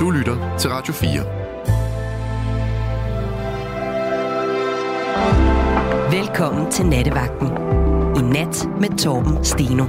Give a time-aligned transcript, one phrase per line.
[0.00, 1.10] Du lytter til Radio 4.
[6.18, 7.46] Velkommen til Nattevagten.
[8.18, 9.84] I nat med Torben Steno.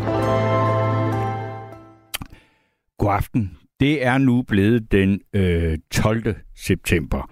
[2.97, 3.58] God aften.
[3.79, 6.35] Det er nu blevet den øh, 12.
[6.55, 7.31] september.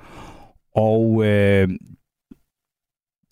[0.76, 1.70] Og øh,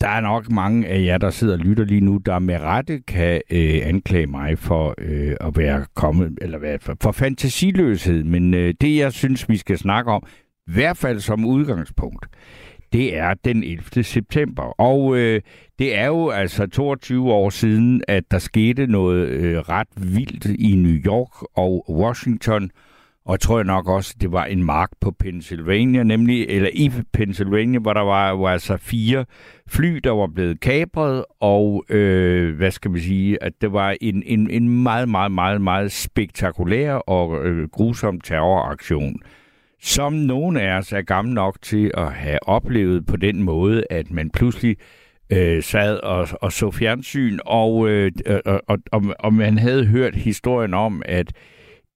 [0.00, 3.00] der er nok mange af jer, der sidder og lytter lige nu, der med rette
[3.00, 8.24] kan øh, anklage mig for øh, at være kommet, eller hvad, for, for fantasiløshed.
[8.24, 10.22] Men øh, det, jeg synes, vi skal snakke om,
[10.68, 12.26] i hvert fald som udgangspunkt,
[12.92, 14.04] det er den 11.
[14.04, 14.80] september.
[14.80, 15.40] Og øh,
[15.78, 20.74] det er jo altså 22 år siden, at der skete noget øh, ret vildt i
[20.74, 22.70] New York og Washington,
[23.28, 27.80] og jeg tror nok også, det var en mark på Pennsylvania, nemlig, eller i Pennsylvania,
[27.80, 29.24] hvor der var, var altså fire
[29.66, 34.22] fly, der var blevet kapret, og øh, hvad skal man sige, at det var en,
[34.26, 39.16] en, en meget, meget, meget, meget spektakulær og øh, grusom terroraktion,
[39.82, 44.10] som nogen af os er gamle nok til at have oplevet på den måde, at
[44.10, 44.76] man pludselig
[45.32, 48.12] øh, sad og, og så fjernsyn, og, øh,
[48.46, 48.62] og,
[48.92, 51.32] og, og man havde hørt historien om, at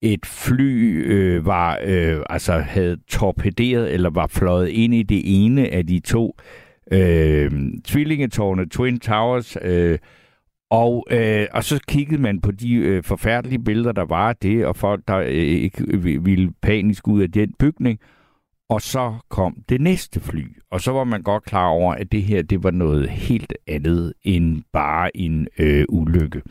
[0.02, 5.68] et fly øh, var øh, altså havde torpederet eller var fløjet ind i det ene
[5.68, 6.36] af de to
[6.92, 7.50] øh,
[7.84, 9.98] tvillingetårne, Twin Towers, øh,
[10.70, 14.66] og, øh, og så kiggede man på de øh, forfærdelige billeder, der var af det,
[14.66, 17.98] og folk, der øh, ikke ville panisk ud af den bygning.
[18.68, 22.22] Og så kom det næste fly, og så var man godt klar over, at det
[22.22, 26.42] her det var noget helt andet end bare en øh, ulykke.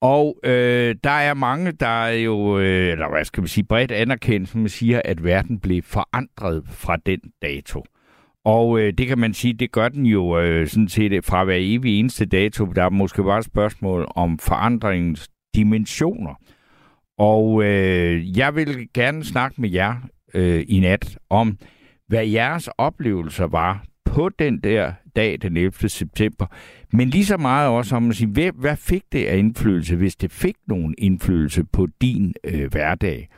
[0.00, 3.92] Og øh, der er mange, der er jo, øh, eller hvad skal vi sige, bredt
[3.92, 7.84] anerkendt, som siger, at verden blev forandret fra den dato.
[8.44, 11.56] Og øh, det kan man sige, det gør den jo øh, sådan set fra hver
[11.58, 12.64] evig eneste dato.
[12.64, 16.34] Der er måske bare et spørgsmål om forandringens dimensioner.
[17.18, 19.94] Og øh, jeg vil gerne snakke med jer
[20.34, 21.58] øh, i nat om,
[22.08, 23.84] hvad jeres oplevelser var
[24.16, 25.88] på den der dag, den 11.
[25.88, 26.46] september.
[26.92, 30.16] Men lige så meget også om at sige, hvad, hvad fik det af indflydelse, hvis
[30.16, 33.28] det fik nogen indflydelse på din øh, hverdag?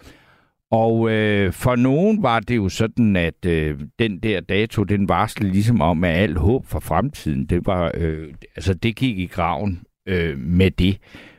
[0.71, 5.53] Og øh, for nogen var det jo sådan, at øh, den der dato, den varslede
[5.53, 9.83] ligesom om, at alt håb for fremtiden, det var, øh, altså det gik i graven
[10.06, 10.99] øh, med det.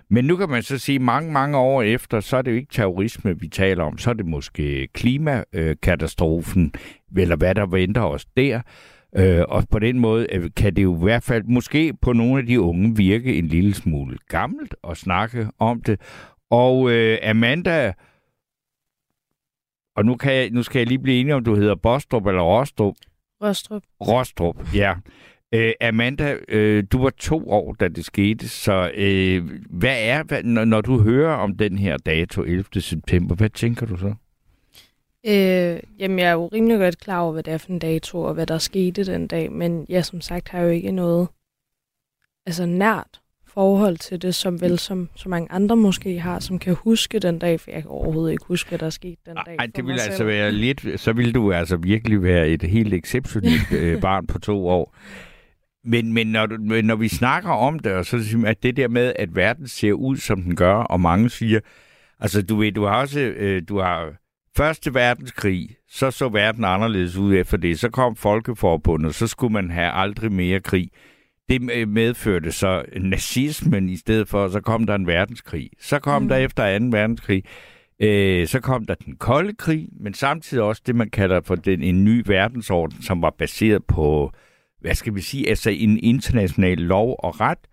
[0.10, 2.74] Men nu kan man så sige, mange, mange år efter, så er det jo ikke
[2.74, 3.98] terrorisme, vi taler om.
[3.98, 6.74] Så er det måske klimakatastrofen,
[7.18, 8.62] eller hvad der venter os der.
[9.18, 12.40] Øh, og på den måde øh, kan det jo i hvert fald måske på nogle
[12.40, 16.02] af de unge virke en lille smule gammelt at snakke om det.
[16.50, 17.94] Og øh, Amanda,
[19.96, 22.42] og nu, kan jeg, nu skal jeg lige blive enig om, du hedder Bostrup eller
[22.42, 22.96] Rostrup.
[23.44, 23.84] Rostrup.
[24.02, 24.96] Rostrup, ja.
[25.54, 30.44] Øh, Amanda, øh, du var to år, da det skete, så øh, hvad er, hvad,
[30.44, 32.82] når, når du hører om den her dato, 11.
[32.82, 34.14] september, hvad tænker du så?
[35.26, 38.22] Øh, jamen, jeg er jo rimelig godt klar over, hvad det er for en dato,
[38.22, 41.28] og hvad der skete den dag, men jeg som sagt har jo ikke noget
[42.46, 46.76] altså nært forhold til det, som vel som så mange andre måske har, som kan
[46.76, 49.56] huske den dag, for jeg kan overhovedet ikke huske, hvad der skete den dag.
[49.58, 50.28] Nej, det vil altså selv.
[50.28, 54.68] være lidt, så vil du altså virkelig være et helt exceptionelt øh, barn på to
[54.68, 54.96] år.
[55.84, 59.14] Men, men, når, men når vi snakker om det, og så at det der med,
[59.16, 61.60] at verden ser ud, som den gør, og mange siger,
[62.20, 64.14] altså du ved, du har også, øh, du har
[64.60, 67.80] Første verdenskrig, så så verden anderledes ud efter det.
[67.80, 70.90] Så kom Folkeforbundet, så skulle man have aldrig mere krig.
[71.50, 75.70] Det medførte så nazismen i stedet for, så kom der en verdenskrig.
[75.80, 76.28] Så kom mm.
[76.28, 76.86] der efter 2.
[76.86, 77.44] verdenskrig,
[78.00, 81.84] øh, så kom der den kolde krig, men samtidig også det, man kalder for den,
[81.84, 84.32] en ny verdensorden, som var baseret på,
[84.82, 87.68] hvad skal vi sige, altså en international lov og ret.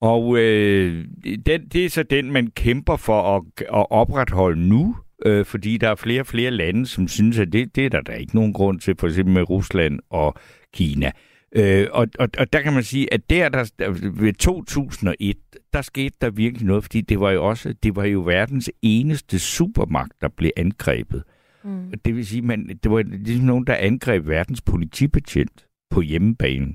[0.00, 1.04] Og øh,
[1.46, 4.96] den, det er så den, man kæmper for at, at opretholde nu,
[5.26, 8.00] øh, fordi der er flere og flere lande, som synes, at det, det er der,
[8.00, 10.34] der er ikke nogen grund til, for eksempel med Rusland og
[10.74, 11.12] Kina.
[11.56, 15.36] Øh, og, og, og der kan man sige, at der, der, ved 2001,
[15.72, 19.38] der skete der virkelig noget, fordi det var jo også, det var jo verdens eneste
[19.38, 21.22] supermagt, der blev angrebet.
[21.64, 21.92] Mm.
[22.04, 26.74] Det vil sige, man, det var ligesom nogen, der angreb verdens politibetjent på hjemmebane.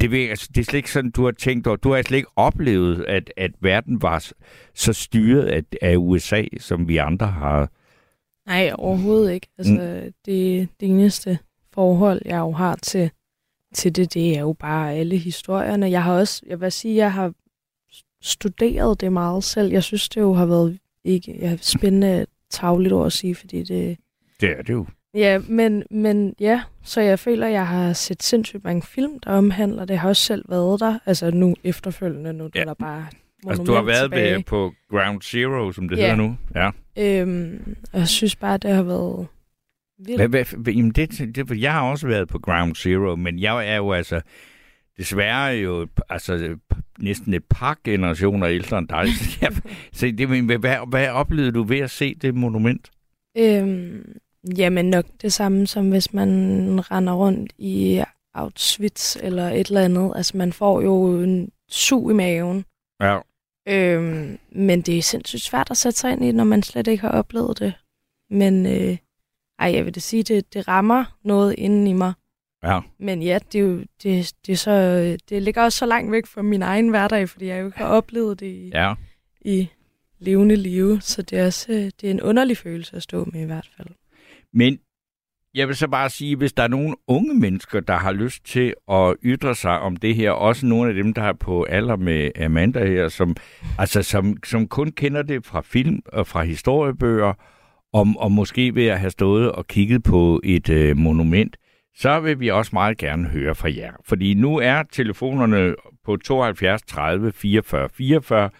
[0.00, 1.76] Det, vil, altså, det er slet ikke sådan, du har tænkt over.
[1.76, 4.32] Du har slet ikke oplevet, at, at verden var
[4.74, 7.70] så styret af, af USA, som vi andre har.
[8.46, 9.46] Nej, overhovedet ikke.
[9.58, 10.12] Altså, mm.
[10.26, 11.38] det, det eneste
[11.72, 13.10] forhold, jeg jo har til,
[13.74, 15.90] til det, det er jo bare alle historierne.
[15.90, 17.32] Jeg har også, jeg vil sige, jeg har
[18.22, 19.72] studeret det meget selv.
[19.72, 23.98] Jeg synes, det jo har været ikke jeg spændende tagligt ord at sige, fordi det...
[24.40, 24.86] Det er det jo.
[25.14, 29.30] Ja, men, men ja, så jeg føler, at jeg har set sindssygt mange film, der
[29.30, 29.94] omhandler det.
[29.94, 32.64] Jeg har også selv været der, altså nu efterfølgende, nu ja.
[32.64, 33.06] der bare
[33.46, 34.42] Altså, du har været tilbage.
[34.42, 36.02] på Ground Zero, som det ja.
[36.02, 36.36] hedder nu?
[36.54, 36.70] Ja.
[36.98, 39.26] Øhm, og jeg synes bare, det har været
[40.16, 43.76] Hvad, hvad, jamen det, det, jeg har også været på Ground Zero, men jeg er
[43.76, 44.20] jo altså
[44.98, 46.56] desværre jo altså,
[46.98, 49.06] næsten et par generationer ældre end dig.
[49.92, 52.90] Så, det, hvad, hvad, hvad oplevede du ved at se det monument?
[53.38, 54.18] Øhm,
[54.56, 56.28] jamen nok det samme, som hvis man
[56.90, 58.02] render rundt i
[58.34, 60.12] Auschwitz eller et eller andet.
[60.16, 62.64] Altså man får jo en sug i maven.
[63.00, 63.18] Ja.
[63.68, 67.00] Øhm, men det er sindssygt svært at sætte sig ind i, når man slet ikke
[67.00, 67.74] har oplevet det.
[68.30, 68.96] Men øh,
[69.58, 72.12] ej, jeg vil da sige, det, det rammer noget inden i mig.
[72.64, 72.80] Ja.
[72.98, 74.72] Men ja, det, er jo, det, det, er så,
[75.28, 77.86] det ligger også så langt væk fra min egen hverdag, fordi jeg jo ikke har
[77.86, 78.94] oplevet det i, ja.
[79.40, 79.68] i
[80.18, 81.00] levende live.
[81.00, 83.88] Så det er, også, det er en underlig følelse at stå med i hvert fald.
[84.54, 84.78] Men
[85.54, 88.74] jeg vil så bare sige, hvis der er nogle unge mennesker, der har lyst til
[88.90, 92.30] at ytre sig om det her, også nogle af dem, der er på alder med
[92.40, 93.36] Amanda her, som,
[93.78, 97.32] altså, som, som kun kender det fra film og fra historiebøger,
[97.92, 101.56] om, og måske ved at have stået og kigget på et øh, monument,
[101.94, 103.92] så vil vi også meget gerne høre fra jer.
[104.04, 105.74] Fordi nu er telefonerne
[106.04, 108.50] på 72 30 44 44,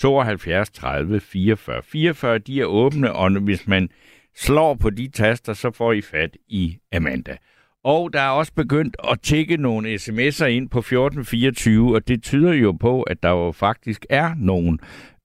[0.00, 3.88] 72 30 44 44, de er åbne, og hvis man
[4.36, 7.36] slår på de taster, så får I fat i Amanda.
[7.84, 12.52] Og der er også begyndt at tjekke nogle sms'er ind på 1424, og det tyder
[12.52, 14.80] jo på, at der jo faktisk er nogen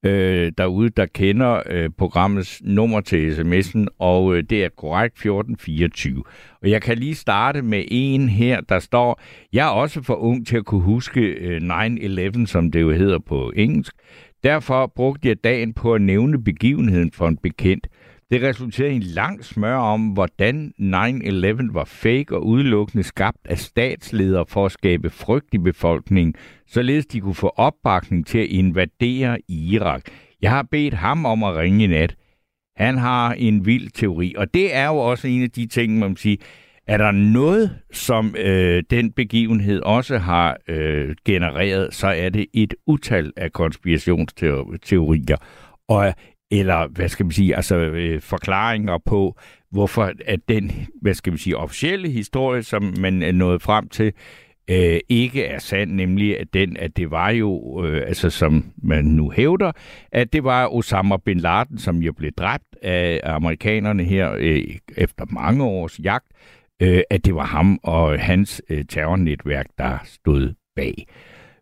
[0.06, 6.24] øh, derude, der kender øh, programmets nummer til sms'en, og øh, det er korrekt 1424.
[6.62, 9.22] Og jeg kan lige starte med en her, der står,
[9.54, 13.20] jeg er også for ung til at kunne huske øh, 9-11, som det jo hedder
[13.20, 13.94] på engelsk.
[14.44, 17.88] Derfor brugte jeg dagen på at nævne begivenheden for en bekendt.
[18.32, 23.58] Det resulterede i en lang smør om, hvordan 9-11 var fake og udelukkende skabt af
[23.58, 26.36] statsledere for at skabe frygt i befolkningen,
[26.68, 30.02] således de kunne få opbakning til at invadere Irak.
[30.42, 32.16] Jeg har bedt ham om at ringe i nat.
[32.76, 36.10] Han har en vild teori, og det er jo også en af de ting, man
[36.10, 36.38] må sige,
[36.88, 42.74] er der noget, som øh, den begivenhed også har øh, genereret, så er det et
[42.88, 45.38] utal af konspirationsteorier.
[45.88, 46.14] Og
[46.52, 49.40] eller hvad skal man sige, altså øh, forklaringer på,
[49.72, 54.14] hvorfor at den, hvad skal man sige, officielle historie, som man er nået frem til,
[54.70, 59.06] øh, ikke er sand, nemlig at den, at det var jo, øh, altså som man
[59.06, 59.72] nu hævder,
[60.12, 64.64] at det var Osama bin Laden, som jo blev dræbt af amerikanerne her øh,
[64.98, 66.28] efter mange års jagt,
[66.82, 71.08] øh, at det var ham og hans øh, terrornetværk, der stod bag.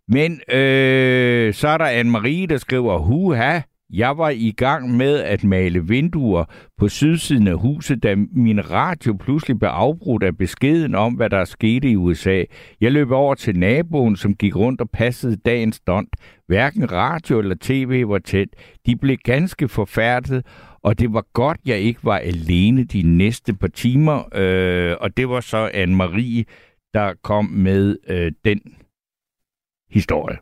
[0.08, 5.44] Men øh, så er der Anne-Marie, der skriver, huha, jeg var i gang med at
[5.44, 6.46] male vinduer
[6.78, 11.46] på sydsiden af huset, da min radio pludselig blev afbrudt af beskeden om, hvad der
[11.46, 12.44] skete i USA.
[12.82, 16.10] Jeg løb over til naboen, som gik rundt og passede dagens dont.
[16.48, 18.48] Hverken radio eller tv var tæt.
[18.86, 20.46] De blev ganske forfærdet,
[20.84, 24.36] og det var godt, jeg ikke var alene de næste par timer.
[24.36, 26.44] Øh, og det var så Anne-Marie,
[26.94, 28.62] der kom med øh, den
[29.90, 30.38] historie.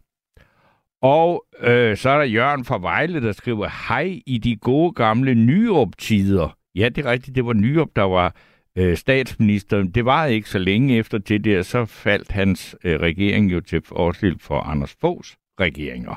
[1.05, 5.35] Og øh, så er der Jørgen fra Vejle, der skriver, hej i de gode gamle
[5.35, 6.57] Nyrup-tider.
[6.75, 8.35] Ja, det er rigtigt, det var Nyrup, der var
[8.77, 9.83] øh, statsminister.
[9.83, 13.81] Det var ikke så længe efter det der, så faldt hans øh, regering jo til
[13.85, 16.15] forskel for Anders Foghs regeringer.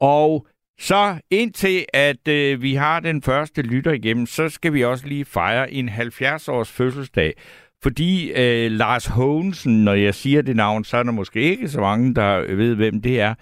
[0.00, 0.46] Og
[0.80, 5.24] så indtil at øh, vi har den første lytter igennem, så skal vi også lige
[5.24, 7.34] fejre en 70-års fødselsdag.
[7.82, 11.80] Fordi øh, Lars Hågensen, når jeg siger det navn, så er der måske ikke så
[11.80, 13.34] mange, der ved, hvem det er.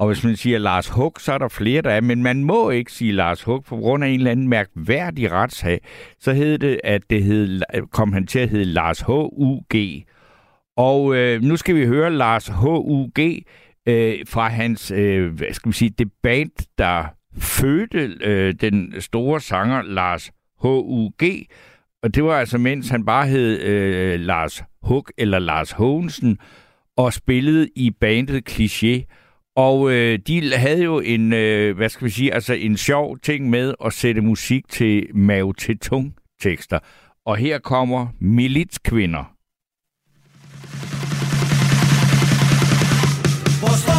[0.00, 2.00] Og hvis man siger Lars Hug, så er der flere, der er.
[2.00, 5.80] Men man må ikke sige Lars Hug, på grund af en eller anden mærkværdig retssag.
[6.18, 10.04] Så hed det, at det hed, kom han til at hedde Lars H.U.G.
[10.76, 13.44] Og øh, nu skal vi høre Lars H.U.G.
[13.86, 17.04] Øh, fra hans, øh, hvad skal vi sige, det band, der
[17.38, 20.30] fødte øh, den store sanger Lars
[20.62, 21.46] H.U.G.,
[22.02, 26.38] og det var altså, mens han bare hed øh, Lars Hug eller Lars Hågensen,
[26.96, 29.19] og spillede i bandet Cliché.
[29.56, 33.50] Og øh, de havde jo en, øh, hvad skal vi sige, altså en sjov ting
[33.50, 36.78] med at sætte musik til Mao Zedong tekster.
[37.26, 39.24] Og her kommer Militskvinder.
[43.60, 43.89] Vores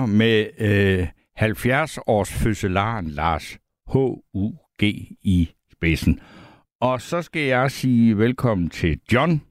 [0.00, 3.58] militskvinder med øh, 70 års fødselaren Lars
[3.92, 4.82] H.U.G.
[5.22, 6.20] i spidsen.
[6.80, 9.42] Og så skal jeg sige velkommen til John.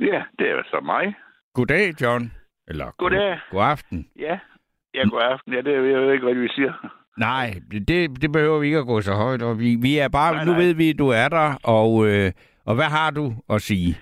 [0.00, 1.14] Ja, det er så mig.
[1.54, 2.32] Goddag, John.
[2.68, 3.30] Eller Goddag.
[3.30, 4.08] God, god aften.
[4.18, 4.38] Ja,
[4.94, 5.52] ja god aften.
[5.52, 6.72] Ja, det jeg ved ikke, hvad vi siger.
[7.18, 7.54] Nej,
[7.88, 9.76] det, det behøver vi ikke at gå så højt op i.
[9.82, 10.60] Vi er bare, Nej, nu nej.
[10.60, 12.32] ved vi, at du er der, og, øh,
[12.66, 13.96] og hvad har du at sige?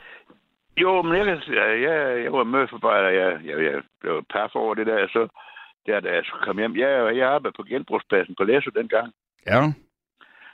[0.80, 3.08] Jo, men jeg, at jeg, jeg var mødeforarbejder.
[3.08, 5.28] Jeg, jeg, jeg blev paf over det der, så
[5.86, 6.76] der, da jeg skulle komme hjem.
[6.76, 9.12] Jeg, jeg arbejdede på genbrugspladsen på Læsø dengang.
[9.46, 9.60] Ja,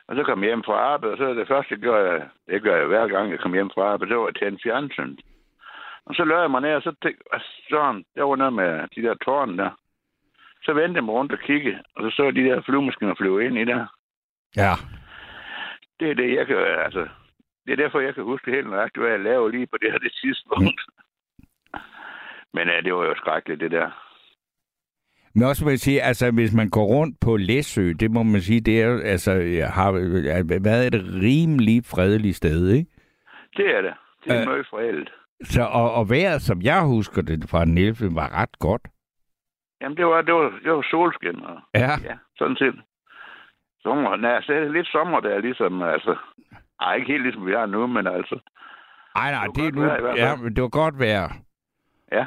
[0.08, 2.62] Og så kom jeg hjem fra arbejde, og så det første, jeg gør, jeg, det
[2.62, 5.16] gør jeg hver gang, jeg kom hjem fra arbejde, så var jeg til en fjernsyn.
[6.06, 7.40] Og så lød jeg mig ned, og så tænkte jeg,
[7.70, 9.70] sådan, der var noget med de der tårne der.
[10.62, 13.58] Så vendte jeg mig rundt og kiggede, og så så de der flyvemaskiner flyve ind
[13.58, 13.86] i der.
[14.56, 14.72] ja.
[16.00, 17.08] Det er det, jeg kan, altså,
[17.66, 19.98] det er derfor, jeg kan huske helt nøjagtigt, hvad jeg lavede lige på det her
[19.98, 20.80] det tidspunkt.
[22.54, 23.90] Men ja, det var jo skrækkeligt, det der.
[25.34, 28.40] Men også må jeg sige, altså hvis man går rundt på Læsø, det må man
[28.40, 29.32] sige, det er altså,
[29.74, 29.92] har
[30.62, 32.90] været et rimelig fredeligt sted, ikke?
[33.56, 33.94] Det er det.
[34.24, 34.46] Det er Øh.
[34.48, 35.12] meget forældet.
[35.42, 38.14] Så, og, og vejret, som jeg husker det fra 11.
[38.14, 38.82] var ret godt.
[39.80, 42.74] Jamen, det var, det var, det var solskin, og Ja, ja, sådan set.
[43.82, 46.16] Sommer, nej, så er det lidt sommer, der er ligesom, altså,
[46.80, 48.38] ej, ikke helt ligesom vi har nu, men altså,
[49.16, 51.28] Ej, nej, Det det, var godt nu, vejr i ja, men det var godt vejr.
[52.12, 52.26] Ja.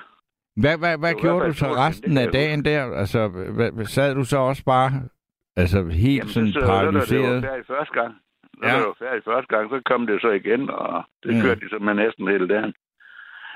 [0.55, 2.81] Hvad, hvad, hvad i gjorde du så resten af dagen der?
[3.01, 4.91] Altså, hvad, sad du så også bare
[5.55, 7.35] altså, helt jamen, sådan så, da det paralyseret?
[7.43, 8.13] var færdigt første gang.
[8.59, 8.77] Så Ja.
[8.77, 11.41] det var færdigt første gang, så kom det så igen, og det mm.
[11.41, 12.73] kørte de så med næsten hele dagen.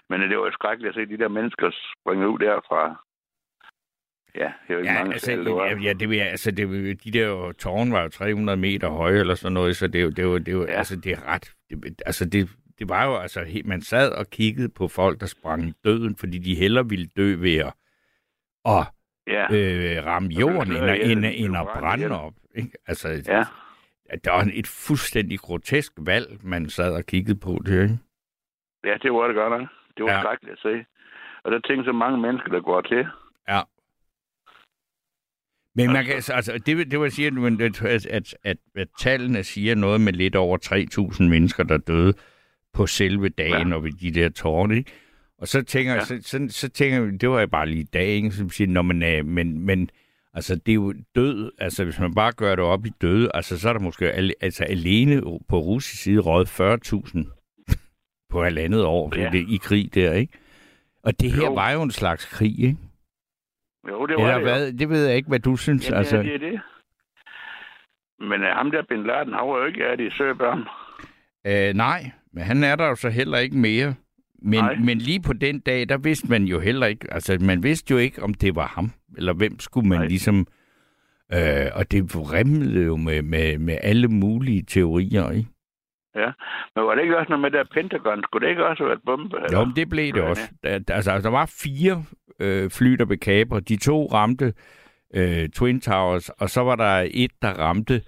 [0.10, 2.82] Men det var jo skrækkeligt at se de der mennesker springe ud derfra.
[4.36, 5.66] Ja, det var ikke Ja, mange altså, det var.
[5.66, 8.90] ja, ja, det vil altså, det, vil- de der jo- tårne var jo 300 meter
[8.90, 10.72] høje eller sådan noget, så det er jo, det er jo, det er jo ja.
[10.72, 10.78] Ja.
[10.78, 12.50] altså, det er ret, det, altså, det,
[12.80, 16.38] det var jo, altså, man sad og kiggede på folk, der sprang i døden, fordi
[16.38, 17.74] de hellere ville dø ved at,
[18.66, 18.86] at
[19.28, 21.12] Ja, øh, ramme jorden, end, det at- ihjel.
[21.12, 22.12] end, Det end at brænde ihjel.
[22.12, 22.34] op.
[22.56, 22.72] Ikke?
[22.88, 23.44] Altså, ja.
[24.24, 27.98] der var et fuldstændig grotesk valg, man sad og kiggede på det, ikke?
[28.84, 29.70] ja, det var det godt nok.
[29.98, 30.16] Det var Ja.
[30.18, 30.22] ja.
[30.22, 30.86] skrækkeligt at se.
[31.44, 33.08] Og der tænkte så mange mennesker, der går til.
[33.50, 33.62] Ja.
[35.76, 39.76] Men man kan, altså, det, det vil sige, at, at, at, at, at tallene siger
[39.76, 40.58] noget med lidt over
[41.16, 42.14] 3.000 mennesker, der døde
[42.74, 43.76] på selve dagen Ja.
[43.76, 44.92] og ved de der tårne, ikke?
[45.38, 46.06] Og så tænker, ja.
[46.06, 48.32] Så, så, så tænker jeg, det var jeg bare lige i dag, ikke?
[48.32, 49.90] Som siger, når man er, men, men
[50.34, 53.60] altså, det er jo død, altså hvis man bare gør det op i døde, altså
[53.60, 57.24] så er der måske al, altså, alene på russisk side røget 40.000
[58.30, 59.22] på halvandet år Ja.
[59.24, 59.30] ja.
[59.30, 60.34] det, i krig der, ikke?
[61.04, 61.54] Og det her Jo.
[61.54, 62.78] var jo en slags krig, ikke?
[63.90, 64.44] Jo, det var Eller det.
[64.44, 64.74] hvad?
[64.74, 65.90] Det ved jeg ikke, hvad du synes.
[65.90, 66.32] Jamen, altså, altså...
[66.32, 66.62] det er det.
[68.20, 70.64] Men uh, ham der Bin Laden, han var jo ikke af de søbørn.
[71.48, 73.96] øh, nej, men han er der jo så heller ikke mere.
[74.42, 74.76] Men, Nej.
[74.76, 77.98] men lige på den dag, der vidste man jo heller ikke, altså man vidste jo
[77.98, 80.08] ikke, om det var ham, eller hvem skulle man Nej.
[80.08, 80.48] ligesom...
[81.34, 85.50] Øh, og det vrimlede jo med, med, med alle mulige teorier, ikke?
[86.76, 88.24] Men var det ikke også noget med der Pentagon?
[88.24, 89.38] Skulle det ikke også have været bombe?
[89.38, 89.60] eller?
[89.60, 90.50] Jo, men det blev det også.
[90.64, 92.04] Der- altså, der var fire
[92.40, 93.70] øh, fly, der blev kapret.
[93.70, 94.54] De to ramte
[95.16, 98.02] øh, Twin Towers, og så var der et, der ramte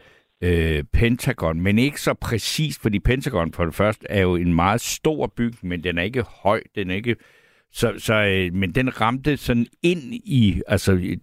[0.43, 4.81] øh, Pentagon, men ikke så præcist, fordi Pentagon for det første er jo en meget
[4.81, 7.15] stor bygning, men den er ikke høj, den er ikke...
[7.71, 11.19] Så, så, øh, men den ramte sådan ind i, altså i,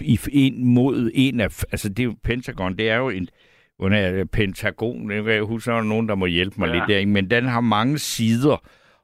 [0.00, 3.28] i, ind mod en af, altså det er jo Pentagon, det er jo en,
[3.78, 6.72] under er Pentagon, jeg kan huske, der er nogen, der må hjælpe mig ja.
[6.72, 6.78] Ja.
[6.78, 7.10] lidt der, ikke?
[7.10, 8.62] men den har mange sider,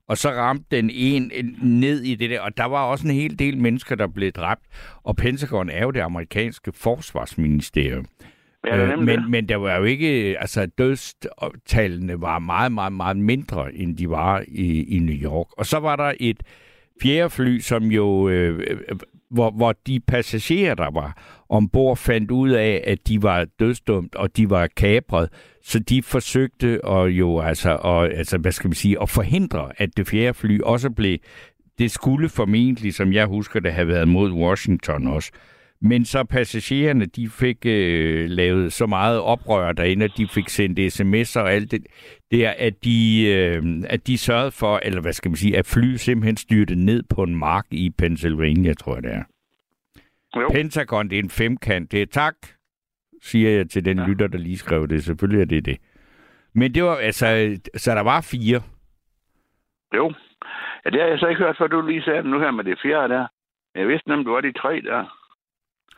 [0.09, 3.39] og så ramte den en ned i det der, og der var også en hel
[3.39, 4.63] del mennesker, der blev dræbt,
[5.03, 8.07] og Pentagon er jo det amerikanske forsvarsministerium.
[8.67, 9.31] Ja, det Øh, men, det.
[9.31, 14.45] men der var jo ikke, altså dødstallene var meget, meget, meget mindre, end de var
[14.49, 15.47] i, i New York.
[15.53, 16.43] Og så var der et
[17.03, 18.99] fjerde fly, som jo, øh, øh,
[19.31, 24.37] hvor, hvor de passagerer, der var ombord, fandt ud af, at de var dødsdumt, og
[24.37, 25.29] de var kapret.
[25.63, 29.89] Så de forsøgte at jo, altså, og, altså, hvad skal man sige, at forhindre, at
[29.97, 31.19] det fjerde fly også blev,
[31.79, 35.31] det skulle formentlig, som jeg husker det, have været mod Washington også.
[35.81, 40.79] Men så passagererne, de fik øh, lavet så meget oprør derinde, at de fik sendt
[40.79, 41.87] sms'er og alt det
[42.31, 46.01] der, at de, øh, at de sørgede for, eller hvad skal man sige, at flyet
[46.01, 49.23] simpelthen styrte ned på en mark i Pennsylvania, tror jeg det er.
[50.37, 50.49] Jo.
[50.53, 51.93] Pentagon, det er en femkant.
[51.93, 52.35] Det er tak,
[53.23, 54.07] siger jeg til den ja.
[54.07, 55.05] Lytter, der lige skrev det.
[55.05, 55.79] Selvfølgelig er det det.
[56.55, 58.61] Men det var altså, så der var fire.
[59.95, 60.13] Jo.
[60.85, 62.79] Ja, det har jeg så ikke hørt, før du lige sagde nu her med det
[62.83, 63.27] fjerde der.
[63.75, 65.15] Jeg vidste nemlig, du var de tre der.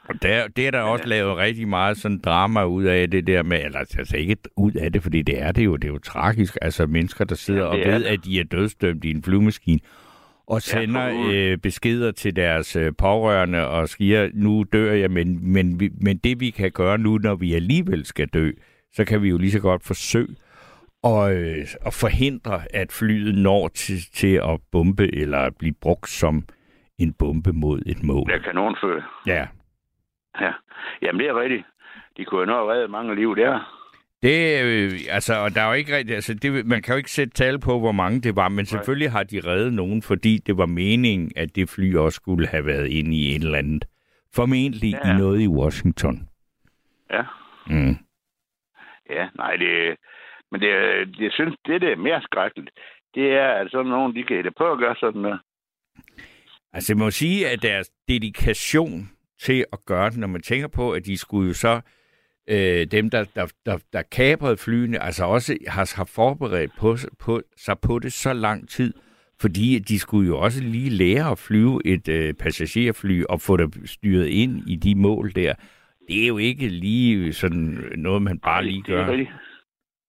[0.08, 3.42] Og der, det er der også lavet rigtig meget sådan drama ud af det der
[3.42, 5.98] med, eller altså ikke ud af det, fordi det er det jo, det er jo
[5.98, 6.58] tragisk.
[6.62, 8.04] Altså mennesker, der sidder Ja, og ved, det.
[8.04, 9.80] at de er dødsdømt i en flyvemaskine,
[10.50, 15.52] og sender Ja, øh, beskeder til deres øh, pårørende og siger, nu dør jeg, men,
[15.52, 18.50] men, men det vi kan gøre nu, når vi alligevel skal dø,
[18.92, 20.36] så kan vi jo lige så godt forsøge
[21.04, 26.10] at, øh, at forhindre, at flyet når til, til at bombe eller at blive brugt
[26.10, 26.44] som
[26.98, 28.28] en bombe mod et mål.
[28.28, 29.00] Der er kanonfø.
[29.26, 29.46] Ja,
[30.40, 30.52] Ja.
[31.02, 31.64] Jamen, det er rigtigt.
[32.16, 33.79] De kunne jo nå at redde mange liv der.
[34.22, 37.10] Det, øh, altså, og der er jo ikke rigtig, altså, det, man kan jo ikke
[37.10, 40.56] sætte tal på, hvor mange det var, men selvfølgelig har de reddet nogen, fordi det
[40.56, 43.84] var meningen, at det fly også skulle have været inde i et eller andet.
[44.34, 45.18] Formentlig ja.
[45.18, 46.28] Noget i Washington.
[47.10, 47.22] Ja.
[47.66, 47.96] Mm.
[49.10, 49.96] Ja, nej, det...
[50.50, 50.68] Men det,
[51.20, 52.70] jeg synes, det, der er mere skrækkeligt,
[53.14, 55.40] det er, at sådan nogen, de kan hætte på at gøre sådan noget.
[56.72, 60.92] Altså, jeg må sige, at deres dedikation til at gøre det, når man tænker på,
[60.92, 61.80] at de skulle jo så,
[62.50, 67.42] øh, dem, der, der, der, der kabrede flyene, altså også har, har forberedt på, på,
[67.56, 68.94] sig på det så lang tid,
[69.40, 73.74] fordi de skulle jo også lige lære at flyve et øh, passagerfly og få det
[73.84, 75.54] styret ind i de mål der.
[76.08, 79.24] Det er jo ikke lige sådan noget, man bare lige gør.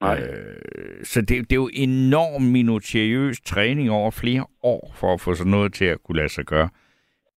[0.02, 0.22] Nej.
[0.22, 5.34] Øh, så det, det er jo enorm minutiøs træning over flere år for at få
[5.34, 6.70] sådan noget til at kunne lade sig gøre.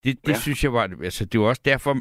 [0.05, 0.33] Det, det.
[0.33, 0.39] Ja.
[0.39, 0.91] synes jeg var...
[1.03, 1.97] Altså, det var også derfor,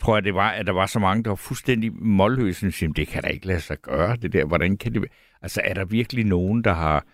[0.00, 2.72] tror jeg, det var, at der var så mange, der var fuldstændig målløse.
[2.72, 4.44] siger, Det kan da ikke lade sig gøre, det der.
[4.44, 5.04] Hvordan kan det...
[5.42, 7.04] Altså, er der virkelig nogen, der har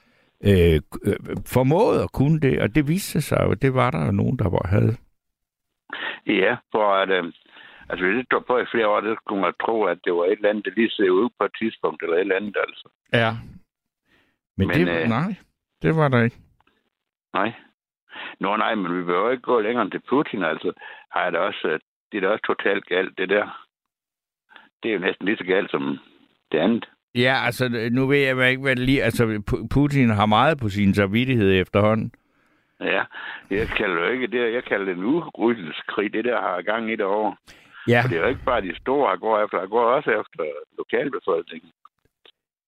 [0.44, 2.60] øh, øh, formået at kunne det?
[2.62, 4.96] Og det viste sig jo, det var der jo nogen, der var, havde.
[6.26, 7.10] Ja, for at...
[7.10, 7.24] Øh,
[7.88, 10.24] altså, hvis det står på i flere år, det skulle man tro, at det var
[10.24, 12.88] et eller andet, der lige ser ud på et tidspunkt, eller et eller andet, altså.
[13.12, 13.30] Ja.
[14.56, 15.00] Men, Men det var...
[15.00, 15.34] øh, Nej,
[15.82, 16.36] det var der ikke.
[17.34, 17.52] Nej.
[18.40, 20.72] Nå, nej, men vi behøver ikke gå længere end til Putin, altså.
[21.10, 21.80] Har jeg da også, øh,
[22.14, 23.66] det er da også totalt galt, det der.
[24.82, 25.98] Det er jo næsten lige så galt som
[26.52, 26.88] det andet.
[27.14, 29.02] Ja, altså, nu ved jeg ikke, hvad det lige...
[29.02, 32.12] Altså, Pu- Putin har meget på sin samvittighed efterhånden.
[32.80, 33.04] Ja,
[33.50, 36.96] jeg kalder det ikke det, jeg kalder det en udryddelseskrig, det der har gang i
[36.96, 37.34] det over.
[37.88, 40.10] Ja, For det er jo ikke bare de store, der går efter, der går også
[40.10, 40.44] efter
[40.78, 41.70] lokalbefolkningen.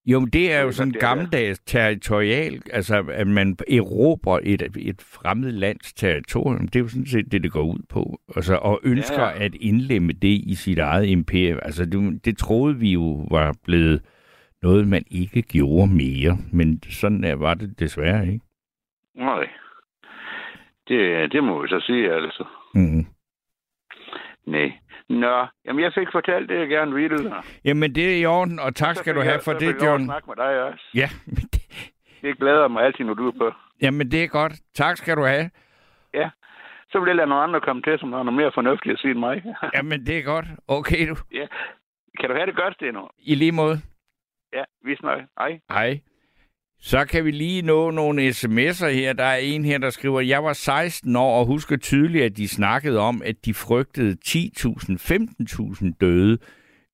[0.07, 5.53] Jo, men det er jo sådan gammeldags territorial, altså at man erobrer et, et fremmed
[5.53, 6.69] lands territorium.
[6.69, 8.21] Det er jo sådan set det, det går ud på.
[8.37, 11.59] Altså, og ønsker ja, at indlemme det i sit eget imperium.
[11.63, 14.03] Altså, det, det troede vi jo var blevet
[14.63, 16.39] noget, man ikke gjorde mere.
[16.53, 18.45] Men sådan er, var det desværre ikke.
[19.15, 19.49] Nej.
[20.89, 22.45] Det, det må vi så sige, altså.
[22.75, 23.07] Mm.
[24.47, 24.73] Nej.
[25.09, 27.35] Nå, jamen jeg fik fortalt det, jeg gerne ville.
[27.65, 29.83] Jamen, det er i orden, og tak skal du have jeg- for det, fik jeg
[29.89, 30.05] John.
[30.05, 30.85] snakke med dig også.
[30.95, 31.09] Ja,
[31.55, 31.91] det,
[32.23, 33.51] Det glæder mig altid, når du er på.
[33.83, 34.53] jamen, det er godt.
[34.75, 35.51] Tak skal du have.
[36.91, 39.11] Så vil jeg lade nogle andre komme til, som har noget mere fornuftigt at sige
[39.11, 39.45] end mig.
[39.77, 40.47] Jamen, det er godt.
[40.69, 41.17] Okay, du.
[41.33, 41.47] ja.
[42.21, 43.07] Kan du have det godt, Steno?
[43.19, 43.77] I lige måde.
[44.53, 45.25] Ja, vi snakker.
[45.39, 45.61] Hej.
[45.71, 46.01] Hej.
[46.81, 49.13] Så kan vi lige nå nogle sms'er her.
[49.13, 52.49] Der er en her, der skriver, jeg var 16 år og husker tydeligt, at de
[52.49, 56.39] snakkede om, at de frygtede 10.000, 15.000 døde,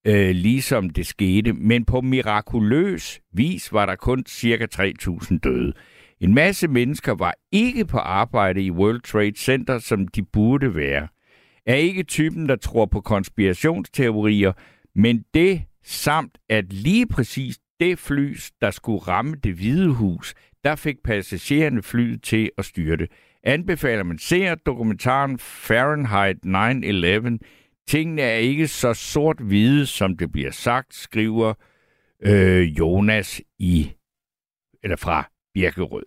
[0.06, 1.52] øh, ligesom det skete.
[1.52, 5.72] Men på mirakuløs vis var der kun cirka 3.000 døde.
[6.20, 11.08] En masse mennesker var ikke på arbejde i World Trade Center, som de burde være.
[11.66, 14.52] Er ikke typen, der tror på konspirationsteorier,
[14.94, 20.76] men det samt, at lige præcis det fly, der skulle ramme det hvide hus, der
[20.76, 23.08] fik passagererne flyet til at styrte.
[23.44, 27.38] Anbefaler man ser dokumentaren Fahrenheit 9-11.
[27.88, 31.54] Tingene er ikke så sort-hvide, som det bliver sagt, skriver
[32.22, 33.92] øh, Jonas i
[34.82, 36.06] eller fra Birkerød.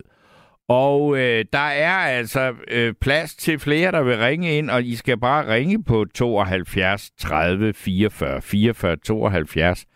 [0.68, 4.94] Og øh, der er altså øh, plads til flere, der vil ringe ind, og I
[4.94, 9.86] skal bare ringe på 72 30 44 44 72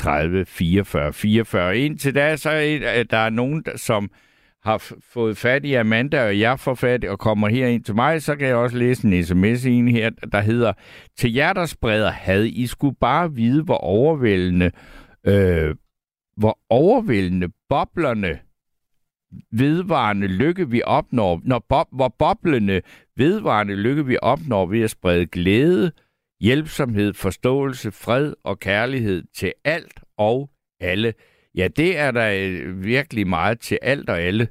[0.00, 1.78] 30 44 44.
[1.78, 4.10] Indtil da, så er der er nogen, som
[4.62, 8.22] har fået fat i Amanda, og jeg får fat og kommer her ind til mig,
[8.22, 10.72] så kan jeg også læse en sms ind her, der hedder,
[11.16, 14.70] til jer, der spreder had, I skulle bare vide, hvor overvældende,
[15.26, 15.74] øh,
[16.36, 18.38] hvor overvældende boblerne
[19.52, 22.80] vedvarende lykke, vi opnår, når bob, hvor boblende
[23.16, 25.92] vedvarende lykke, vi opnår ved at sprede glæde,
[26.40, 30.50] hjælpsomhed, forståelse, fred og kærlighed til alt og
[30.80, 31.14] alle.
[31.54, 34.48] Ja, det er der øh, virkelig meget til alt og alle,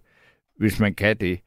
[0.57, 1.39] hvis man kan det.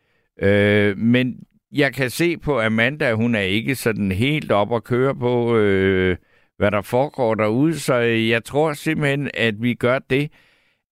[0.43, 5.15] Øh, men jeg kan se på Amanda, hun er ikke sådan helt op at køre
[5.15, 6.17] på, øh,
[6.57, 10.33] hvad der foregår derude, så øh, jeg tror simpelthen, at vi gør det,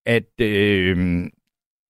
[0.06, 1.26] at øh,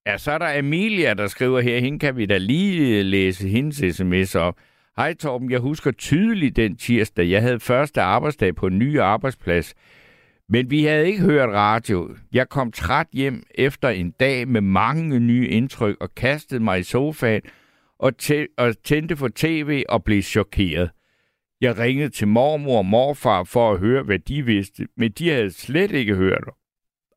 [0.06, 3.96] Ja, så er der Amelia, der skriver her, hende kan vi da lige læse hendes
[3.96, 4.54] sms op.
[4.96, 7.30] Hej Torben, jeg husker tydeligt den tirsdag.
[7.30, 9.74] Jeg havde første arbejdsdag på en ny arbejdsplads.
[10.48, 12.16] Men vi havde ikke hørt radio.
[12.32, 16.82] Jeg kom træt hjem efter en dag med mange nye indtryk og kastede mig i
[16.82, 17.42] sofaen
[17.98, 20.90] og, tæ- og tændte for tv og blev chokeret.
[21.60, 25.50] Jeg ringede til mormor og morfar for at høre, hvad de vidste, men de havde
[25.50, 26.44] slet ikke hørt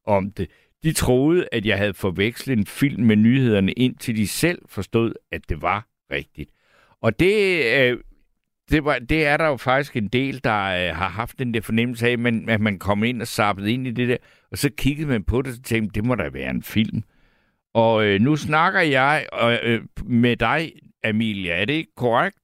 [0.05, 0.49] om det.
[0.83, 5.49] De troede, at jeg havde forvekslet en film med nyhederne, indtil de selv forstod, at
[5.49, 6.49] det var rigtigt.
[7.03, 7.97] Og det, øh,
[8.71, 11.61] det, var, det er der jo faktisk en del, der øh, har haft den der
[11.61, 14.17] fornemmelse af, men, at man kom ind og sappede ind i det der,
[14.51, 17.03] og så kiggede man på det og tænkte, det må da være en film.
[17.73, 19.25] Og øh, nu snakker jeg
[19.63, 20.71] øh, med dig,
[21.03, 21.61] Amelia.
[21.61, 22.37] Er det ikke korrekt?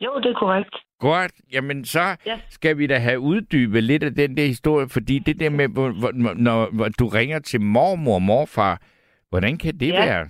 [0.00, 0.74] Jo, det er korrekt.
[1.00, 1.32] Godt.
[1.52, 2.40] Jamen, så Ja.
[2.48, 5.90] skal vi da have uddybet lidt af den der historie, fordi det der med, hvor,
[5.90, 8.82] hvor, når, hvor du ringer til mormor og morfar,
[9.28, 10.04] hvordan kan det Ja.
[10.04, 10.28] være?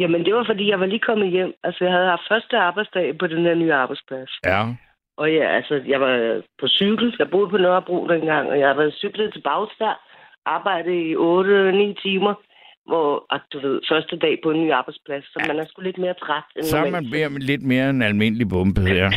[0.00, 1.52] Jamen, det var, fordi jeg var lige kommet hjem.
[1.64, 4.30] Altså, jeg havde haft første arbejdsdag på den her nye arbejdsplads.
[4.46, 4.60] Ja.
[5.16, 7.16] Og ja, altså, jeg var på cykel.
[7.18, 9.96] Jeg boede på Nørrebro dengang, og jeg har været cyklet til Bagsvær.
[10.46, 12.34] Arbejdede i 8-9 timer.
[12.86, 15.98] Hvor, at du ved, første dag på en ny arbejdsplads, så man er sgu lidt
[15.98, 19.10] mere træt end Så er man mere, lidt mere en almindelig bombe her.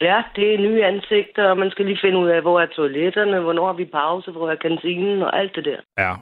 [0.00, 3.40] Ja, det er nye ansigter, og man skal lige finde ud af, hvor er toiletterne,
[3.40, 5.80] hvornår har vi pause, hvor er kantinen og alt det der.
[5.98, 6.14] Ja.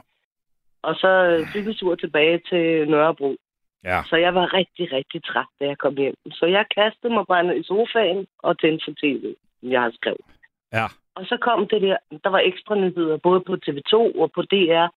[0.83, 3.35] Og så øh, cykeltur tilbage til Nørrebro.
[3.83, 3.99] Ja.
[4.09, 6.15] Så jeg var rigtig, rigtig træt, da jeg kom hjem.
[6.31, 10.25] Så jeg kastede mig bare ned i sofaen og tændte for tv, jeg har skrevet.
[10.73, 10.85] Ja.
[11.15, 14.87] Og så kom det der, der var ekstra nyheder, både på TV2 og på DR,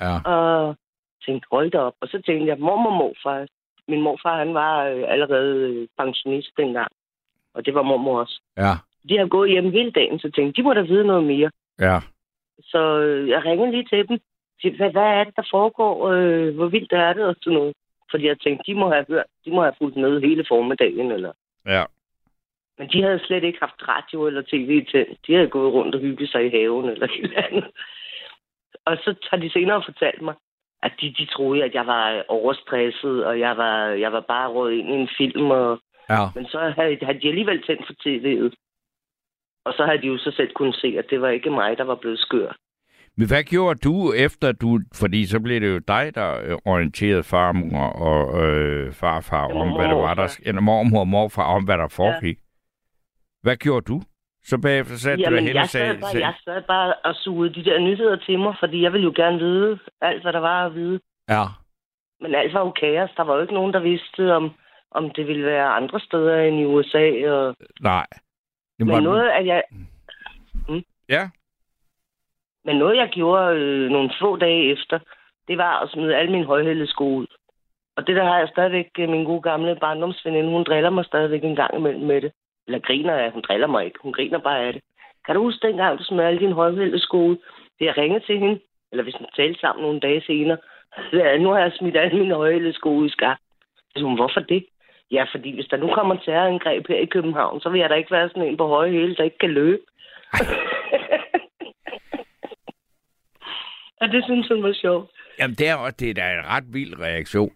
[0.00, 0.14] Ja.
[0.34, 0.76] og
[1.26, 1.94] tænkte, hold da op.
[2.00, 3.46] Og så tænkte jeg, mormor og morfar.
[3.88, 6.92] Min morfar, han var øh, allerede øh, pensionist dengang.
[7.54, 8.40] Og det var mormor også.
[8.56, 8.72] Ja.
[9.08, 11.50] De har gået hjem hele dagen, så tænkte de må da vide noget mere.
[11.80, 11.98] Ja.
[12.62, 14.18] Så øh, jeg ringede lige til dem.
[14.76, 16.08] Hvad, hvad er det, der foregår?
[16.10, 17.24] Øh, hvor vildt er det?
[17.24, 17.74] Og sådan noget.
[18.12, 21.12] Fordi jeg tænkte, de må have hørt, de må have fulgt med hele formiddagen.
[21.12, 21.32] Eller...
[21.66, 21.84] Ja.
[22.78, 25.06] Men de havde slet ikke haft radio eller tv til.
[25.26, 27.70] De havde gået rundt og hygget sig i haven eller et eller andet.
[28.84, 30.34] Og så har de senere fortalt mig,
[30.82, 34.70] at de, de troede, at jeg var overstresset, og jeg var, jeg var bare råd
[34.72, 35.50] ind i en film.
[35.50, 35.80] Og...
[36.10, 36.22] Ja.
[36.34, 38.52] Men så havde, havde de alligevel tændt for tv'et.
[39.64, 41.84] Og så havde de jo så selv kunne se, at det var ikke mig, der
[41.84, 42.56] var blevet skør.
[43.16, 44.80] Men hvad gjorde du efter du...
[44.94, 49.56] Fordi så blev det jo dig, der øh, orienterede farmor og øh, farfar Ja, om,
[49.56, 50.38] mormor hvad der og var, der...
[50.42, 52.38] Eller mormor og morfar om, hvad der foregik.
[53.42, 54.02] Hvad gjorde du?
[54.44, 55.98] Så bagefter satte du Jamen, hen og jeg sagde...
[56.00, 59.12] bare, jeg sad bare og sugede de der nyheder til mig, fordi jeg ville jo
[59.16, 61.00] gerne vide alt, hvad der var at vide.
[61.28, 61.44] Ja.
[62.20, 63.10] Men alt var jo kaos.
[63.16, 64.50] Der var jo ikke nogen, der vidste, om,
[64.90, 67.30] om det ville være andre steder end i USA.
[67.30, 67.56] Og...
[67.80, 68.06] Nej.
[68.78, 68.94] Det var...
[68.94, 69.62] Men noget, at jeg,
[71.08, 71.28] Ja
[72.64, 74.98] men noget, jeg gjorde øh, nogle få dage efter,
[75.48, 77.26] det var at smide alle mine højhælde sko ud.
[77.96, 81.44] Og det der har jeg stadigvæk, øh, min gode gamle barndomsveninde, hun driller mig stadigvæk
[81.44, 82.32] en gang imellem med det.
[82.66, 84.82] Eller griner af, hun driller mig ikke, hun griner bare af det.
[85.26, 87.36] Kan du huske dengang, du smed alle dine højhælde sko ud?
[87.78, 88.60] Det jeg ringede til hende,
[88.92, 90.58] eller hvis vi talte sammen nogle dage senere,
[91.12, 93.38] ja, nu har jeg smidt alle mine højhælde sko ud i skar.
[93.96, 94.66] Så hun, hvorfor det?
[95.10, 98.10] Ja, fordi hvis der nu kommer terrorangreb her i København, så vil jeg da ikke
[98.10, 99.82] være sådan en på høje hæle, der ikke kan løbe.
[104.02, 105.10] Og det synes hun var sjovt.
[105.38, 107.52] Jamen, det er, også, det er da en ret vild reaktion.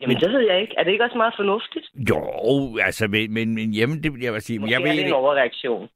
[0.00, 0.74] Jamen, det ved jeg ikke.
[0.78, 1.86] Er det ikke også meget fornuftigt?
[2.10, 2.20] Jo,
[2.86, 4.58] altså, men, men, men jamen, det vil jeg sige.
[4.58, 5.14] Måske jeg er ved det en ikke.
[5.14, 5.88] overreaktion.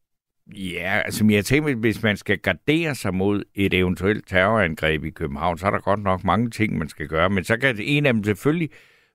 [0.56, 5.58] Ja, altså, jeg tænker, hvis man skal gardere sig mod et eventuelt terrorangreb i København,
[5.58, 7.30] så er der godt nok mange ting, man skal gøre.
[7.30, 8.70] Men så kan en af dem selvfølgelig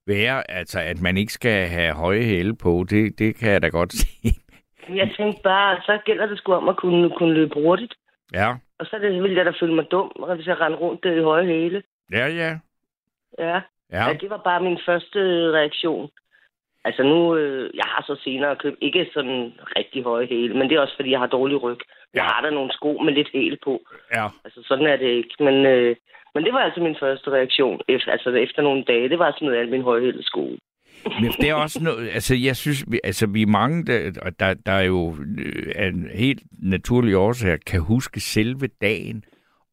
[0.07, 2.85] være, altså, at man ikke skal have høje hæle på.
[2.89, 4.33] Det, det kan jeg da godt sige.
[4.89, 7.93] Jeg tænkte bare, så gælder det sgu om at kunne, kunne løbe hurtigt.
[8.33, 11.19] Ja, Og så det, ville jeg da føle mig dum, hvis jeg rendte rundt i
[11.21, 11.83] høje hæle.
[12.11, 12.51] ja, ja.
[13.39, 13.61] Ja.
[13.91, 14.13] Ja, ja.
[14.21, 15.19] det var bare min første
[15.57, 16.09] reaktion.
[16.83, 20.75] Altså nu, øh, jeg har så senere købt, ikke sådan rigtig høje hæle, men det
[20.75, 21.77] er også fordi, jeg har dårlig ryg.
[22.13, 22.23] Jeg Ja.
[22.23, 23.81] har der nogle sko med lidt hæle på.
[24.13, 24.25] ja.
[24.45, 25.35] Altså sådan er det ikke.
[25.43, 25.95] Men, øh,
[26.35, 27.81] men det var altså min første reaktion.
[27.87, 30.57] Efter, altså efter nogle dage, det var sådan noget alle mine højhælede sko.
[31.21, 34.39] Men det er også noget, altså jeg synes, vi, altså vi er mange, der, og
[34.39, 39.23] der, der er jo øh, af en helt naturlig årsag, kan huske selve dagen,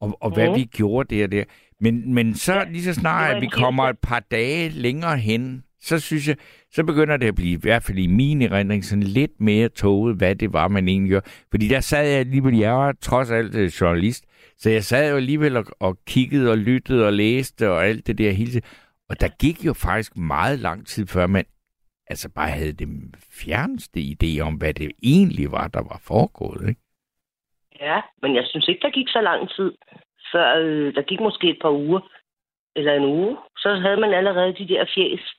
[0.01, 0.55] og, og hvad Mhm.
[0.55, 1.43] vi gjorde der og der.
[1.81, 5.63] Men, men så Ja, lige så snart, at vi kommer et par dage længere hen,
[5.81, 6.35] så synes jeg,
[6.71, 10.15] så begynder det at blive, i hvert fald i min erindring, sådan lidt mere toget,
[10.15, 11.25] hvad det var, man egentlig gjorde.
[11.51, 14.23] Fordi der sad jeg alligevel, jeg var trods alt øh, journalist,
[14.57, 18.17] så jeg sad jo alligevel og, og kiggede og lyttede og læste og alt det
[18.17, 18.65] der hele tiden.
[19.09, 21.45] Og der gik jo faktisk meget lang tid, før man
[22.07, 26.69] altså bare havde den fjerneste idé om, hvad det egentlig var, der var foregået.
[26.69, 26.81] Ikke?
[27.79, 29.71] Ja, men jeg synes ikke, der gik så lang tid,
[30.31, 32.01] før øh, der gik måske et par uger,
[32.75, 35.33] eller en uge, så havde man allerede de der fjæs,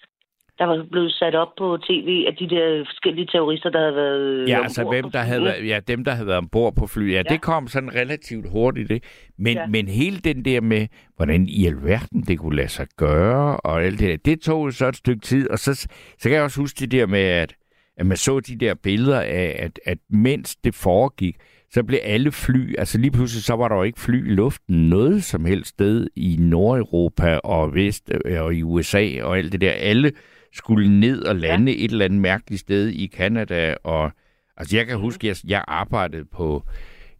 [0.60, 4.48] der var blevet sat op på tv af de der forskellige terrorister, der havde været
[4.48, 7.12] Ja, ombord altså hvem der havde været, ja, dem, der havde været ombord på fly.
[7.12, 8.88] Ja, ja, det kom sådan relativt hurtigt.
[8.88, 9.04] Det.
[9.38, 9.60] Men, ja.
[9.60, 9.66] Ja.
[9.66, 14.00] men hele den der med, hvordan i alverden det kunne lade sig gøre, og alt
[14.00, 15.50] det der, det tog jo så et stykke tid.
[15.50, 15.74] Og så,
[16.18, 17.54] så kan jeg også huske det der med, at,
[17.96, 21.36] at man så de der billeder af, at, at mens det foregik,
[21.70, 24.88] så blev alle fly, altså lige pludselig så var der jo ikke fly i luften
[24.88, 29.60] noget som helst sted i Nordeuropa og Vest øh, og i USA og alt det
[29.60, 29.70] der.
[29.70, 30.12] Alle
[30.52, 31.84] skulle ned og lande ja.
[31.84, 33.74] et eller andet mærkeligt sted i Kanada.
[33.84, 34.12] Og,
[34.56, 36.62] altså jeg kan huske, at jeg, jeg arbejdede på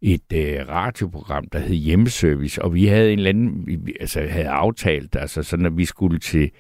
[0.03, 4.49] et øh, radioprogram, der hed Hjemmeservice, og vi havde en eller anden, vi, altså havde
[4.49, 6.51] aftalt, altså sådan, at vi skulle til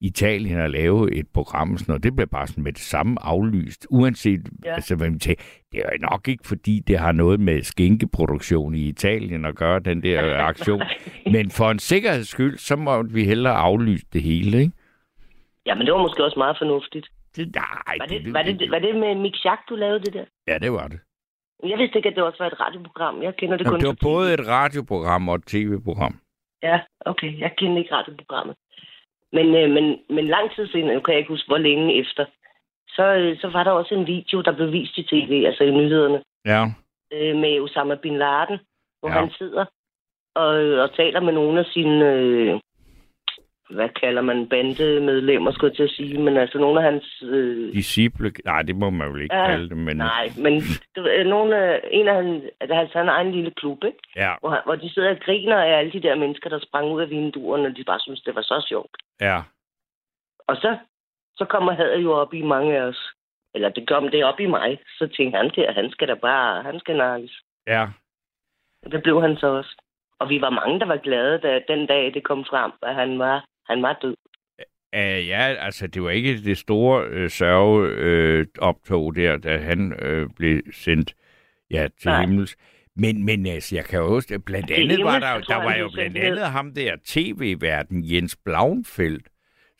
[0.00, 2.02] Italien og lave et program, og sådan noget.
[2.02, 4.74] det blev bare sådan med det samme aflyst, uanset, ja.
[4.74, 8.88] Altså hvad vi tænkte, det er nok ikke, fordi det har noget med skinkeproduktion i
[8.88, 10.82] Italien at gøre, den der aktion,
[11.32, 14.72] men for en sikkerheds skyld, så må vi hellere aflyse det hele, ikke?
[15.68, 17.06] Ja, men det var måske også meget fornuftigt.
[17.36, 20.24] Det, nej, Var det, var det, var det med Mick Schack, du lavede det der?
[20.46, 21.00] Ja, det var det.
[21.70, 23.22] Jeg vidste ikke, at det også var et radioprogram.
[23.22, 26.14] Jeg kender det Jamen, kun det var både et radioprogram og et tv-program.
[26.62, 27.38] Ja, okay.
[27.40, 28.56] Jeg kender ikke radioprogrammet.
[29.32, 32.24] Men, øh, men, men lang tid siden, nu kan jeg ikke huske, hvor længe efter,
[32.88, 35.70] så, øh, så var der også en video, der blev vist i tv, altså i
[35.70, 36.62] nyhederne, Ja.
[37.12, 38.58] øh, med Osama Bin Laden,
[39.00, 39.14] hvor Ja.
[39.14, 39.20] ja.
[39.20, 39.64] han sidder
[40.34, 40.48] og,
[40.84, 42.60] og taler med nogle af sine, øh,
[43.70, 47.22] hvad kalder man, bandemedlemmer, skulle jeg til at sige, men altså nogle af hans...
[47.22, 49.96] Øh, Disciple, nej, det må man vel ikke Ja, kalde det, men...
[49.96, 50.62] nej, men
[50.96, 53.98] du ved, nogle af, en af hans, altså hans han egen lille klub, ikke?
[54.16, 56.86] Ja, Hvor, han- hvor de sidder og griner af alle de der mennesker, der sprang
[56.92, 58.96] ud af vinduerne, og de bare synes, det var så sjovt.
[59.20, 59.40] ja.
[60.48, 60.76] Og så,
[61.36, 63.12] så kommer hadet jo op i mange af os.
[63.54, 64.78] Eller det kom det op i mig.
[64.98, 67.42] Så tænkte han til, at han skal da bare, han skal nakkes.
[67.66, 67.88] Ja,
[68.86, 69.76] Og det blev han så også.
[70.20, 73.18] Og vi var mange, der var glade, da den dag det kom frem, at han
[73.18, 74.16] var, han var død.
[74.96, 80.28] Uh, ja, altså, det var ikke det store øh, sørgeoptog øh, der, da han øh,
[80.36, 81.14] blev sendt
[81.70, 82.20] ja, til Nej.
[82.20, 82.56] himmels.
[82.96, 85.90] Men, men altså, jeg kan jo huske, blandt andet var der, tror, der var jo
[85.94, 89.28] blandt andet ham der tv-verden, Jens Blauenfeldt,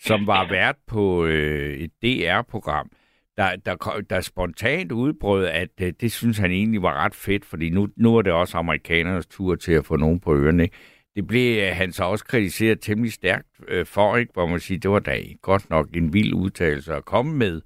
[0.00, 2.90] som var vært på øh, et DR-program,
[3.36, 7.70] der, der, der spontant udbrød, at øh, det synes han egentlig var ret fedt, fordi
[7.70, 10.62] nu, nu var det også amerikanernes tur til at få nogen på ørerne.
[10.62, 10.76] Ikke?
[11.18, 14.32] Det blev øh, han så også kritiseret temmelig stærkt øh, for, ikke?
[14.32, 17.60] hvor man siger, det var da godt nok en vild udtalelse at komme med.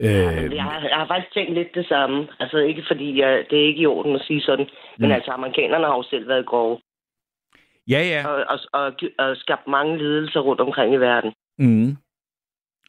[0.00, 2.28] Øh, jeg, har, jeg har faktisk tænkt lidt det samme.
[2.40, 4.66] Altså ikke fordi, jeg, det er ikke i orden at sige sådan.
[4.98, 5.14] Men Mm.
[5.14, 6.78] altså, amerikanerne har jo selv været grove.
[7.88, 8.28] ja, ja.
[8.28, 11.32] Og, og, og, og skabt mange lidelser rundt omkring i verden.
[11.58, 11.96] Mm.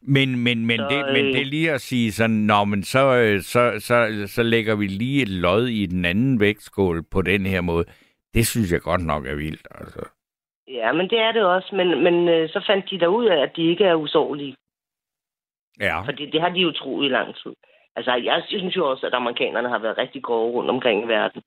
[0.02, 2.82] Men, men, men, Så, det, men øh, det er lige at sige sådan, Nå, men
[2.82, 7.22] så, øh, så, så, så lægger vi lige et lod i den anden vægtskål på
[7.22, 7.84] den her måde.
[8.36, 9.66] Det synes jeg godt nok er vildt.
[9.80, 10.02] Altså.
[10.68, 11.70] Ja, men det er det også.
[11.78, 14.56] Men, men øh, så fandt de der ud af, at de ikke er usårlige.
[15.80, 16.00] Ja.
[16.08, 17.54] Fordi det har de jo troet i lang tid.
[17.96, 21.42] Altså, jeg synes jo også, at amerikanerne har været rigtig grove rundt omkring i verden.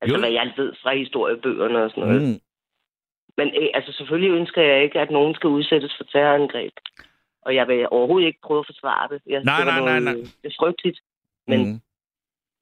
[0.00, 0.20] Altså, Jo.
[0.20, 2.22] hvad jeg ved fra historiebøgerne og sådan noget.
[2.22, 2.40] Mm.
[3.36, 6.72] Men øh, altså, selvfølgelig ønsker jeg ikke, at nogen skal udsættes for terrorangreb.
[7.42, 9.22] Og jeg vil overhovedet ikke prøve at forsvare det.
[9.26, 10.14] Jeg, Nej, det nej, nej, noget, nej.
[10.42, 11.00] Det er frygteligt.
[11.46, 11.80] Men, Mm.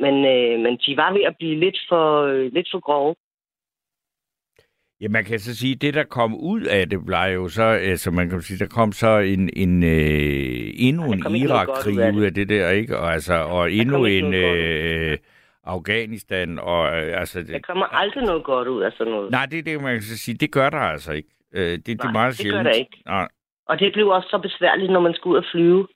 [0.01, 3.15] men, øh, men de var ved at blive lidt for, øh, lidt for grove.
[5.03, 7.63] Ja, man kan så sige, at det, der kom ud af det, var jo så,
[7.63, 12.23] altså man kan sige, der kom så en, en øh, endnu der en Irak-krig ud
[12.23, 12.49] af det.
[12.49, 12.99] der, ikke?
[12.99, 15.19] Og, altså, og endnu en øh,
[15.65, 17.39] Afghanistan, og øh, altså...
[17.41, 19.31] Der Det, kommer aldrig noget godt ud af sådan noget.
[19.31, 21.29] nej, det er det, man kan så sige, det gør der altså ikke.
[21.55, 22.65] Øh, det, det er Nej, meget det gør sjældent.
[22.67, 23.03] der ikke.
[23.07, 23.29] Nej.
[23.67, 25.89] Og det blev også så besværligt, når man skulle ud og flyve.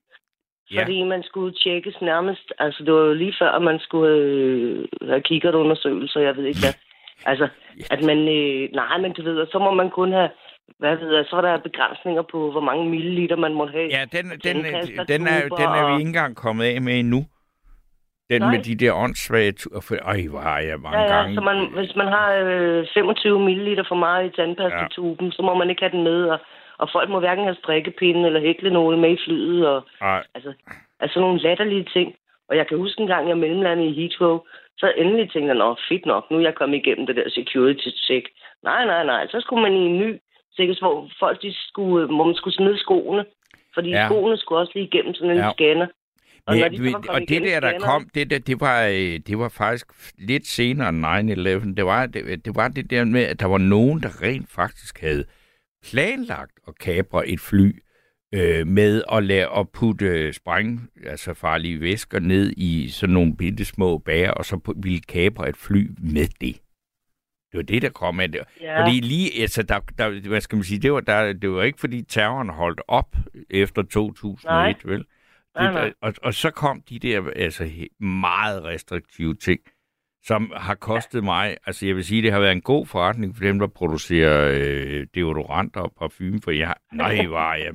[0.71, 0.81] Ja.
[0.83, 2.53] Fordi man skulle tjekkes nærmest.
[2.59, 6.61] Altså, det var jo lige før, at man skulle øh, have kikkertundersøgelser, jeg ved ikke
[6.65, 6.75] hvad.
[7.25, 7.49] Altså,
[7.91, 8.19] at man...
[8.19, 10.31] Øh, nej, men du ved, og så må man kun have...
[10.79, 13.89] Hvad ved jeg, så var der begrænsninger på, hvor mange milliliter man måtte have.
[13.91, 16.99] Ja, den, Og den, tændkaster, den, er, den er vi ikke engang kommet af med
[16.99, 17.27] endnu.
[18.31, 18.51] Den Nej.
[18.51, 19.53] med de der åndssvage...
[19.61, 21.35] Tu- Øj, hvor har jeg mange ja, ja, gange...
[21.35, 25.33] så man, hvis man har øh, 25 milliliter for meget i tandpastatuben, ja.
[25.33, 26.39] så må man ikke have den med, og,
[26.79, 30.53] og folk må hverken have strikkepinde eller hæklenåle med i flyet, og Ej, altså,
[31.01, 32.15] altså nogle latterlige ting.
[32.49, 34.41] Og jeg kan huske en gang, jeg mellemlandede i Heathrow,
[34.79, 37.89] så endelig tænkte jeg, nå, fedt nok, nu er jeg kommet igennem det der security
[38.07, 38.25] check.
[38.63, 40.11] Nej, nej, nej, så skulle man i en ny
[40.57, 43.25] sikkerhed, hvor folk de skulle, hvor man skulle smide skoene,
[43.75, 44.07] fordi Ja.
[44.09, 45.53] skoene skulle også lige igennem sådan en Ja.
[45.53, 45.87] scanner.
[46.47, 49.39] Og Ja, de og kommet det der, der kom, det, der, det, var, øh, det
[49.39, 49.87] var faktisk
[50.19, 51.75] lidt senere end 9-11.
[51.77, 55.01] Det var det, det var det der med, at der var nogen, der rent faktisk
[55.01, 55.25] havde
[55.91, 57.73] planlagt at kapre et fly
[58.35, 63.65] øh, med at lade at putte spræng, altså farlige væsker ned i sådan nogle bitte
[63.65, 66.61] små bager, og så ville kapre et fly med det.
[67.53, 68.41] Det var det, der kom af det.
[68.61, 68.83] Ja.
[68.83, 71.81] Fordi lige, altså, der, der, hvad skal man sige, det var, der, det var ikke
[71.81, 73.17] fordi terroren holdt op
[73.51, 74.75] efter 2001, Nej.
[74.85, 74.99] vel?
[74.99, 75.07] Det,
[75.57, 75.93] Nej, nej.
[76.01, 79.61] Og, og så kom de der altså, meget restriktive ting,
[80.25, 83.45] som har kostet mig, altså jeg vil sige, det har været en god forretning for
[83.45, 87.75] dem, der producerer øh, deodoranter og parfume, for jeg, nej, var jeg,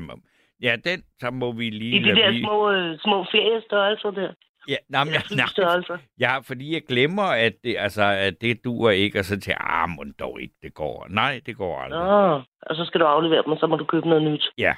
[0.62, 4.30] ja, den, så må vi lige I de der blive- små, øh, små feriestørrelser der.
[4.70, 9.20] Ja, nej, men, nej, ja, fordi jeg glemmer, at det, altså, at det duer ikke,
[9.20, 11.08] og så til, ah, må dog ikke, det går.
[11.10, 12.00] Nej, det går aldrig.
[12.04, 14.46] Nå, og så skal du aflevere dem, og så må du købe noget nyt.
[14.58, 14.74] Ja.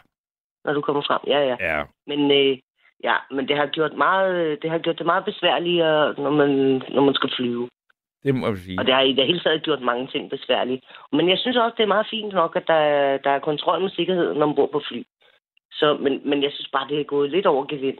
[0.65, 1.19] Når du kommer frem.
[1.27, 1.55] Ja, ja.
[1.59, 2.57] Ja, Men, øh,
[3.03, 6.49] ja, men det har gjort meget, øh, det har gjort det meget besværligere, når man,
[6.95, 7.69] når man skal flyve.
[8.25, 8.79] det må jeg sige.
[8.79, 10.81] Og det har i det hele taget gjort mange ting besværlige.
[11.11, 13.81] Men jeg synes også, det er meget fint nok, at der, er- der er kontrol
[13.81, 15.03] med sikkerheden ombord på fly.
[15.79, 17.97] Så, men, men jeg synes bare, det er gået lidt over gevind.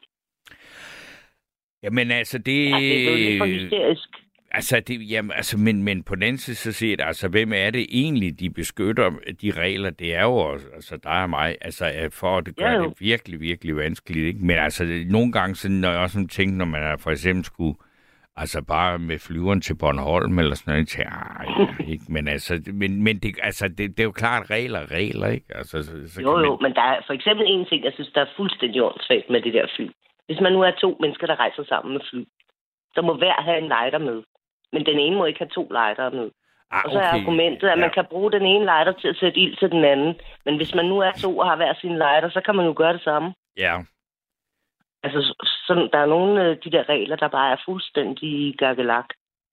[1.84, 2.70] Jamen altså, det...
[2.70, 4.10] Ja, det er blevet lidt for hysterisk.
[4.52, 7.70] Altså, det, jamen, altså men, men på den anden side, så set, altså, hvem er
[7.70, 9.10] det egentlig, de beskytter
[9.42, 9.90] de regler?
[9.90, 12.78] Det er jo også, altså, dig og mig, altså, at for at det gør Ja,
[12.78, 12.90] jo.
[12.90, 14.40] det virkelig, virkelig vanskeligt, ikke?
[14.40, 17.46] Men altså, nogle gange, så, når jeg også sådan tænker, når man er, for eksempel
[17.46, 17.76] skulle,
[18.36, 21.20] altså bare med flyveren til Bornholm eller sådan noget, til, ja,
[21.92, 22.06] ikke?
[22.10, 25.46] Men altså, men, men det, altså, det, det er jo klart regler, er regler, ikke?
[25.56, 28.22] Altså, så, så Jo, jo, men der er for eksempel en ting, jeg synes, der
[28.22, 29.88] er fuldstændig åndssvagt med det der fly.
[30.26, 32.24] Hvis man nu er to mennesker, der rejser sammen med fly,
[32.96, 34.24] så må hver have en lighter med.
[34.74, 36.30] Men den ene må ikke have to lightere med.
[36.72, 39.40] Ah, Og så er argumentet, at man kan bruge den ene lighter til at sætte
[39.40, 40.16] ild til den anden.
[40.46, 42.74] Men hvis man nu er to og har hver sin lighter, så kan man jo
[42.78, 43.34] gøre det samme.
[43.58, 43.76] Ja,
[45.04, 49.06] Altså, sådan, der er nogle af de der regler, der bare er fuldstændig gakkelak.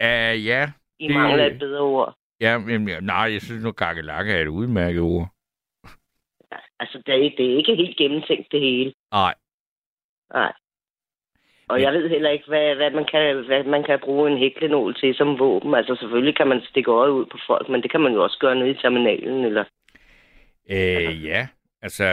[0.05, 2.15] uh, ja, I Det- mangler et bedre ord.
[2.41, 5.29] ja, men, nej, jeg synes nu, gakkelakke er et udmærket ord.
[6.81, 8.93] Altså, det er, det er ikke helt gennemtænkt, det hele.
[9.13, 9.35] Nej,
[10.35, 10.53] Nej.
[11.69, 14.39] Og Men- jeg ved heller ikke, hvad, hvad, man kan, hvad man kan bruge en
[14.39, 15.75] hæklenål til som våben.
[15.75, 18.39] Altså selvfølgelig kan man stikke øjet ud på folk, men det kan man jo også
[18.39, 19.45] gøre nede i terminalen.
[19.45, 19.65] Eller...
[20.71, 21.49] Øh, ja,
[21.83, 22.05] altså...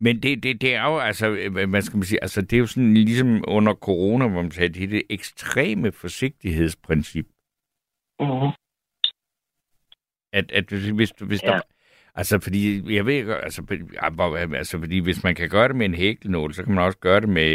[0.00, 2.58] Men det, det, det er jo, altså, øh, hvad skal man sige, altså, det er
[2.58, 7.26] jo sådan ligesom under corona, hvor man sagde, det er det ekstreme forsigtighedsprincip.
[8.20, 8.52] Mm-hmm.
[10.32, 11.48] At, at hvis, hvis, hvis Ja.
[11.48, 11.60] der...
[12.14, 13.62] Altså, fordi, jeg ved ikke, altså,
[14.02, 16.84] ja, hvor- altså, fordi hvis man kan gøre det med en hæklenål, så kan man
[16.84, 17.50] også gøre det med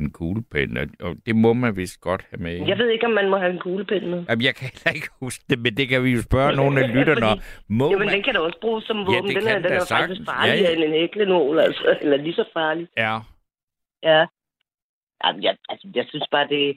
[0.00, 2.66] en kuglepen, og, det må man vist godt have med.
[2.66, 4.24] Jeg ved ikke, om man må have en kuglepen med.
[4.28, 6.88] Jamen, jeg kan heller ikke huske det, men det kan vi jo spørge nogle af
[6.96, 7.38] lytterne om.
[7.68, 8.14] Må Jamen, man...
[8.14, 9.24] den kan da også bruges som Ja, våben.
[9.28, 10.18] det den kan er, den er sagtens.
[10.18, 10.74] faktisk farligere Ja, ja.
[10.76, 11.96] end en hæklenål, altså.
[12.02, 12.88] Eller lige så farlig.
[12.96, 13.18] Ja,
[14.02, 14.26] Ja.
[15.24, 16.76] Jamen, jeg, altså, jeg synes bare, det,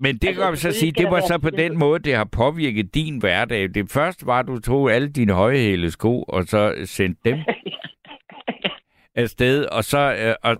[0.00, 2.24] Men det Altså, kan vi så sige, det var så på den måde, det har
[2.24, 3.74] påvirket din hverdag.
[3.74, 7.38] Det første var, at du tog alle dine højhælede sko, og så sendte dem
[9.14, 10.56] afsted, og så, øh, og,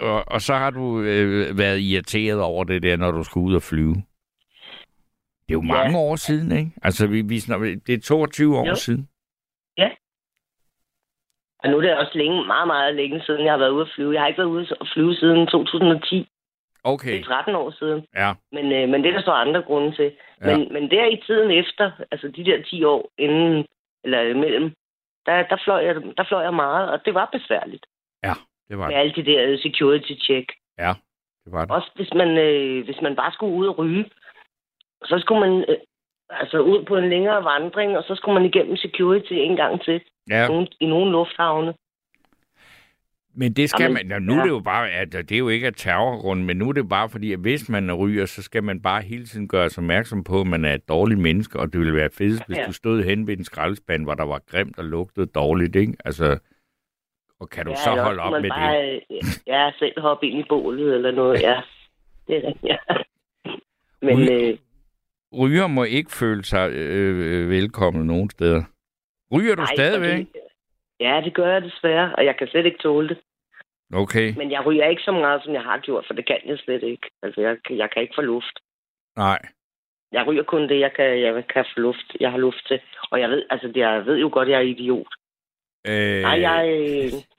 [0.00, 3.54] og, og, så har du øh, været irriteret over det der, når du skulle ud
[3.54, 3.94] og flyve.
[3.94, 6.70] Det er jo mange år siden, ikke?
[6.82, 8.74] Altså, vi, vi, snak- det er 22 år Jo.
[8.74, 9.08] siden.
[11.62, 13.92] Og nu er det også længe, meget, meget længe siden, jeg har været ude at
[13.94, 14.12] flyve.
[14.12, 16.28] Jeg har ikke været ude at flyve siden 2010.
[16.88, 18.06] Det Okay, er 13 år siden.
[18.16, 18.30] ja.
[18.52, 20.12] Men, øh, men det er der så andre grunde til.
[20.44, 20.46] Ja.
[20.56, 23.66] Men, men der i tiden efter, altså de der 10 år inden,
[24.04, 24.72] eller imellem,
[25.26, 27.86] der, der, fløj jeg, der fløj jeg meget, og det var besværligt.
[28.70, 29.00] Det var Med det.
[29.00, 30.52] alle de der security check.
[30.78, 30.92] Ja,
[31.44, 31.70] det var det.
[31.70, 34.04] Også hvis man, øh, hvis man bare skulle ud og ryge,
[35.04, 35.76] så skulle man øh,
[36.30, 40.00] altså ud på en længere vandring, og så skulle man igennem security en gang til
[40.30, 40.48] Ja,
[40.80, 41.74] i nogle lufthavne.
[43.40, 44.08] Men det skal Jamen, man...
[44.10, 44.42] Ja, nu er ja.
[44.42, 44.90] det jo bare...
[44.90, 47.68] At det er jo ikke af terrorgrund, men nu er det bare fordi, at hvis
[47.68, 50.74] man ryger, så skal man bare hele tiden gøre sig opmærksom på, at man er
[50.74, 52.64] et dårligt menneske, og det ville være fedt, hvis Ja.
[52.66, 55.94] du stod hen ved en skraldespand, hvor der var grimt og lugtede dårligt, ikke?
[56.04, 56.38] Altså,
[57.40, 59.02] og kan du så eller holde op med bare, det?
[59.46, 61.60] Ja, selv hoppe ind i bålet eller noget, ja.
[62.28, 62.76] Det er det, ja.
[64.02, 64.58] Men Ry- øh,
[65.38, 68.62] Ryger må ikke føle sig øh, øh, velkommen nogen steder.
[69.32, 70.18] Ryger du nej, stadigvæk?
[70.18, 70.28] det-
[71.00, 73.18] Ja, det gør jeg desværre, og jeg kan slet ikke tåle det.
[73.94, 76.58] Okay, Men jeg ryger ikke så meget, som jeg har gjort, for det kan jeg
[76.58, 77.10] slet ikke.
[77.22, 78.56] Altså, jeg, jeg kan ikke få luft.
[79.16, 79.38] nej.
[80.12, 82.16] Jeg ryger kun det, jeg kan, jeg kan få luft.
[82.20, 82.80] Jeg har luft til.
[83.10, 85.12] Og jeg ved, altså, jeg ved jo godt, jeg er idiot.
[85.88, 86.60] Øh, Nej, jeg,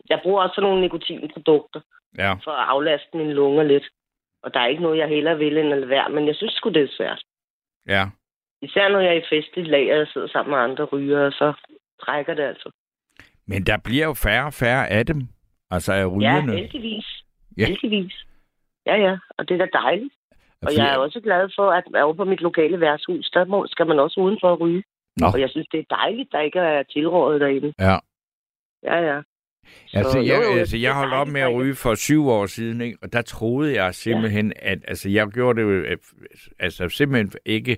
[0.09, 1.81] jeg bruger også nogle nikotinprodukter
[2.17, 3.87] Ja, for at aflaste mine lunger lidt.
[4.43, 6.53] Og der er ikke noget, jeg hellere vil end at lade være, men jeg synes
[6.53, 7.21] sgu, det er svært.
[7.87, 8.05] ja.
[8.61, 11.53] Især når jeg er i festligt lag, og sidder sammen med andre ryger, så
[12.05, 12.71] trækker det altså.
[13.47, 15.21] Men der bliver jo færre og færre af dem.
[15.72, 16.55] Altså af Ja, rygerne.
[16.55, 17.05] heldigvis.
[17.57, 17.65] Ja.
[17.65, 18.26] Heldigvis.
[18.86, 20.13] Ja, ja, og det er da dejligt.
[20.61, 23.88] Og jeg er også glad for, at over på mit lokale værtshus, der må, skal
[23.88, 24.84] man også udenfor at ryge.
[25.17, 25.28] Nå.
[25.34, 27.74] Og jeg synes, det er dejligt, der ikke er tilrådet derinde.
[27.80, 27.97] Ja.
[28.84, 29.22] Ja, ja.
[29.88, 32.82] Så, Altså, jeg, jo, altså, jeg holdt op med at ryge for syv år siden,
[32.82, 32.97] ikke?
[33.01, 34.72] og der troede jeg simpelthen, ja.
[34.72, 35.97] at altså, jeg gjorde det jo,
[36.59, 37.78] altså simpelthen ikke,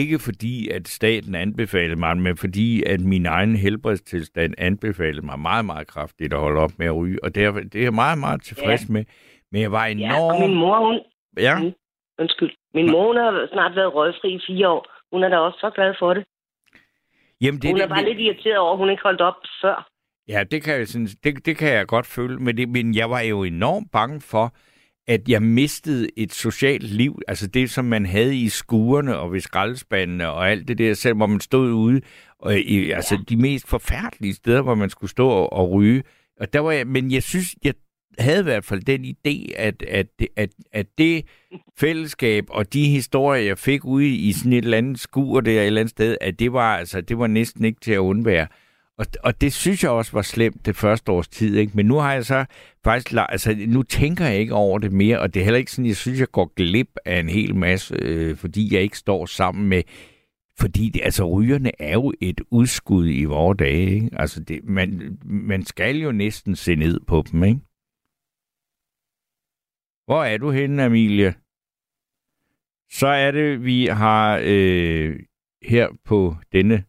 [0.00, 5.64] Ikke fordi, at staten anbefalede mig, men fordi, at min egen helbredstilstand anbefalede mig meget,
[5.64, 7.18] meget kraftigt at holde op med at ryge.
[7.24, 8.92] Og det er, det er jeg meget, meget tilfreds ja.
[8.92, 9.04] med.
[9.52, 10.40] Men jeg var enormt...
[10.40, 11.00] Ja, min mor, hun...
[11.38, 11.58] Ja.
[11.58, 11.72] Mm,
[12.18, 12.50] undskyld.
[12.74, 14.86] Min mor, hun har snart været røgfri i fire år.
[15.12, 16.24] Hun er da også så glad for det.
[17.40, 19.34] Jamen, det, hun er det, bare det, lidt irriteret over, at hun ikke holdt op
[19.62, 19.88] før.
[20.28, 23.10] Ja, det kan jeg, synes, det, det kan jeg godt føle, men, det, men jeg
[23.10, 24.54] var jo enormt bange for,
[25.06, 29.40] at jeg mistede et socialt liv, altså det, som man havde i skuerne og ved
[29.40, 32.00] skraldespandene og alt det der, selv hvor man stod ude,
[32.38, 36.02] og i, altså de mest forfærdelige steder, hvor man skulle stå og, og ryge.
[36.40, 37.74] Og der var jeg, men jeg synes, jeg
[38.18, 41.24] havde i hvert fald den idé, at, at, at, at det
[41.78, 45.66] fællesskab og de historier, jeg fik ude i sådan et eller andet skur der et
[45.66, 48.46] eller andet sted, at det var, altså, det var næsten ikke til at undvære.
[48.98, 51.72] Og, og det synes jeg også var slemt det første års tid, ikke?
[51.74, 52.44] Men nu har jeg så
[52.84, 55.86] faktisk, altså nu tænker jeg ikke over det mere, og det er heller ikke sådan,
[55.86, 59.68] jeg synes, jeg går glip af en hel masse, øh, fordi jeg ikke står sammen
[59.68, 59.82] med,
[60.58, 64.10] fordi det, altså rygerne er jo et udskud i vores dage, ikke?
[64.12, 67.60] Altså det, man, man skal jo næsten se ned på dem, ikke?
[70.04, 71.34] Hvor er du henne, Amelie?
[72.90, 75.20] Så er det, vi har øh,
[75.62, 76.84] her på denne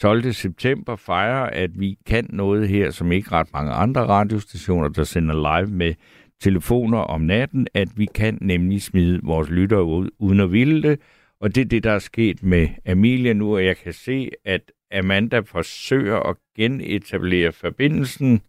[0.00, 0.32] 12.
[0.32, 5.34] september fejrer, at vi kan noget her, som ikke ret mange andre radiostationer, der sender
[5.34, 5.94] live med
[6.40, 11.00] telefoner om natten, at vi kan nemlig smide vores lyttere ud, uden at ville det.
[11.40, 14.72] Og det er det, der er sket med Amelia nu, og jeg kan se, at
[14.92, 18.40] Amanda forsøger at genetablere forbindelsen.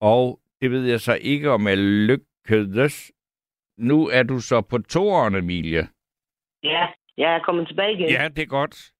[0.00, 3.12] Og det ved jeg så ikke, om jeg lykkedes.
[3.78, 5.86] Nu er du så på toeren, Amelia.
[6.62, 6.86] Ja,
[7.16, 8.08] jeg er kommet tilbage igen.
[8.08, 8.92] Ja, det er godt.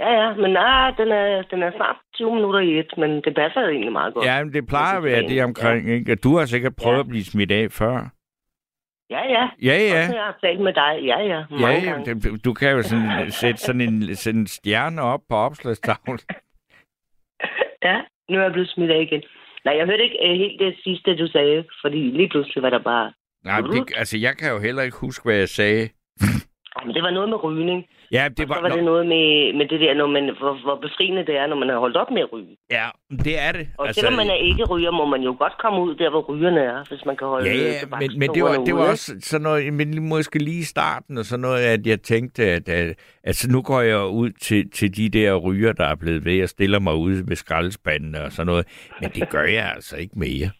[0.00, 3.34] Ja, ja, men nej, den er, den er snart 20 minutter i et, men det
[3.34, 4.26] passer jo egentlig meget godt.
[4.26, 5.94] Ja, men det plejer at være det omkring, ja.
[5.94, 6.14] ikke?
[6.14, 7.00] Du har sikkert prøvet ja.
[7.00, 7.96] at blive smidt af før.
[9.10, 9.48] Ja, ja.
[9.62, 9.98] Ja, ja.
[9.98, 11.00] Også jeg har talt med dig.
[11.02, 11.44] Ja, ja.
[11.60, 12.14] Ja, ja.
[12.24, 16.18] Du, du kan jo sådan, sætte sådan en, sådan en stjerne op på opslagstavlen.
[17.88, 18.00] ja,
[18.30, 19.22] nu er jeg blevet smidt af igen.
[19.64, 22.82] Nej, jeg hørte ikke uh, helt det sidste, du sagde, fordi lige pludselig var der
[22.82, 23.12] bare...
[23.44, 25.88] Nej, det, altså jeg kan jo heller ikke huske, hvad jeg sagde.
[26.84, 27.86] Men det var noget med rygning.
[28.12, 28.54] Ja, det var...
[28.54, 31.36] Og så var det noget med, med det der, når man, hvor, hvor befriende det
[31.36, 32.56] er, når man har holdt op med at ryge.
[32.70, 33.68] Ja, det er det.
[33.78, 34.00] Og altså...
[34.00, 36.84] selvom man er ikke ryger, må man jo godt komme ud der, hvor rygerne er,
[36.88, 39.72] hvis man kan holde Ja, ja, men, men det var, det var også sådan noget,
[39.72, 43.62] men måske lige i starten, og sådan noget, at jeg tænkte, at, at altså, nu
[43.62, 46.94] går jeg ud til, til de der ryger, der er blevet ved, og stiller mig
[46.94, 48.66] ud ved skraldespandene og sådan noget.
[49.00, 50.50] Men det gør jeg altså ikke mere.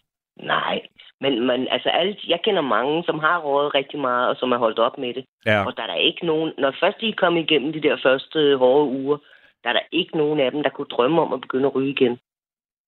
[0.43, 0.79] Nej,
[1.21, 4.59] men man, altså alle, jeg kender mange, som har rådet rigtig meget, og som har
[4.59, 5.25] holdt op med det.
[5.45, 5.65] Ja.
[5.65, 8.57] Og der er der ikke nogen, når først de er kommet igennem de der første
[8.57, 9.17] hårde uger,
[9.63, 11.91] der er der ikke nogen af dem, der kunne drømme om at begynde at ryge
[11.91, 12.19] igen.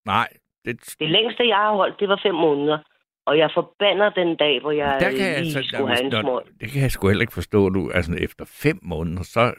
[0.05, 0.27] Nej.
[0.65, 2.77] Det, det længste, jeg har holdt, det var fem måneder.
[3.25, 6.11] Og jeg forbander den dag, hvor jeg der kan lige jeg, altså, skulle have en
[6.11, 6.41] små...
[6.61, 7.91] Det kan jeg sgu heller ikke forstå, du.
[7.93, 9.53] Altså, efter fem måneder, så,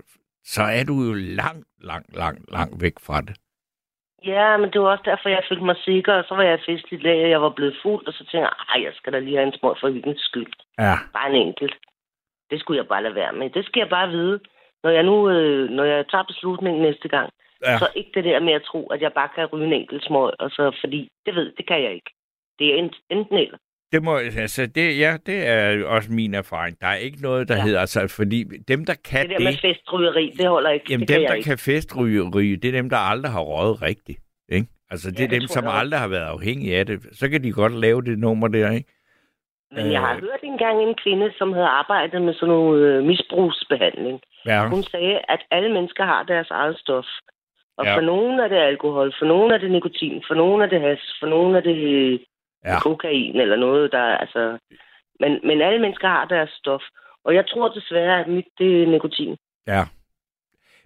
[0.44, 3.36] så er du jo langt, langt, langt, langt væk fra det.
[4.24, 7.02] Ja, men det var også derfor, jeg følte mig sikker, og så var jeg festligt
[7.02, 9.46] lag, og jeg var blevet fuld, og så tænkte jeg, jeg skal da lige have
[9.46, 10.52] en små for hvilken skyld.
[10.78, 10.94] Ja.
[11.12, 11.76] Bare en enkelt.
[12.50, 13.50] Det skulle jeg bare lade være med.
[13.50, 14.40] Det skal jeg bare vide,
[14.82, 17.30] når jeg nu, øh, når jeg tager beslutningen næste gang.
[17.64, 17.78] Ja.
[17.78, 20.30] Så ikke det der med at tro, at jeg bare kan ryge en enkelt små,
[20.38, 22.10] og så, fordi det ved, det kan jeg ikke.
[22.58, 23.58] Det er enten eller.
[23.92, 26.80] Det må, altså, det, ja, det er også min erfaring.
[26.80, 27.62] Der er ikke noget, der ja.
[27.62, 29.30] hedder, altså, fordi dem, der kan det...
[29.30, 30.86] Det der med festrygeri, det holder ikke.
[30.90, 31.48] Jamen, det dem, kan der ikke.
[31.48, 34.18] kan festrygeri, det er dem, der aldrig har røget rigtigt.
[34.48, 34.66] Ikke?
[34.90, 37.00] Altså, det Ja, er det dem, som jeg aldrig har været afhængige af det.
[37.12, 38.88] Så kan de godt lave det nummer der, ikke?
[39.76, 40.20] Men jeg har Øh.
[40.20, 44.20] hørt engang en kvinde, som havde arbejdet med sådan noget øh, misbrugsbehandling.
[44.46, 44.68] Ja.
[44.68, 47.04] Hun sagde, at alle mennesker har deres eget stof.
[47.78, 47.96] Og ja.
[47.96, 51.00] for nogen er det alkohol, for nogen er det nikotin, for nogen er det has,
[51.20, 51.78] for nogen er det
[52.64, 52.80] Ja.
[52.80, 54.58] kokain eller noget, der altså...
[55.20, 56.82] Men, men alle mennesker har deres stof.
[57.24, 59.36] Og jeg tror desværre, at mit det er nikotin.
[59.66, 59.84] Ja.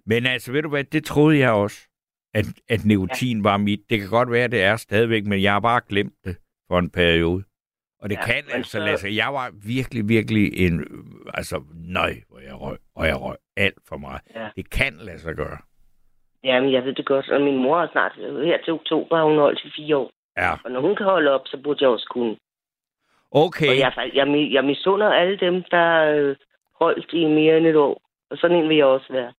[0.06, 1.88] Men altså, ved du hvad, det troede jeg også,
[2.34, 3.42] at, at nikotin ja.
[3.42, 3.80] var mit.
[3.90, 6.36] Det kan godt være, at det er stadigvæk, men jeg har bare glemt det
[6.68, 7.44] for en periode.
[8.00, 9.16] Og det ja, kan altså så- lade sig.
[9.16, 10.84] Jeg var virkelig, virkelig en...
[11.34, 12.78] Altså, nøj, hvor jeg røg.
[12.96, 14.20] Og jeg røg alt for meget.
[14.34, 14.48] Ja.
[14.56, 15.58] Det kan lade sig gøre.
[16.44, 17.30] Jamen, jeg ved det godt.
[17.30, 18.12] Og min mor er snart
[18.44, 20.10] her til oktober, hun holdt i fire år.
[20.36, 20.52] Ja.
[20.64, 22.36] Og når hun kan holde op, så burde jeg også kunne.
[23.30, 23.68] Okay.
[23.68, 26.36] Og jeg, jeg, jeg misunder alle dem, der øh,
[26.80, 28.02] holdt i mere end et år.
[28.30, 29.32] Og sådan en vil jeg også være.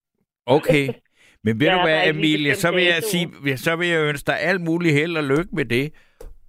[0.46, 0.88] Okay.
[1.44, 4.40] Men ved Ja, du hvad, Emilie, så vil jeg sige, så vil jeg ønske dig
[4.40, 5.92] alt muligt held og lykke med det.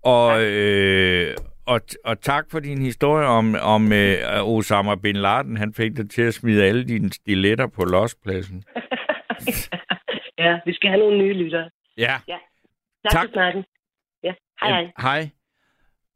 [0.03, 1.35] Og, øh,
[1.67, 5.57] og, og tak for din historie om, om øh, Osama Bin Laden.
[5.57, 8.63] Han fik dig til at smide alle dine stiletter på lospladsen.
[10.43, 11.69] ja, vi skal have nogle nye lyttere.
[11.97, 12.15] Ja.
[12.27, 12.39] Tak,
[13.03, 13.11] Tak.
[13.11, 13.25] tak.
[13.25, 13.65] for snakken.
[14.23, 14.91] Ja, hej hej.
[15.01, 15.29] Hej.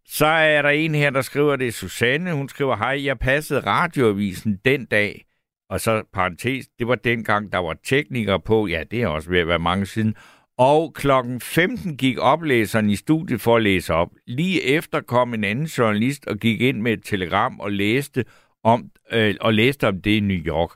[0.05, 2.33] Så er der en her, der skriver, det er Susanne.
[2.33, 5.25] Hun skriver, hej, jeg passede radioavisen den dag,
[5.69, 9.39] og så parentes, det var dengang, der var teknikere på, ja, det er også ved
[9.39, 10.15] at være mange siden,
[10.57, 14.09] og klokken 15 gik oplæseren i studiet for at læse op.
[14.27, 18.25] Lige efter kom en anden journalist og gik ind med et telegram og læste
[18.63, 20.69] om, øh, og læste om det i New York.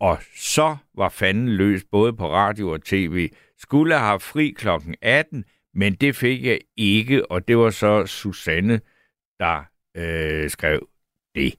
[0.00, 3.28] Og så var fanden løs både på radio og tv.
[3.58, 5.44] Skulle have fri klokken 18,
[5.74, 8.80] men det fik jeg ikke, og det var så Susanne,
[9.38, 9.64] der
[9.96, 10.88] øh, skrev
[11.34, 11.54] det.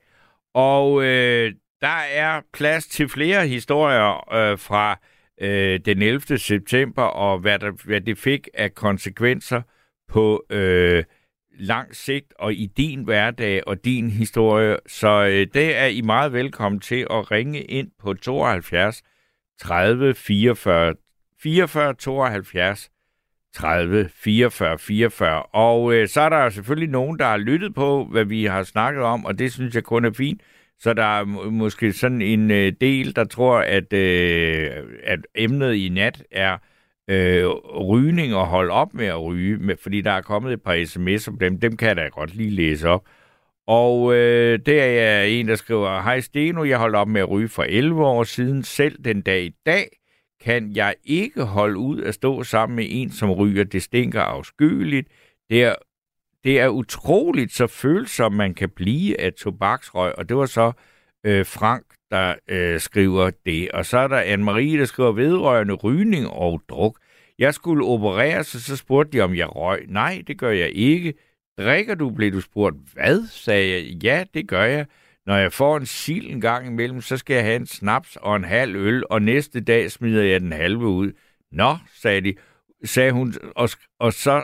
[0.54, 5.00] Og øh, der er plads til flere historier øh, fra
[5.42, 6.38] øh, den 11.
[6.38, 9.62] september, og hvad, der, hvad det fik af konsekvenser
[10.08, 11.04] på øh,
[11.60, 14.78] lang sigt og i din hverdag og din historie.
[14.88, 19.04] Så øh, det er I meget velkommen til at ringe ind på 72
[19.60, 20.96] 30 44
[21.44, 22.90] 44 72
[23.54, 25.44] 30 44 44.
[25.44, 29.04] Og øh, så er der selvfølgelig nogen, der har lyttet på, hvad vi har snakket
[29.04, 30.42] om, og det synes jeg kun er fint.
[30.80, 34.72] Så der er måske sådan en øh, del, der tror, at, øh,
[35.04, 36.58] at emnet i nat er
[37.08, 37.48] øh,
[37.90, 41.28] rygning og holde op med at ryge, med, fordi der er kommet et par sms'er
[41.32, 41.60] om dem.
[41.60, 43.06] Dem kan jeg da godt lige læse op.
[43.68, 47.50] Og øh, der er en, der skriver, Hej Steno, jeg holdt op med at ryge
[47.50, 48.64] for 11 år siden.
[48.64, 50.01] Selv den dag i dag
[50.44, 53.64] kan jeg ikke holde ud at stå sammen med en, som ryger.
[53.64, 55.08] Det stinker afskyeligt.
[55.50, 55.76] Det er
[56.44, 60.72] det er utroligt, så følsom man kan blive af tobaksrøg, og det var så
[61.26, 63.72] øh, Frank, der øh, skriver det.
[63.72, 67.00] Og så er der Anne-Marie, der skriver vedrørende rygning og druk.
[67.40, 69.86] Jeg skulle operere, så, så spurgte de, om jeg røg.
[69.88, 71.14] Nej, det gør jeg ikke.
[71.58, 72.76] Drikker du, blev du spurgt.
[72.94, 74.04] Hvad, sagde jeg.
[74.04, 74.86] Ja, det gør jeg.
[75.32, 78.36] Når jeg får en sil en gang imellem, så skal jeg have en snaps og
[78.36, 81.12] en halv øl, og næste dag smider jeg den halve ud.
[81.52, 82.36] Nå, sagde de,
[82.84, 83.70] sagde hun, og,
[84.00, 84.44] og så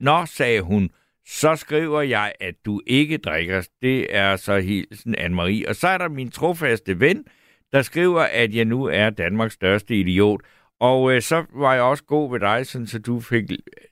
[0.00, 0.90] Nå, sagde hun,
[1.26, 3.68] så skriver jeg, at du ikke drikker.
[3.82, 5.68] Det er så hilsen Anne-Marie.
[5.68, 7.24] Og så er der min trofaste ven,
[7.72, 10.40] der skriver, at jeg nu er Danmarks største idiot.
[10.80, 13.44] Og øh, så var jeg også god ved dig, sådan, så du fik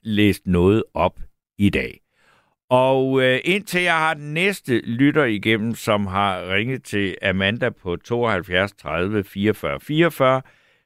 [0.03, 1.19] læst noget op
[1.57, 2.01] i dag.
[2.69, 7.95] Og øh, indtil jeg har den næste lytter igennem, som har ringet til Amanda på
[7.95, 10.41] 72 30 44 44,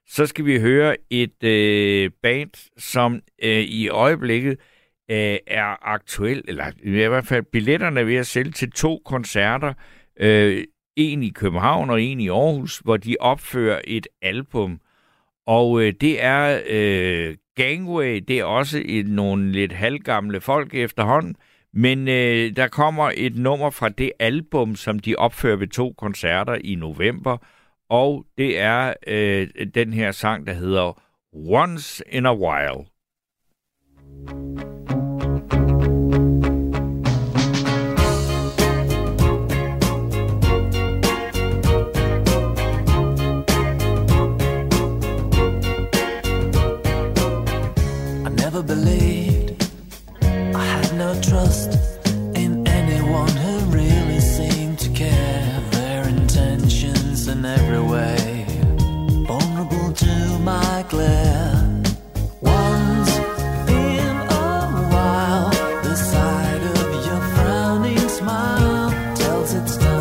[0.08, 4.58] så skal vi høre et øh, band, som øh, i øjeblikket
[5.12, 9.74] øh, er aktuel, eller i hvert fald billetterne er ved at sælge til to koncerter.
[10.20, 10.64] Øh,
[10.96, 14.80] en i København og en i Aarhus, hvor de opfører et album.
[15.48, 21.36] Og øh, det er øh, Gangway, det er også et, nogle lidt halvgamle folk efterhånden,
[21.74, 26.56] men øh, der kommer et nummer fra det album, som de opfører ved to koncerter
[26.64, 27.38] i november,
[27.90, 31.02] og det er øh, den her sang, der hedder
[31.34, 32.86] Once in a While.
[34.60, 34.73] Ja,
[69.56, 69.93] it's time.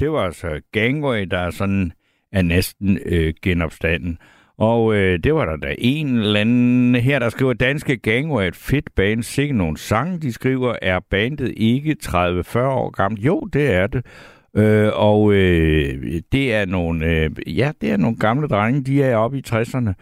[0.00, 1.92] Det var altså Gangway, der sådan
[2.32, 4.18] er næsten øh, genopstanden.
[4.58, 8.56] Og øh, det var der da en eller anden her, der skriver, Danske Gangway et
[8.56, 9.22] fedt band.
[9.22, 13.24] Sikke nogle sange, de skriver, er bandet ikke 30-40 år gammelt?
[13.24, 14.06] Jo, det er det.
[14.56, 19.16] Øh, og øh, det er nogle, øh, ja, det er nogle gamle drenge, de er
[19.16, 19.92] oppe i 60'erne.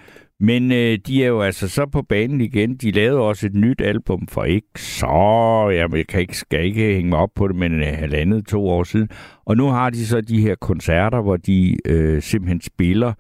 [0.41, 2.76] Men øh, de er jo altså så på banen igen.
[2.76, 5.68] De lavede også et nyt album for ikke så...
[5.70, 8.84] Jeg kan ikke, skal ikke hænge mig op på det, men øh, halvandet, to år
[8.84, 9.09] siden.
[9.45, 13.12] Og nu har de så de her koncerter, hvor de øh, simpelthen spiller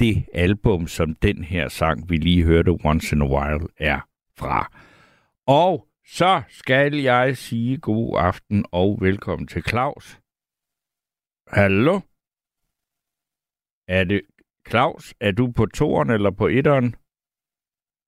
[0.00, 4.00] det album, som den her sang, vi lige hørte, Once in a While, er
[4.36, 4.72] fra.
[5.46, 10.20] Og så skal jeg sige god aften og velkommen til Claus.
[11.48, 12.00] Hallo?
[13.88, 14.20] Er det
[14.70, 15.14] Claus?
[15.20, 16.94] Er du på toren eller på etteren?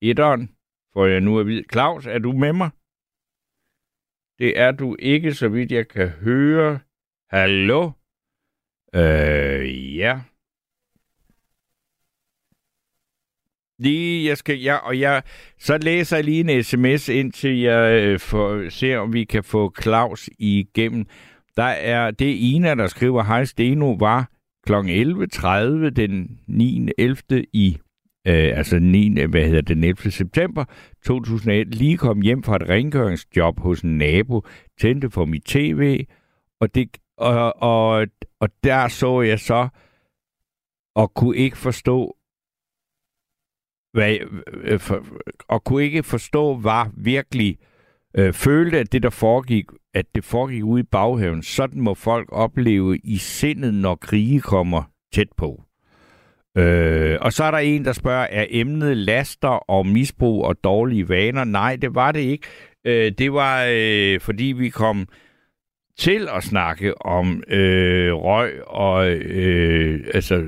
[0.01, 0.49] Etteren,
[0.93, 1.63] får jeg nu at vide.
[1.71, 2.69] Claus, er du med mig?
[4.39, 6.79] Det er du ikke, så vidt jeg kan høre.
[7.29, 7.91] Hallo?
[8.95, 10.21] Øh, ja.
[13.79, 15.23] Lige, jeg skal, ja, og jeg,
[15.59, 19.73] så læser jeg lige en sms, indtil jeg øh, får, ser, om vi kan få
[19.81, 21.05] Claus igennem.
[21.55, 24.31] Der er, det er Ina, der skriver, hej Steno, var
[24.65, 24.73] kl.
[24.73, 26.89] 11.30 den 9.
[26.97, 27.45] 11.
[27.53, 27.77] i
[28.27, 29.25] øh, altså 9.
[29.25, 30.11] hvad hedder det, 11.
[30.11, 30.65] september
[31.05, 34.45] 2001, lige kom hjem fra et rengøringsjob hos en nabo,
[34.79, 36.05] tændte for mit tv,
[36.59, 38.07] og, det, og, og,
[38.39, 39.67] og der så jeg så,
[40.95, 42.15] og kunne ikke forstå,
[43.93, 44.17] hvad,
[44.53, 45.05] øh, for,
[45.47, 47.57] og kunne ikke forstå, var virkelig
[48.17, 51.43] øh, følte, at det, der foregik, at det foregik ude i baghaven.
[51.43, 54.83] Sådan må folk opleve i sindet, når krige kommer
[55.13, 55.63] tæt på.
[56.57, 61.09] Øh, og så er der en, der spørger, er emnet laster og misbrug og dårlige
[61.09, 61.43] vaner?
[61.43, 62.47] Nej, det var det ikke.
[62.85, 65.07] Øh, det var, øh, fordi vi kom
[65.97, 70.45] til at snakke om øh, røg og øh, altså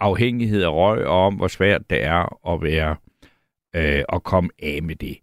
[0.00, 2.96] afhængighed af røg, og om hvor svært det er at være
[3.76, 5.16] øh, at komme af med det.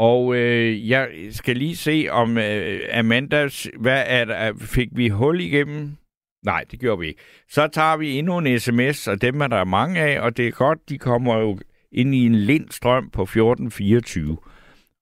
[0.00, 3.48] Og øh, jeg skal lige se om øh, Amanda,
[3.78, 5.96] hvad er der, fik vi hul igennem?
[6.44, 7.20] Nej, det gjorde vi ikke.
[7.48, 10.50] Så tager vi endnu en sms, og dem er der mange af, og det er
[10.50, 11.58] godt, de kommer jo
[11.92, 14.36] ind i en lindstrøm på 1424.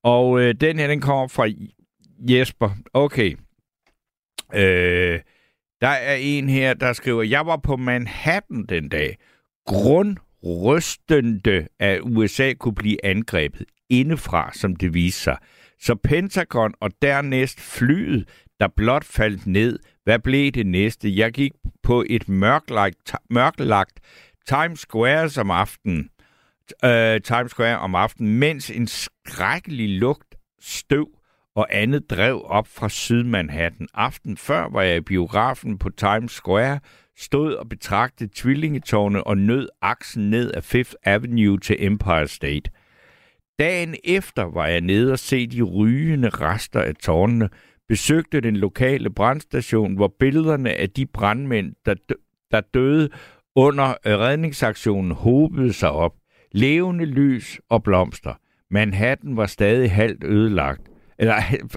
[0.02, 1.48] Og øh, den her, den kommer fra
[2.18, 2.70] Jesper.
[2.92, 3.36] Okay.
[4.54, 5.20] Øh,
[5.80, 9.16] der er en her, der skriver, jeg var på Manhattan den dag.
[9.66, 15.36] Grundrystende, at USA kunne blive angrebet indefra, som det viste sig.
[15.80, 18.28] Så Pentagon og dernæst flyet,
[18.60, 19.78] der blot faldt ned.
[20.04, 21.16] Hvad blev det næste?
[21.16, 24.00] Jeg gik på et mørklagt, mørklagt
[24.48, 26.10] Times Square som aften,
[26.84, 31.08] øh, Times Square om aftenen, mens en skrækkelig lugt støv
[31.54, 33.88] og andet drev op fra Sydmanhattan.
[33.94, 36.80] Aften før var jeg i biografen på Times Square,
[37.16, 42.70] stod og betragtede tvillingetårne og nød aksen ned af Fifth Avenue til Empire State.
[43.58, 47.48] Dagen efter var jeg nede og se de rygende rester af tårnene,
[47.88, 51.94] besøgte den lokale brandstation, hvor billederne af de brandmænd, der,
[52.50, 53.08] der døde
[53.56, 56.14] under øh, redningsaktionen, hobede sig op.
[56.52, 58.34] Levende lys og blomster.
[58.70, 60.82] Manhattan var stadig halvt ødelagt.
[61.18, 61.36] Eller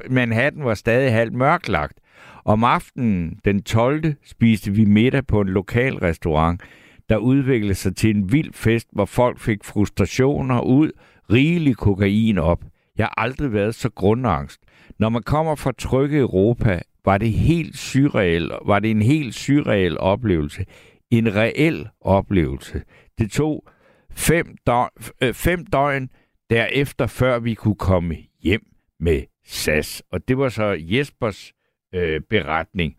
[0.09, 1.99] Manhattan var stadig halvt mørklagt.
[2.45, 4.13] Om aftenen den 12.
[4.25, 6.61] spiste vi middag på en lokal restaurant,
[7.09, 10.91] der udviklede sig til en vild fest, hvor folk fik frustrationer ud,
[11.31, 12.63] rigelig kokain op.
[12.97, 14.61] Jeg har aldrig været så grundangst.
[14.99, 19.97] Når man kommer fra trygge Europa, var det helt surreal, var det en helt surreal
[19.97, 20.65] oplevelse.
[21.11, 22.83] En reel oplevelse.
[23.17, 23.67] Det tog
[24.11, 24.89] fem, døgn,
[25.23, 26.09] øh, fem døgn
[26.49, 28.65] derefter, før vi kunne komme hjem
[28.99, 30.03] med SAS.
[30.11, 31.53] Og det var så Jespers
[31.93, 32.95] øh, beretning.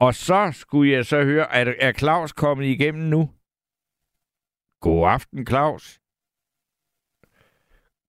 [0.00, 3.30] Og så skulle jeg så høre, er, er Claus kommet igennem nu?
[4.80, 6.00] God aften, Claus.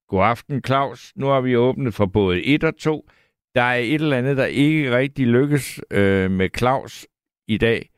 [0.07, 1.13] God aften, Claus.
[1.15, 3.09] Nu har vi åbnet for både 1 og 2.
[3.55, 7.07] Der er et eller andet, der ikke rigtig lykkes øh, med Claus
[7.47, 7.89] i dag.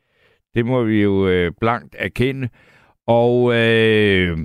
[0.54, 2.48] Det må vi jo øh, blankt erkende.
[3.06, 4.38] Og øh,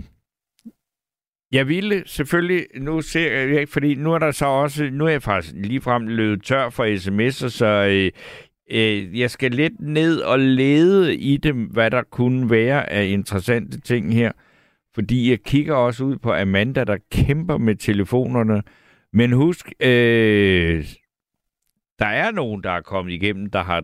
[1.51, 5.09] jeg ville selvfølgelig, nu ser jeg ikke, fordi nu er der så også, nu er
[5.09, 8.11] jeg faktisk ligefrem løbet tør for sms'er, så øh,
[8.71, 13.81] øh, jeg skal lidt ned og lede i dem, hvad der kunne være af interessante
[13.81, 14.31] ting her.
[14.95, 18.63] Fordi jeg kigger også ud på Amanda, der kæmper med telefonerne.
[19.13, 20.83] Men husk, øh,
[21.99, 23.81] der er nogen, der er kommet igennem, der har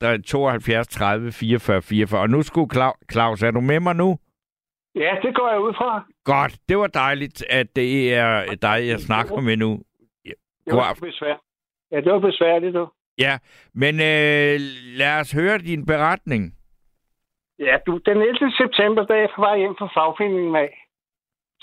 [0.00, 2.20] der er 72, 30, 44, 44.
[2.20, 4.18] Og nu skulle Claus, Claus, er du med mig nu?
[4.94, 6.04] Ja, det går jeg ud fra.
[6.24, 9.82] Godt, det var dejligt, at det er dig, jeg snakker med nu.
[10.66, 11.42] Det var besvær.
[11.92, 12.88] Ja, det var besværligt, du.
[13.18, 13.38] Ja,
[13.74, 14.60] men øh,
[14.96, 16.54] lad os høre din beretning.
[17.60, 18.52] Ja, du, den 11.
[18.52, 20.86] september, da jeg var hjem fra fagforeningen af,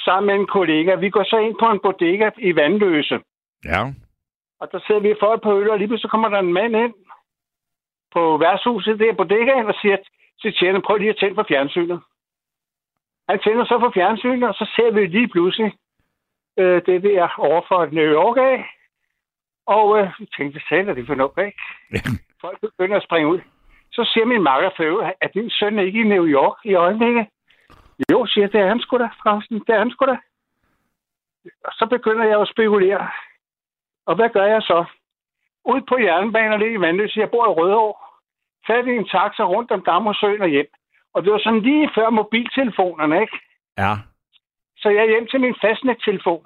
[0.06, 3.20] sammen med en kollega, vi går så ind på en bodega i Vandløse.
[3.66, 3.82] Ja.
[4.60, 6.76] Og der sidder vi for et par øl, og lige pludselig kommer der en mand
[6.76, 6.94] ind
[8.14, 9.98] på værtshuset der bodegaen og siger
[10.42, 12.00] til tjeneren, prøv lige at tænde for fjernsynet.
[13.30, 15.72] Han tænder så for fjernsynet, og så ser vi lige pludselig
[16.60, 18.58] øh, det der over for New York af.
[19.66, 21.62] Og øh, vi tænkte, hvad er det for noget, ikke?
[22.42, 23.40] Folk begynder at springe ud.
[23.98, 27.26] Så siger min makker for øvrigt, at din søn ikke i New York i øjeblikket.
[28.12, 29.60] Jo, siger det er han sgu da, Frausen.
[29.60, 30.18] Det er han sgu da.
[31.66, 33.10] Og så begynder jeg at spekulere.
[34.06, 34.86] Og hvad gør jeg så?
[35.66, 38.06] Ud på jernbanen i Vandløs, jeg bor i Rødovre.
[38.68, 40.70] Fat i en taxa rundt om Dammersøen og hjem.
[41.14, 43.38] Og det var sådan lige før mobiltelefonerne, ikke?
[43.78, 43.94] Ja.
[44.78, 46.46] Så jeg er hjem til min fastnettelefon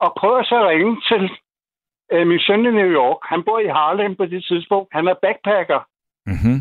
[0.00, 1.30] og prøver så at ringe til
[2.12, 3.18] øh, min søn i New York.
[3.22, 4.88] Han bor i Harlem på det tidspunkt.
[4.92, 5.80] Han er backpacker
[6.26, 6.58] Mm-hmm.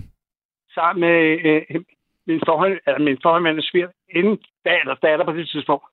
[0.73, 1.81] Sammen med øh,
[2.27, 5.85] min forhold, eller min forhold med en svir, inden da, eller datter på det tidspunkt.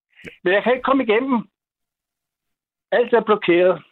[0.45, 1.49] Men jeg kan ikke komme igennem.
[2.93, 3.83] Alt er blokeret.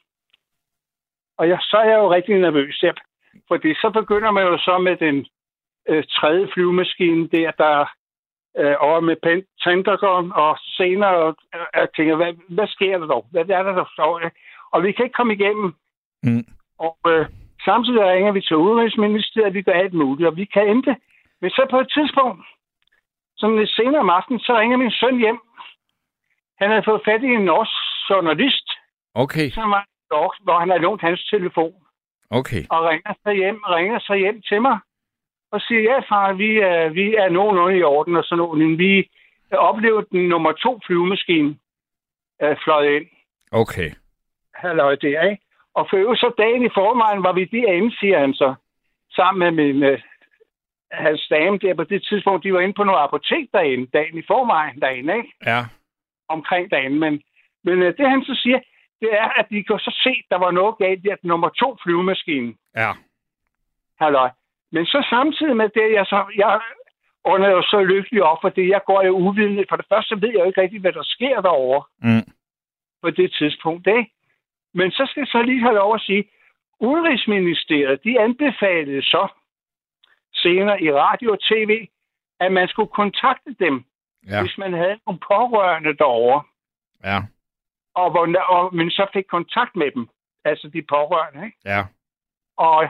[1.39, 2.83] Og jeg, så er jeg jo rigtig nervøs.
[2.83, 2.93] Ja.
[3.49, 5.27] Fordi så begynder man jo så med den
[5.89, 7.87] øh, tredje flyvemaskine der, der
[8.59, 13.27] øh, over med Pen- Pentagon, og senere øh, jeg tænker, hvad, hvad sker der dog?
[13.31, 14.31] Hvad er der, der står?
[14.71, 15.75] Og vi kan ikke komme igennem.
[16.23, 16.45] Mm.
[16.79, 17.27] Og øh,
[17.69, 20.97] samtidig ringer vi til Udenrigsministeriet, vi gør alt muligt, og vi kan endte.
[21.41, 22.41] Men så på et tidspunkt,
[23.37, 25.41] som lidt senere om aftenen, så ringer min søn hjem.
[26.61, 27.77] Han havde fået fat i en norsk
[28.11, 28.69] journalist,
[29.15, 31.75] Okay, som var Norge, hvor han havde lånt hans telefon,
[32.31, 32.63] okay.
[32.71, 34.79] og ringer så hjem, ringer så hjem til mig,
[35.53, 38.79] og siger, ja far, vi er, vi er nogenlunde i orden, og sådan noget.
[38.79, 39.11] Vi
[39.53, 41.57] oplevede den nummer to flyvemaskine
[42.43, 43.07] øh, fløjet ind.
[43.53, 43.91] Okay.
[44.55, 45.43] halløj der, ikke?
[45.79, 48.55] Og for øvrigt så dagen i forvejen var vi derinde, siger han så,
[49.17, 50.01] sammen med min, øh,
[50.93, 54.23] hans dame der på det tidspunkt, de var inde på noget apotek derinde, dagen i
[54.27, 55.33] forvejen derinde, ikke?
[55.47, 55.61] Ja.
[56.29, 56.99] Omkring dagen.
[56.99, 57.23] Men,
[57.65, 58.61] men øh, det han så siger,
[59.01, 61.49] det er, at de kan så se, at der var noget galt i at nummer
[61.49, 62.55] to flyvemaskine.
[62.77, 62.93] Ja.
[64.01, 64.31] Halløj.
[64.73, 66.61] Men så samtidig med det, jeg så, jeg
[67.25, 69.65] under jo så lykkelig op, for det, jeg går jo uvidende.
[69.69, 72.33] For det første ved jeg jo ikke rigtig, hvad der sker derovre Mm.
[73.03, 74.11] på det tidspunkt, ikke?
[74.79, 76.25] Men så skal jeg så lige have lov at sige,
[76.81, 79.29] Udenrigsministeriet, de anbefalede så
[80.35, 81.89] senere i radio og tv,
[82.41, 83.85] at man skulle kontakte dem,
[84.31, 84.41] Ja.
[84.43, 86.43] hvis man havde nogle pårørende derovre,
[87.05, 87.19] Ja.
[87.95, 88.25] og, hvor,
[88.55, 90.09] og man så fik kontakt med dem,
[90.45, 91.47] altså de pårørende.
[91.47, 91.59] Ikke?
[91.65, 91.85] Ja.
[92.57, 92.89] Og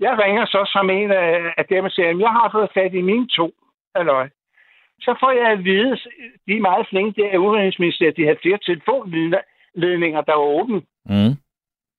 [0.00, 2.94] jeg ringer så som en af, af dem og siger, at jeg har fået fat
[2.94, 3.54] i mine to,
[3.96, 4.28] halløj.
[5.00, 5.96] Så får jeg at vide,
[6.46, 8.58] de er meget flinke der i Udenrigsministeriet, de har flere
[9.74, 10.82] telefonledninger, der var åbne.
[11.04, 11.36] Mm.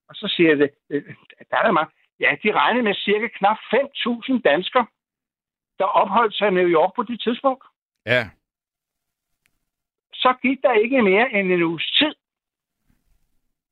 [0.08, 1.02] Og så siger det, øh,
[1.50, 1.92] der er der mange.
[2.20, 4.86] Ja, de regner med cirka knap 5.000 danskere,
[5.78, 7.64] der opholdt sig i New York på det tidspunkt.
[8.06, 8.30] Ja.
[10.12, 12.14] Så gik der ikke mere end en uges tid.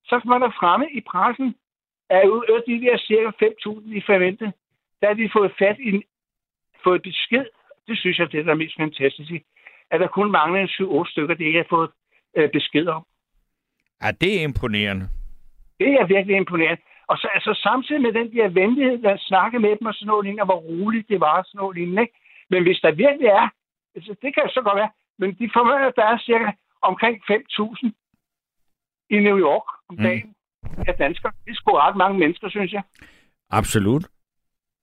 [0.04, 1.54] Så var der fremme i pressen,
[2.08, 4.52] at ud af de der cirka 5.000, de forventede,
[5.00, 6.02] der har de fået fat i en,
[6.84, 7.46] fået besked.
[7.86, 9.44] Det synes jeg, det er der mest fantastiske.
[9.90, 11.90] At der kun mangler en 7-8 stykker, det ikke har fået
[12.36, 13.06] øh, besked om.
[14.02, 15.08] Ja, det er imponerende.
[15.80, 16.82] Det er virkelig imponerende.
[17.06, 20.24] Og så altså, samtidig med den der venlighed, der snakke med dem og sådan noget
[20.24, 22.02] lignende, og hvor roligt det var og sådan noget lignende.
[22.02, 22.14] Ikke?
[22.50, 23.48] Men hvis der virkelig er,
[23.94, 26.50] altså, det kan så godt være, men de formøder, at der er cirka
[26.82, 27.90] omkring 5.000
[29.10, 30.02] i New York om Mm.
[30.02, 30.34] dagen
[30.88, 31.32] af danskere.
[31.44, 32.82] Det er sgu ret mange mennesker, synes jeg.
[33.50, 34.04] Absolut.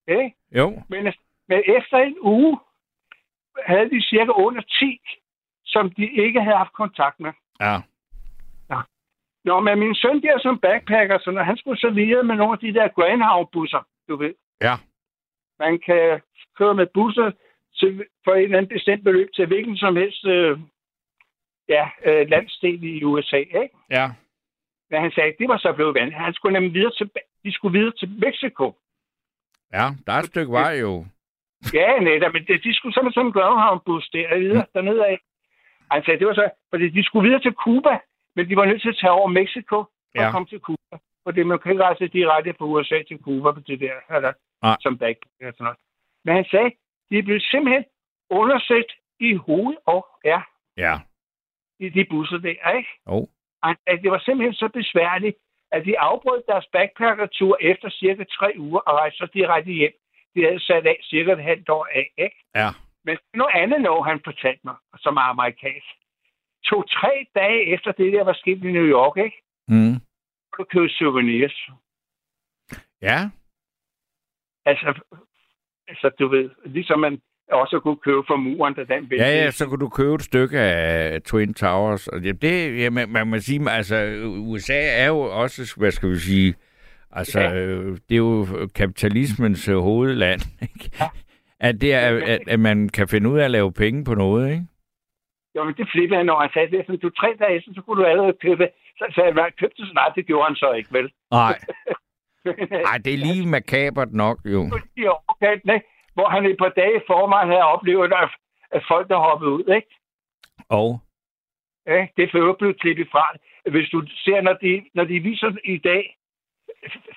[0.07, 0.29] Okay?
[0.57, 0.83] Jo.
[0.89, 1.03] Men,
[1.49, 2.59] men efter en uge
[3.65, 4.99] havde de cirka under 10,
[5.65, 7.31] som de ikke havde haft kontakt med.
[7.61, 7.77] Ja.
[9.47, 12.53] Nå, men min søn der som backpacker, så når han skulle så videre med nogle
[12.53, 14.33] af de der Greyhound-busser, du ved.
[14.61, 14.75] Ja.
[15.59, 16.21] Man kan
[16.57, 17.31] køre med busser
[17.79, 20.59] til, for en eller anden bestemt beløb til hvilken som helst øh,
[21.69, 23.75] ja, øh, landsdel i USA, ikke?
[23.89, 24.05] Ja.
[24.89, 26.13] Men han sagde, det var så blevet vandt.
[26.13, 27.09] Han skulle nemlig videre til,
[27.45, 28.65] de skulle videre til Mexico.
[29.73, 31.05] Ja, der er et stykke vej jo.
[31.73, 35.19] Ja, netop, men det, de skulle sådan sådan en Greyhound-bus der, videre, dernede af.
[35.91, 37.99] Han sagde, det var så, fordi de skulle videre til Cuba,
[38.37, 40.23] men de var nødt til at tage over Mexico og Ja.
[40.23, 40.31] ja.
[40.31, 40.95] komme til Cuba.
[41.25, 44.33] Fordi man kan ikke rejse direkte fra USA til Cuba på det der, eller,
[44.63, 44.77] Nej.
[44.81, 45.79] som backpacker og sådan noget.
[46.25, 46.71] Men han sagde,
[47.11, 47.85] de blev simpelthen
[48.29, 50.41] undersøgt i hoved og er
[50.77, 50.93] Ja.
[51.79, 52.89] i de busser der, ikke?
[53.61, 55.37] Og han sagde, det var simpelthen så besværligt,
[55.71, 59.93] at de afbrød deres backpackertur efter cirka tre uger og rejste så direkte hjem.
[60.35, 62.37] De havde sat af cirka et halvt år af, ikke?
[62.55, 62.69] Ja.
[63.05, 65.87] Men noget andet noget, han fortalte mig, som er amerikansk.
[66.69, 69.37] To-tre dage efter det der var sket i New York, ikke?
[69.67, 69.93] Mm.
[69.93, 71.69] Så du købe souvenirs.
[73.01, 73.29] Ja,
[74.65, 75.01] Altså,
[75.87, 77.19] altså du ved, ligesom man
[77.51, 80.59] også kunne købe for muren, da den ja, ja, så kunne du købe et stykke
[80.59, 82.07] af Twin Towers.
[82.07, 83.95] Og det, det ja, man, man må sige, altså
[84.37, 86.55] USA er jo også, hvad skal vi sige,
[87.11, 87.55] altså Ja.
[87.55, 90.89] øh, det er jo kapitalismens øh, hovedland, ikke?
[90.99, 91.07] Ja.
[91.59, 94.51] At, det er, at, at man kan finde ud af at lave penge på noget,
[94.51, 94.65] ikke?
[95.55, 96.85] Jo, men det flippede han, når han sagde det.
[96.85, 98.69] Sådan, du tre dage efter, så kunne du allerede købe.
[98.97, 101.11] Så sagde han, købte så snart, det gjorde han så ikke, vel?
[101.31, 101.59] Nej,
[102.91, 104.61] Ej, det er lige makabert nok, jo.
[105.01, 105.87] i overkanten, ikke?
[106.13, 108.29] Hvor han et par dage i forvejen havde oplevet, at,
[108.71, 109.91] at folk der hoppede ud, ikke?
[110.69, 111.01] Og,
[111.87, 113.25] Ja, det er blevet klippet fra.
[113.71, 116.17] Hvis du ser, når de, når de viser i dag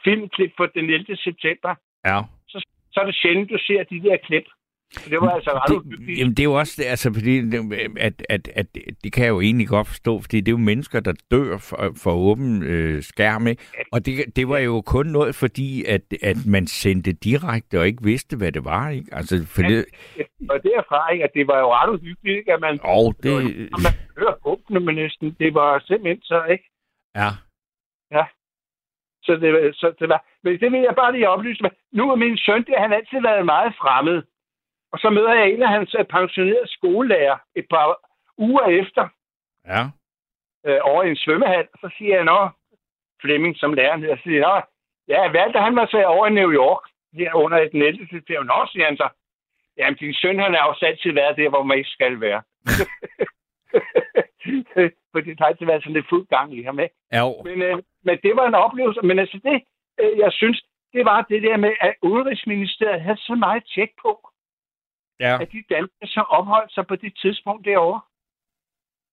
[0.05, 1.17] filmklip for den 11.
[1.17, 1.75] september,
[2.05, 2.19] ja.
[2.93, 4.47] så er det sjældent, du ser de der klip.
[4.95, 7.39] Det var altså ret Det, jamen, det er jo også, det, altså, fordi,
[8.01, 8.67] at, at, at,
[9.05, 11.93] det kan jeg jo egentlig godt forstå, fordi det er jo mennesker, der dør for,
[12.03, 13.63] for åben øh, skærm, ikke?
[13.93, 18.05] Og det, det var jo kun noget, fordi at, at man sendte direkte og ikke
[18.05, 19.09] vidste, hvad det var, ikke?
[19.13, 19.85] Altså, for det,
[20.51, 23.33] Og derfra, ikke, at det var jo ret uhyggeligt, ikke, at man, og det,
[23.75, 25.37] og man hører åbne med næsten.
[25.39, 26.65] Det var simpelthen så, ikke?
[28.13, 28.25] ja,
[29.23, 30.25] Så det, så det var...
[30.43, 31.63] Men det vil jeg bare lige oplyse.
[31.93, 34.23] Nu er min søn, det har han altid været meget fremmed.
[34.93, 37.97] Og så møder jeg en af hans øh, pensionerede skolelærer et par
[38.39, 39.09] uger efter
[39.67, 39.83] ja,
[40.67, 41.69] øh, over i en svømmehal.
[41.73, 42.49] Og så siger jeg, nå,
[43.23, 44.61] Flemming som lærer, jeg siger, nå,
[45.09, 46.83] ja, valgte han mig så over i New York
[47.13, 48.07] her under den 11.
[48.11, 48.45] september.
[48.45, 49.09] Nå, siger han så.
[49.77, 52.43] Jamen, din søn, han har også altid været der, hvor man ikke skal være.
[55.13, 56.95] Fordi der har altid været sådan lidt fuld gang i ham, ikke?
[57.13, 57.23] ja.
[57.45, 59.01] Men, øh, men det var en oplevelse.
[59.03, 59.63] Men altså det,
[60.01, 64.30] øh, jeg synes, det var det der med, at Udenrigsministeriet havde så meget tjek på,
[65.21, 68.01] ja, at de danskere så opholdt sig på det tidspunkt derovre.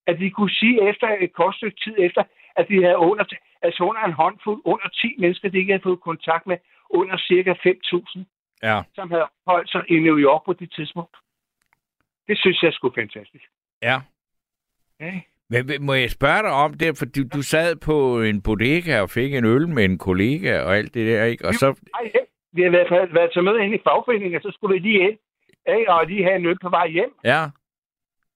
[0.07, 2.23] At de kunne sige efter et kort stykke tid efter,
[2.55, 3.25] at de havde under,
[3.61, 6.57] altså under en håndfuld, under 10 mennesker, de ikke havde fået kontakt med,
[6.89, 8.23] under cirka 5.000,
[8.63, 11.15] ja, som havde opholdt sig i New York på det tidspunkt.
[12.27, 13.45] Det synes jeg skulle fantastisk.
[13.81, 14.01] ja.
[14.99, 15.21] Ja.
[15.49, 19.09] Men må jeg spørge dig om det, for du, du sad på en bodega og
[19.09, 21.45] fik en øl med en kollega og alt det der, ikke?
[21.47, 22.19] Og så, Ej, ja.
[22.51, 25.17] Vi har været, været til møde inde i fagforeningen, og så skulle vi lige ind,
[25.67, 25.91] ikke?
[25.93, 27.13] og lige have en øl på vej hjem.
[27.23, 27.41] ja,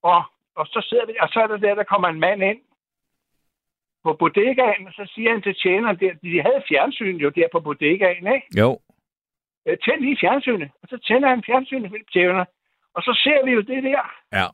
[0.04, 0.24] Og,
[0.56, 2.60] og så sidder vi, og så er der der, der kommer en mand ind
[4.04, 7.60] på bodegaen, og så siger han til tjeneren der, de havde fjernsyn jo der på
[7.60, 8.48] bodegaen, ikke?
[8.60, 8.80] jo,
[9.68, 10.70] Øh, Tænd lige fjernsynet.
[10.84, 12.46] Og så tænder han fjernsynet tjeneren.
[12.94, 14.04] Og så ser vi jo det der.
[14.34, 14.46] ja,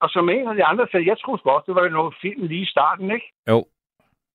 [0.00, 2.46] Og som en af de andre sagde, jeg troede godt, det var jo noget film
[2.46, 3.32] lige i starten, ikke?
[3.48, 3.66] jo,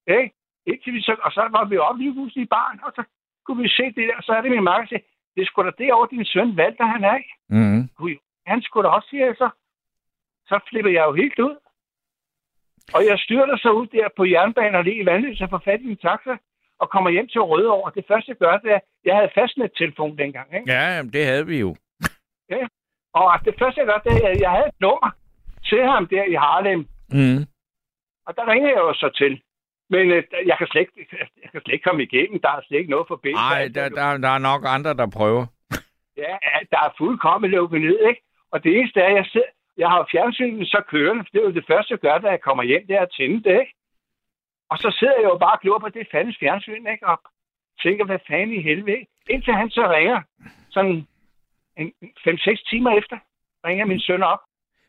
[0.06, 0.34] Ikke?
[0.66, 3.02] Indtil vi så, og så var vi oppe lige pludselig i barn, og så
[3.44, 5.00] kunne vi se det der, og så er det min siger,
[5.36, 7.34] det er sgu da derovre, din søn valgte, han er, ikke?
[7.48, 8.16] mm Gud,
[8.46, 9.48] han skulle da også, siger jeg så.
[10.48, 11.56] Så flipper jeg jo helt ud.
[12.94, 15.80] Og jeg styrter så ud der på jernbanen og lige i vandløs og får fat
[15.80, 16.36] i en taxa
[16.78, 17.92] og kommer hjem til Rødovre.
[17.94, 20.54] Det første, jeg gør, det er, jeg havde fastnet-telefon dengang.
[20.54, 20.72] Ikke?
[20.72, 21.76] ja, jamen, det havde vi jo.
[23.14, 25.10] Og det første, jeg gør, det er, at jeg havde et nummer
[25.64, 26.80] til ham der i Harlem.
[27.08, 27.42] Mm.
[28.26, 29.42] Og der ringer jeg jo så til.
[29.88, 31.08] Men øh, jeg, kan slet ikke,
[31.42, 32.40] jeg kan slet ikke komme igennem.
[32.40, 33.42] Der er slet ikke noget forbindelse.
[33.42, 35.46] Nej, der, der, der er nok andre, der prøver.
[36.24, 36.36] Ja,
[36.70, 38.22] der er fuldkommen lukket ned, ikke?
[38.50, 41.44] Og det eneste er, at jeg, sidder, jeg har fjernsynet så kørende, for det er
[41.44, 43.74] jo det første, jeg gør, da jeg kommer hjem, det er at tænde det, ikke?
[44.70, 47.06] Og så sidder jeg jo bare og glor på det fandens fjernsyn, ikke?
[47.06, 47.20] Og
[47.82, 49.06] tænker, hvad fanden i helvede?
[49.30, 50.22] Indtil han så ringer,
[50.70, 51.06] sådan
[51.76, 51.92] en
[52.28, 53.18] 5-6 timer efter,
[53.66, 54.40] ringer min søn op.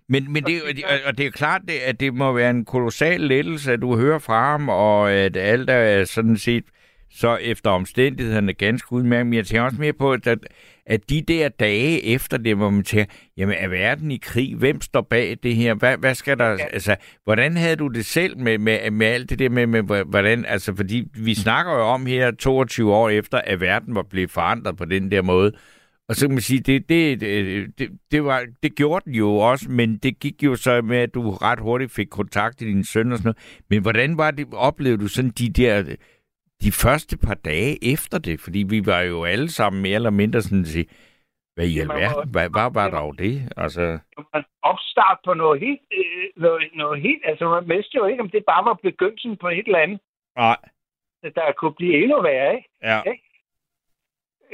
[0.10, 0.62] Men, men det,
[1.06, 4.20] og det er klart, det, at det må være en kolossal lettelse, at du hører
[4.20, 6.64] fra ham, og at alt er sådan set
[7.12, 9.26] så efter omstændighederne ganske udmærket.
[9.26, 10.28] Men jeg tænker også mere på, at,
[10.86, 14.56] at de der dage efter det, hvor man tænker, jamen er verden i krig?
[14.56, 15.74] Hvem står bag det her?
[15.74, 16.50] Hvad, hvad skal der...
[16.50, 16.66] Ja.
[16.74, 20.46] Altså, hvordan havde du det selv med, med, med alt det der med, med, hvordan...
[20.46, 24.78] Altså, fordi vi snakker jo om her 22 år efter, at verden var blevet forandret
[24.78, 25.52] på den der måde.
[26.10, 27.22] Og så kan man sige, det, det,
[27.78, 31.14] det, det, var, det gjorde den jo også, men det gik jo så med, at
[31.14, 33.64] du ret hurtigt fik kontakt til din søn og sådan noget.
[33.70, 35.84] Men hvordan var det, oplevede du sådan de der,
[36.64, 38.40] de første par dage efter det?
[38.40, 40.88] Fordi vi var jo alle sammen mere eller mindre sådan at sige,
[41.56, 43.54] hvad i alverden, hvad, hvad var der jo det?
[43.58, 44.00] Altså,
[44.64, 47.22] opstart på noget helt, øh, noget, noget helt...
[47.26, 50.00] Altså, man vidste jo ikke, om det bare var begyndelsen på et eller andet,
[50.38, 50.58] nej,
[51.36, 52.70] der kunne blive endnu værre, ikke?
[52.84, 53.02] ja,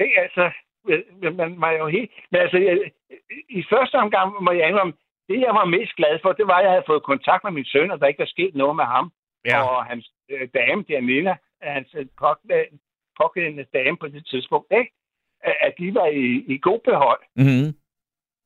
[0.03, 0.51] Ikke, altså,
[0.89, 2.11] øh, man var jo helt...
[2.31, 2.91] Men altså, jeg,
[3.49, 4.93] i første omgang må jeg indrømme,
[5.29, 7.65] det jeg var mest glad for, det var, at jeg havde fået kontakt med min
[7.65, 9.11] søn, og der ikke var sket noget med ham.
[9.45, 12.79] ja, Og hans øh, dame, der Nina, hans øh, påklædende,
[13.21, 14.91] påklædende dame på det tidspunkt, ikke?
[15.43, 17.21] At, at de var i, i god behold.
[17.35, 17.69] mm-hmm.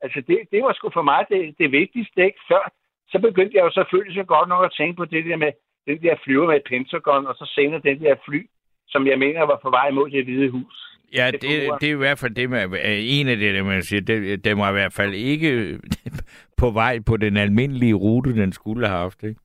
[0.02, 2.40] Altså, det, det var sgu for mig det, det vigtigste, ikke?
[2.48, 2.72] Før,
[3.12, 5.52] så begyndte jeg jo selvfølgelig så godt nok at tænke på det der med
[5.88, 8.48] den der flyver med Pentagon, og så senere den der fly
[8.88, 10.97] som jeg mener var på vej mod det hvide hus.
[11.14, 14.02] Ja, Det det, er i hvert fald det, man, en af det, der man siger,
[14.02, 15.80] det, det var i hvert fald ikke
[16.62, 19.24] på vej på den almindelige rute, den skulle have haft.
[19.24, 19.40] Ikke?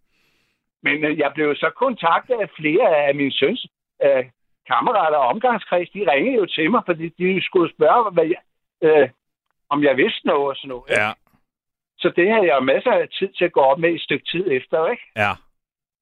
[0.83, 3.67] Men øh, jeg blev så kontaktet af flere af min søns
[4.05, 4.25] øh,
[4.67, 5.91] kammerater og omgangskreds.
[5.91, 8.43] De ringede jo til mig, fordi de skulle spørge, hvad jeg,
[8.83, 9.09] øh,
[9.69, 10.85] om jeg vidste noget og sådan noget.
[10.91, 11.03] ikke?
[11.03, 11.11] Ja,
[11.99, 14.45] Så det havde jeg masser af tid til at gå op med et stykke tid
[14.51, 15.03] efter, ikke?
[15.17, 15.33] ja.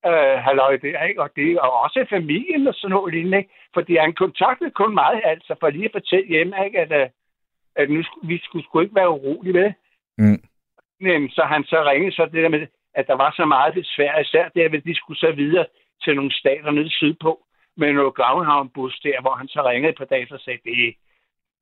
[0.06, 1.22] Øh, halløj der, ikke?
[1.22, 3.50] Og, det, og også familien og sådan noget lignende, ikke?
[3.74, 6.78] Fordi han kontaktede kun mig, altså, for lige at fortælle hjemme, ikke?
[6.80, 7.08] At, øh,
[7.76, 9.72] at nu vi skulle, skulle ikke være urolige med.
[10.18, 10.42] Mm.
[11.00, 14.18] Men, så han så ringede så det der med, at der var så meget besvær,
[14.18, 15.66] især der, ved de skulle så videre
[16.04, 17.46] til nogle stater nede sydpå,
[17.76, 20.92] med noget Gravhavn-bus der, hvor han så ringede på dagen og sagde, det, er-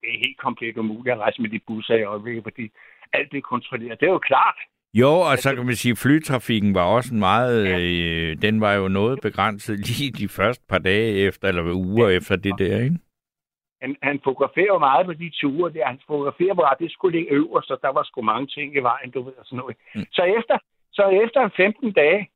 [0.01, 2.71] det er helt komplet umuligt at rejse med de busser i øjeblikket, fordi
[3.13, 4.01] alt det er kontrolleret.
[4.01, 4.59] Det er jo klart.
[4.95, 8.73] Jo, og så kan man sige, at flytrafikken var også en meget, øh, den var
[8.75, 12.99] jo noget begrænset lige de første par dage efter, eller uger efter det der, ikke?
[13.83, 15.87] han, han fotograferer jo meget på de ture der.
[15.87, 19.11] Han fotograferer bare, det skulle ligge øverst, og der var sgu mange ting i vejen,
[19.11, 19.77] du ved, og sådan noget.
[19.95, 20.05] Mm.
[20.13, 20.59] Så efter,
[20.93, 22.29] så efter en 15 dage,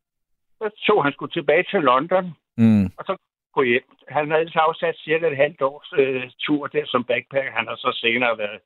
[0.60, 2.24] så tog han skulle tilbage til London,
[2.56, 2.84] Mm.
[2.98, 3.16] og så
[3.54, 3.86] gå hjem.
[4.08, 7.52] Han havde ellers afsat cirka et halvt års øh, tur der som backpacker.
[7.52, 8.60] Han har så senere været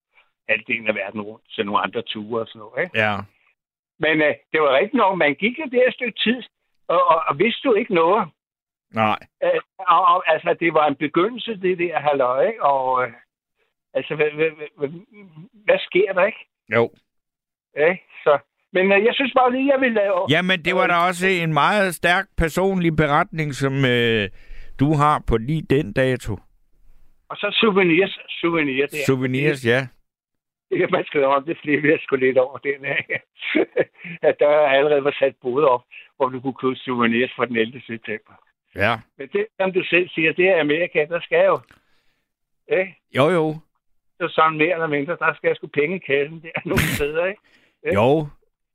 [0.49, 2.82] halvdelen af verden rundt til nogle andre ture og sådan noget.
[2.84, 2.99] Ikke?
[3.05, 3.14] Ja.
[3.99, 6.42] Men øh, det var rigtigt nok, man gik jo der et stykke tid,
[6.88, 8.28] og, og, og vidste jo ikke noget.
[8.94, 9.18] Nej.
[9.44, 13.12] Øh, og, og, altså, det var en begyndelse, det der halløj, og øh,
[13.94, 14.88] altså, hvad, hvad, hvad,
[15.64, 16.49] hvad sker der, ikke?
[16.74, 16.90] Jo.
[17.76, 18.38] Ja, så,
[18.72, 20.26] men øh, jeg synes bare lige, jeg vil lave...
[20.30, 24.28] Jamen, det var da også en meget stærk personlig beretning, som øh,
[24.80, 26.32] du har på lige den dato.
[27.28, 29.05] Og så souvenirs, souvenirs der.
[29.07, 29.86] Souvenirs, ja.
[30.71, 33.19] Det kan man skrive om, det flere, har sgu lidt over den her.
[34.29, 35.83] at der allerede var sat både op,
[36.17, 37.81] hvor du kunne købe souvenirs fra den 11.
[37.81, 38.35] september.
[38.75, 39.01] Ja.
[39.19, 41.61] Men det, som du selv siger, det er Amerika, der skal jo...
[42.71, 42.87] Ja,
[43.17, 43.55] Jo, jo.
[44.21, 47.43] så sådan mere eller mindre, der skal sgu penge i kassen der nogle steder, ikke?
[47.85, 47.93] Ja.
[47.95, 48.27] Jo.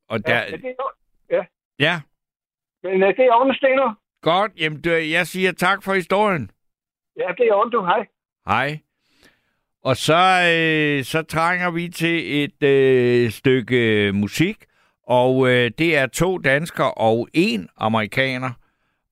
[0.10, 0.36] Og der...
[0.36, 0.90] Ja, men det er jo...
[1.80, 2.02] Ja.
[2.84, 3.98] Men øh, det er ordentligt.
[4.22, 4.52] Godt.
[4.60, 6.52] Jamen, jeg siger tak for historien.
[7.18, 7.86] Ja, det er ordentligt, du.
[7.86, 8.08] Hej.
[8.48, 8.80] Hej.
[9.84, 14.58] Og så, øh, så trænger vi til et øh, stykke øh, musik,
[15.08, 18.52] og øh, det er to danskere og en amerikaner.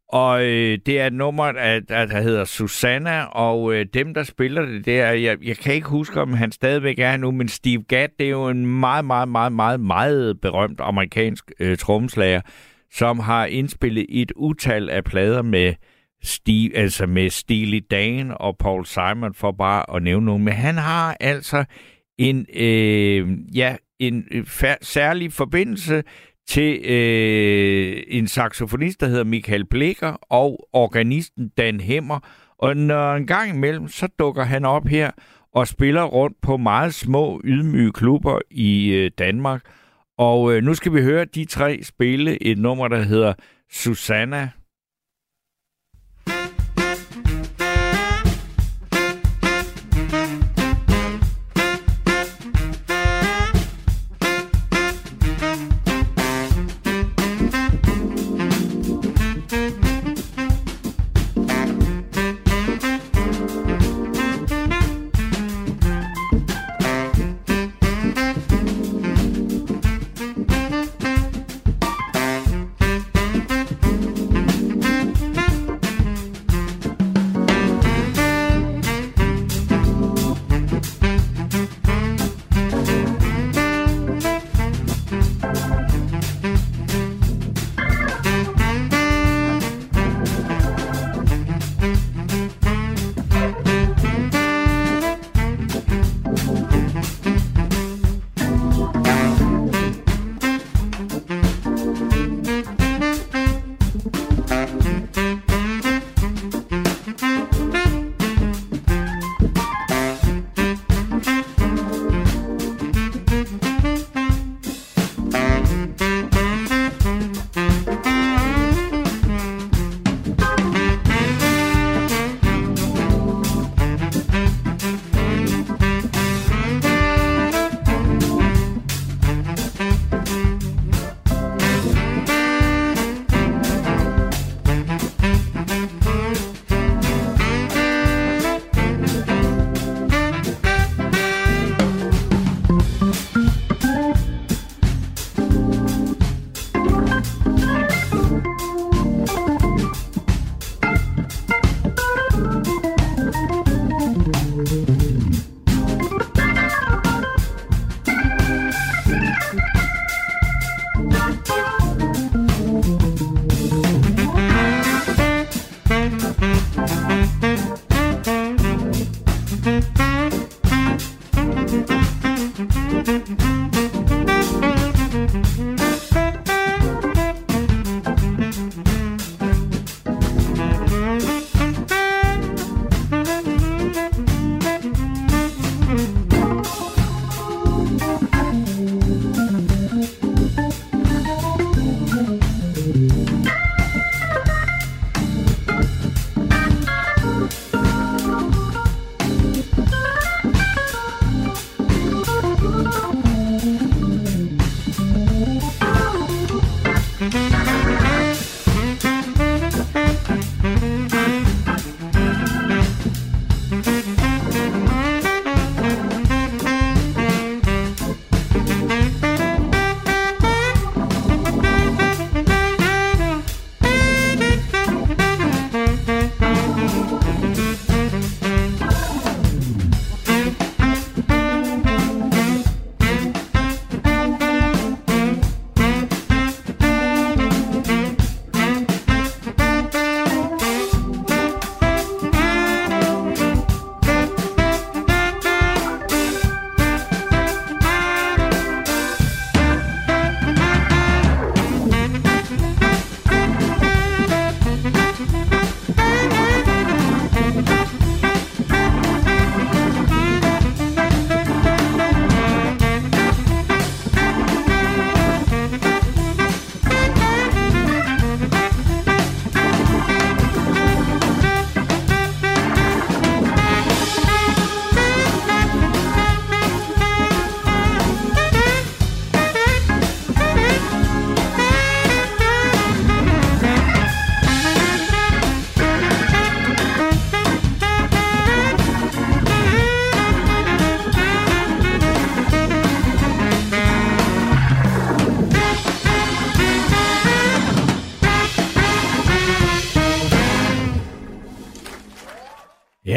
[0.10, 4.66] Og øh, det er et nummer, der, der hedder Susanna, og øh, dem, der spiller
[4.66, 7.84] det, det er, jeg, jeg kan ikke huske, om han stadigvæk er nu, men Steve
[7.84, 12.42] Gadd, det er jo en meget, meget, meget, meget, meget berømt amerikansk øh, trommeslager,
[12.92, 15.74] som har indspillet et utal af plader med
[16.24, 20.44] Steve, altså med Steely Dan og Paul Simon, for bare at nævne nogen.
[20.44, 21.66] Men han har altså
[22.18, 26.04] en, øh, ja, en øh, fær- særlig forbindelse
[26.48, 32.20] til øh, en saxofonist, der hedder Michael Blikker, og organisten Dan Hemmer.
[32.58, 35.12] Og når en gang imellem, så dukker han op her
[35.54, 39.62] og spiller rundt på meget små, ydmyge klubber i øh, Danmark.
[40.18, 43.34] Og øh, nu skal vi høre de tre spille et nummer, der hedder
[43.72, 44.50] Susanna.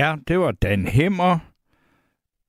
[0.02, 1.38] Ja, det var Dan Hemmer,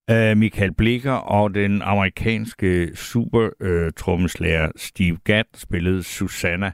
[0.10, 6.72] øh, Michael Blikker og den amerikanske super øh, trommeslager Steve Gadd spillede Susanna.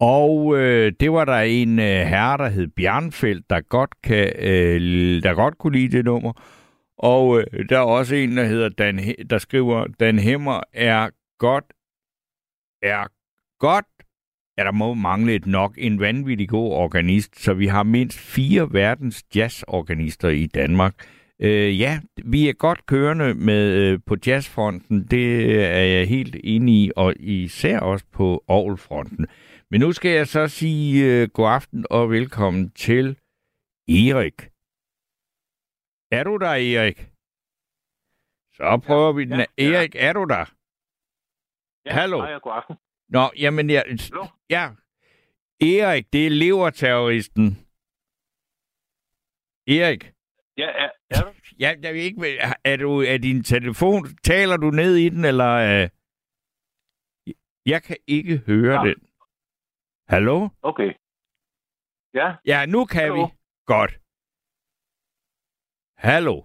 [0.00, 5.22] Og øh, det var der en øh, herre, der hed Bjørnfeldt, der godt, kan, øh,
[5.22, 6.32] der godt kunne lide det nummer.
[6.98, 11.64] Og øh, der er også en, der hedder Dan, der skriver, Dan Hemmer er godt,
[12.82, 13.06] er
[13.58, 13.86] godt,
[14.58, 18.72] ja, der må mangle et nok en vanvittig god organist, så vi har mindst fire
[18.72, 20.94] verdens jazzorganister i Danmark.
[21.38, 26.74] Øh, ja, vi er godt kørende med øh, på jazzfronten, det er jeg helt enig
[26.74, 29.26] i, og især også på orgelfronten.
[29.70, 33.18] Men nu skal jeg så sige øh, god aften og velkommen til
[33.88, 34.38] Erik.
[36.10, 36.98] Er du der, Erik?
[38.56, 39.38] Så prøver ja, vi den.
[39.40, 39.72] Ja, ja.
[39.72, 40.44] Erik, er du der?
[41.86, 42.20] Ja, Hallo?
[42.20, 42.76] Hej, god aften.
[43.08, 44.26] Nå, jamen, jeg, Hallo?
[44.50, 44.64] ja.
[45.60, 47.46] Erik, det er leverterroristen.
[49.66, 50.02] Erik,
[50.56, 50.68] Ja,
[51.10, 51.32] er du?
[51.58, 55.50] ja, jeg ved ikke, er, du, er din telefon, taler du ned i den, eller...
[55.70, 55.88] Øh,
[57.66, 58.88] jeg kan ikke høre Ja.
[58.88, 58.98] den.
[60.08, 60.48] Hallo?
[60.62, 60.90] Okay.
[62.14, 63.14] Ja, Ja, nu kan Hallo?
[63.26, 63.32] vi.
[63.66, 63.92] Godt.
[66.06, 66.36] Hallo?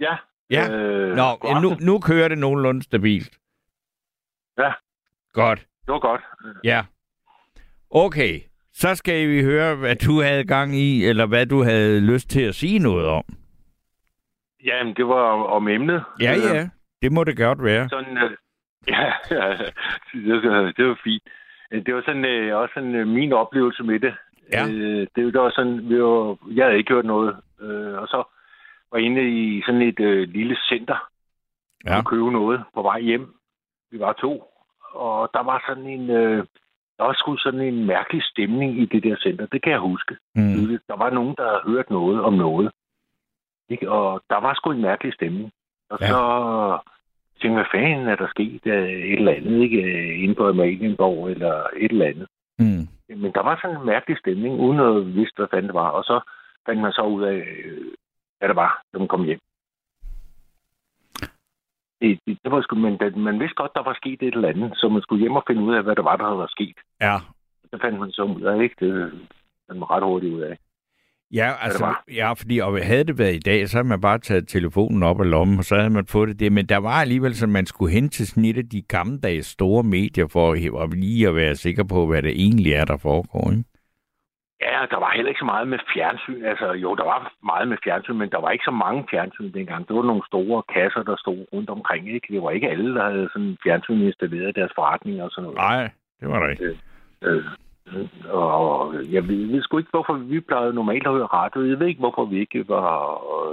[0.00, 0.14] ja.
[0.50, 0.64] Ja.
[0.72, 1.26] Øh, Nå,
[1.62, 3.34] nu, nu kører det nogenlunde stabilt.
[4.62, 4.70] Ja.
[5.34, 5.58] Godt.
[5.58, 6.20] Det var godt.
[6.64, 6.84] Ja.
[7.90, 8.40] Okay.
[8.72, 12.42] Så skal vi høre, hvad du havde gang i, eller hvad du havde lyst til
[12.42, 13.24] at sige noget om.
[14.64, 16.04] Jamen, det var om, om emnet.
[16.20, 16.68] Ja, Øh, ja.
[17.02, 17.88] Det må det godt være.
[17.88, 18.30] Sådan, øh,
[18.88, 19.56] ja, ja,
[20.76, 21.22] det, var- fint.
[21.72, 24.14] Øh, Det var sådan, øh, også sådan, øh, min oplevelse med det.
[24.52, 24.66] Ja.
[24.68, 27.36] Øh, det var sådan, vi var, jeg havde ikke hørt noget.
[27.60, 28.22] Øh, og så
[28.92, 31.08] var inde i sådan et øh, lille center
[31.86, 31.98] Ja.
[31.98, 33.34] og købe noget på vej hjem.
[33.90, 34.44] Vi var to.
[34.94, 36.10] Og der var sådan en...
[36.10, 36.44] Øh,
[36.98, 39.46] der var sgu sådan en mærkelig stemning i det der center.
[39.46, 40.16] Det kan jeg huske.
[40.34, 40.78] Mm.
[40.88, 42.70] Der var nogen, der havde hørt noget om noget.
[43.68, 43.90] Ikke?
[43.90, 45.52] Og der var sgu en mærkelig stemning.
[45.90, 46.06] Og Ja.
[46.06, 46.18] så
[47.40, 49.82] tænkte jeg, hvad fanden er der sket øh, et eller andet, ikke?
[49.82, 52.28] Øh, Inde på Amalienborg eller et eller andet.
[52.58, 52.88] Mm.
[53.22, 55.88] Men der var sådan en mærkelig stemning, uden at vidste, hvad fanden det var.
[55.88, 56.20] Og så
[56.66, 57.84] fandt man så ud af, øh,
[58.38, 59.40] hvad det var, da man kom hjem.
[62.04, 64.48] Det, det, det var sgu, men da, man vidste godt, der var sket et eller
[64.48, 66.78] andet, så man skulle hjem og finde ud af, hvad der var, der havde sket.
[67.00, 67.16] Ja.
[67.72, 68.76] Det fandt man så ud af, ikke?
[68.80, 68.92] Det
[69.66, 70.56] fandt man ret hurtigt ud af.
[71.32, 74.18] Ja, det altså, ja, fordi og havde det været i dag, så havde man bare
[74.18, 76.50] taget telefonen op af lommen, og så havde man fået det der.
[76.50, 79.82] Men der var alligevel, så man skulle hen til sådan et af de gammeldags store
[79.82, 83.50] medier, for at, at lige at være sikker på, hvad det egentlig er, der foregår.
[83.50, 83.64] Ikke?
[84.64, 86.44] Ja, der var heller ikke så meget med fjernsyn.
[86.44, 89.88] Altså, jo, der var meget med fjernsyn, men der var ikke så mange fjernsyn dengang.
[89.88, 92.14] Det var nogle store kasser, der stod rundt omkring.
[92.14, 92.26] Ikke?
[92.32, 95.56] Det var ikke alle, der havde sådan fjernsyn installeret i deres forretninger og sådan noget.
[95.56, 96.78] Nej, det var der ikke.
[97.22, 97.44] Øh,
[98.28, 101.68] og jeg ved, jeg ved sgu ikke, hvorfor vi plejede normalt at høre radio.
[101.68, 102.90] Jeg ved ikke, hvorfor vi ikke var...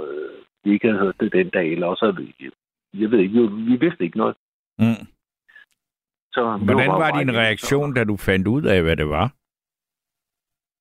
[0.02, 0.30] Øh,
[0.64, 2.50] vi ikke havde hørt det den dag, eller også vi...
[2.94, 4.34] Jeg ved ikke, vi, vi vidste ikke noget.
[4.78, 5.06] Mm.
[6.32, 9.32] Så Hvordan var meget din reaktion, da du fandt ud af, hvad det var?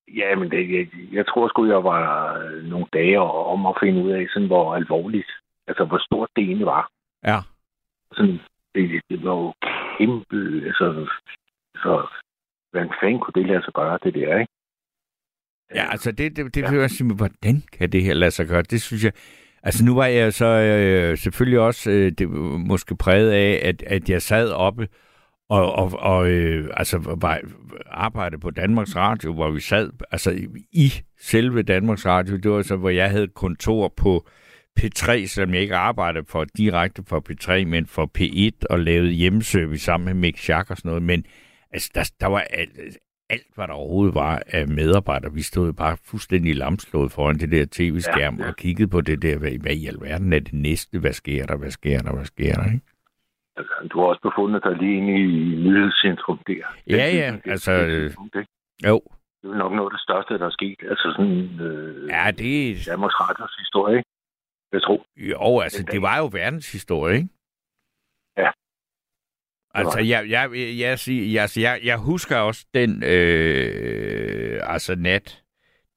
[0.07, 4.03] Ja, men det, jeg, jeg tror sgu, jeg var øh, nogle dage om at finde
[4.03, 5.31] ud af, sådan, hvor alvorligt,
[5.67, 6.89] altså hvor stort det egentlig var.
[7.25, 7.37] Ja.
[8.11, 8.39] Sådan,
[8.75, 9.53] det, det var jo
[9.97, 11.07] kæmpe, altså,
[11.75, 12.07] så
[12.71, 14.53] hvordan fanden kunne det lade sig gøre, det der, ikke?
[15.75, 16.81] Ja, altså det, det, det ja.
[16.81, 18.61] jeg sige, hvordan kan det her lade sig gøre?
[18.61, 19.13] Det synes jeg...
[19.63, 22.29] Altså nu var jeg så øh, selvfølgelig også øh, det,
[22.69, 24.87] måske præget af, at, at jeg sad oppe
[25.51, 27.41] og, og, og øh, altså var,
[27.87, 30.31] arbejdede på Danmarks Radio, hvor vi sad altså
[30.71, 32.37] i selve Danmarks Radio.
[32.37, 34.27] Det var så, hvor jeg havde kontor på
[34.79, 39.85] P3, som jeg ikke arbejdede for direkte for P3, men for P1 og lavede hjemmeservice
[39.85, 41.03] sammen med Mick Schack og sådan noget.
[41.03, 41.25] Men
[41.71, 42.79] altså, der, der var alt,
[43.29, 45.33] alt, hvad der overhovedet var af medarbejdere.
[45.33, 48.49] Vi stod bare fuldstændig lamslået foran det der tv-skærm Ja, ja.
[48.49, 50.99] og kiggede på det der, hvad, hvad i alverden er det næste?
[50.99, 51.57] Hvad sker der?
[51.57, 52.13] Hvad sker der?
[52.13, 52.65] Hvad sker der?
[52.65, 52.90] Ikke?
[53.57, 56.65] Altså, du har også befundet dig lige inde i nyhedscentrum der.
[56.87, 58.47] Ja, ja, Det- altså, det- øh, det-
[58.87, 59.01] Jo.
[59.41, 60.75] Det er nok noget af det største, der er sket.
[60.91, 64.09] Altså sådan øh, Ja, det, Danmarks Radios historie, ikke?
[64.71, 65.05] Jeg tror.
[65.17, 67.29] jo, altså, det var jo verdenshistorie, ikke?
[68.37, 68.51] Ja.
[69.73, 70.49] Altså, jeg, jeg,
[70.83, 70.97] jeg,
[71.33, 75.43] jeg, jeg, jeg husker også den øh, altså nat,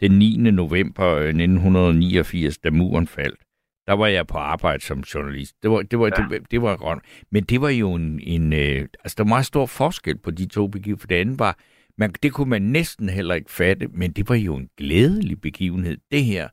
[0.00, 0.36] den 9.
[0.36, 3.40] november øh, 1989, da muren faldt.
[3.86, 5.62] Der var jeg på arbejde som journalist.
[5.62, 6.10] Det var, det var, Ja.
[6.36, 6.98] det, det var godt.
[7.30, 10.46] Men det var jo en, en øh, altså, der var meget stor forskel på de
[10.48, 11.00] to begivenheder.
[11.00, 11.56] For det andet var,
[11.98, 15.96] man, det kunne man næsten heller ikke fatte, men det var jo en glædelig begivenhed.
[16.10, 16.48] Det her,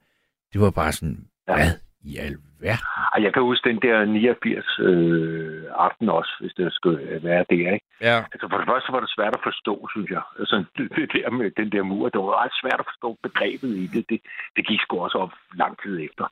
[0.54, 1.54] det var bare sådan, Ja.
[1.56, 1.72] hvad
[2.04, 2.20] i
[2.64, 2.78] Ja.
[3.14, 7.60] Og jeg kan huske den der 89 øh, aften også, hvis det skulle være det,
[7.60, 7.80] ikke?
[8.02, 8.18] Ja.
[8.34, 10.22] Altså for det første var det svært at forstå, synes jeg.
[10.40, 10.56] Altså
[10.98, 14.04] det der med den der mur, det var ret svært at forstå begrebet i det.
[14.10, 14.20] Det,
[14.56, 16.26] det gik sgu også op lang tid efter,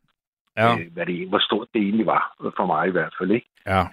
[0.61, 0.69] Ja.
[0.79, 2.23] øh, hvad det, hvor stort det egentlig var,
[2.57, 3.49] for mig i hvert fald, ikke?
[3.67, 3.83] Ja.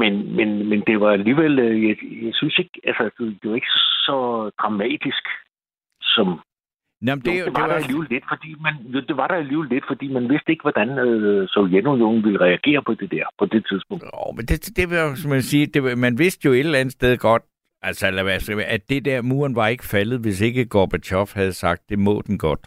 [0.00, 1.96] Men, men, men det var alligevel, øh, jeg,
[2.26, 3.74] jeg synes ikke, altså det, det var ikke
[4.08, 4.16] så
[4.60, 5.24] dramatisk,
[6.02, 6.26] som
[7.00, 7.80] Nå, men det, det, jo, det, det var der var...
[7.82, 10.88] alligevel lidt, fordi man, jo, det var der alligevel lidt, fordi man vidste ikke, hvordan
[10.98, 14.04] øh, Sovjetunionen ville reagere på det der, på det tidspunkt.
[14.12, 16.92] Oh, men det, det var, som man siger, det, man vidste jo et eller andet
[16.92, 17.42] sted godt,
[17.82, 18.06] altså,
[18.40, 21.98] skal jeg- at det der muren var ikke faldet, hvis ikke Gorbachev havde sagt, det
[21.98, 22.60] må den godt.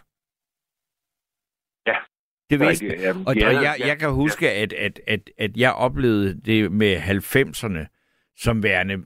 [2.50, 2.56] Ja.
[2.56, 6.40] Det vidste jamen, Og, og jeg, jeg kan huske, at, at, at, at jeg oplevede
[6.44, 7.96] det med 90'erne
[8.36, 8.96] som værende,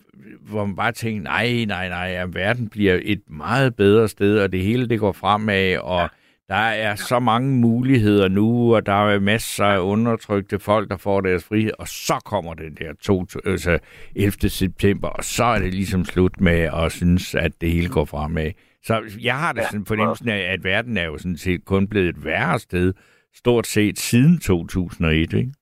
[0.41, 4.53] hvor man bare tænkte, nej, nej, nej, at verden bliver et meget bedre sted, og
[4.53, 6.09] det hele det går fremad, og
[6.49, 11.21] der er så mange muligheder nu, og der er masser af undertrykte folk, der får
[11.21, 13.79] deres frihed, og så kommer det der to, altså
[14.17, 14.49] 11.
[14.49, 18.51] september, og så er det ligesom slut med at synes, at det hele går fremad.
[18.85, 21.89] Så jeg har da Ja, sådan fornemmelsen af, at verden er jo sådan set kun
[21.89, 22.93] blevet et værre sted,
[23.35, 25.55] stort set siden 2001, ikke?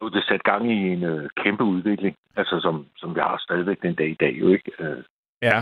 [0.00, 3.36] Nu er det sat gang i en øh, kæmpe udvikling, altså som, som vi har
[3.38, 4.72] stadigvæk den dag i dag, jo ikke?
[4.78, 5.02] Øh,
[5.42, 5.60] Ja,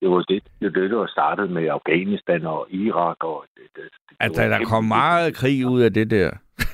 [0.00, 3.24] det var det, det, det, der var startet med Afghanistan og Irak.
[3.24, 3.82] Og det, det,
[4.20, 6.30] det, det der, kom meget krig ud af det der.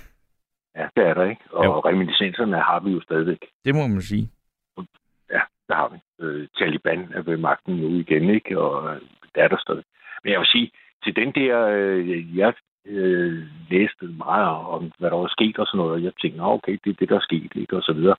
[0.77, 1.43] Ja, det er der, ikke?
[1.51, 1.81] Og Jo.
[1.81, 3.43] reminiscenserne har vi jo stadigvæk.
[3.65, 4.31] Det må man sige.
[5.31, 5.99] Ja, der har vi.
[6.25, 8.61] Øh, Taliban er ved magten nu igen, ikke?
[8.61, 9.01] Og øh,
[9.35, 9.85] det er der stadig.
[10.25, 10.71] Men jeg vil sige,
[11.05, 12.55] til den der, øh, jeg
[12.87, 16.45] øh, læste meget om, hvad der var sket og sådan noget, og jeg tænkte, "Nå,
[16.53, 17.77] okay, det er det, der er sket, ikke?
[17.77, 18.17] Og så videre.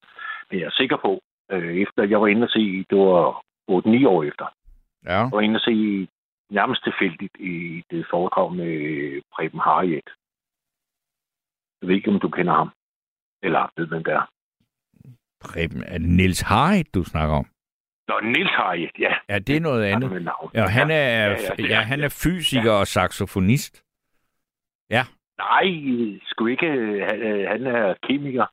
[0.52, 4.06] Men jeg er sikker på, øh, efter jeg var inde og se, det var 8-9
[4.08, 4.46] år efter,
[5.06, 5.12] Ja.
[5.20, 6.08] jeg var inde og se
[6.50, 8.74] nærmest tilfældigt i det foredrag med
[9.34, 10.10] Preben Harriet.
[11.82, 12.70] Jeg ved ikke, om du kender ham.
[13.44, 14.26] Eller ved, hvem det er.
[15.42, 17.46] Preben, er det Niels Harrit, du snakker om?
[18.08, 19.14] Nå, Nils Harriet, ja.
[19.30, 20.12] Ja, det er noget Han andet.
[20.12, 20.52] med navn.
[20.54, 23.84] Ja, han er, ja, ja, det ja, han er fysiker og saxofonist.
[25.38, 25.66] Nej,
[26.26, 26.68] sgu ikke.
[27.10, 28.46] Han, øh, han er kemiker.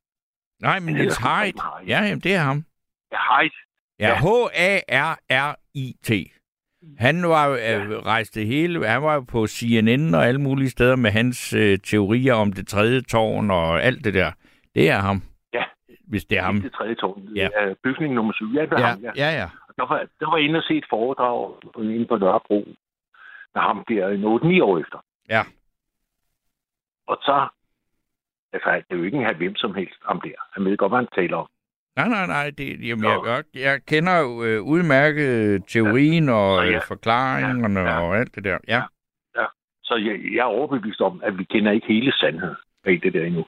[0.62, 1.06] Nej, men Han.
[1.22, 1.88] Preben Harrit.
[1.88, 2.64] Ja, jamen, det er ham.
[3.12, 3.52] Ja, Harriet.
[4.00, 4.14] Ja, Ja.
[4.94, 6.10] H-A-R-R-I-T.
[6.98, 7.78] Han var jo, Ja.
[7.84, 11.78] øh, rejste hele, han var jo på CNN og alle mulige steder med hans øh,
[11.78, 14.32] teorier om det tredje tårn og alt det der.
[14.74, 15.22] Det er ham.
[16.10, 16.12] Ja.
[16.12, 16.60] Hvis det er ham.
[16.60, 17.22] Det tredje tårn.
[17.36, 17.48] Ja.
[17.60, 17.74] Ja.
[17.84, 18.44] Bygning nummer 7.
[18.54, 19.12] Ja, det er Ja, ham, ja.
[19.16, 19.48] ja, ja.
[19.76, 22.68] Der var, der var inde og se et foredrag inde på Nørrebro
[23.54, 24.24] med ham der en
[24.58, 24.98] 8-9 år efter.
[25.28, 25.42] Ja.
[27.06, 27.48] Og så,
[28.52, 30.38] altså, det er jo ikke en hvem som helst om der.
[30.52, 31.48] Han ved godt, hvad han taler om.
[31.96, 32.50] Nej, nej, nej.
[32.58, 36.78] Det, jamen, jeg, jeg, jeg kender jo øh, udmærket teorien og Så øh, ja.
[36.78, 38.00] forklaringerne Ja, ja.
[38.00, 38.58] og alt det der.
[38.68, 38.82] Ja.
[39.90, 43.24] Så jeg, jeg er overbevist om, at vi kender ikke hele sandheden bag det der
[43.24, 43.44] endnu.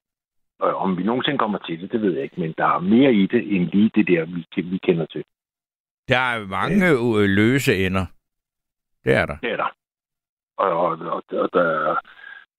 [0.63, 2.41] Og om vi nogensinde kommer til det, det ved jeg ikke.
[2.41, 5.25] Men der er mere i det, end lige det der, vi, vi kender til.
[6.09, 8.07] Der er mange øh, løse ender.
[9.05, 9.37] Det er der.
[9.37, 9.71] Det er der.
[10.57, 11.97] Og, og, og, og, der,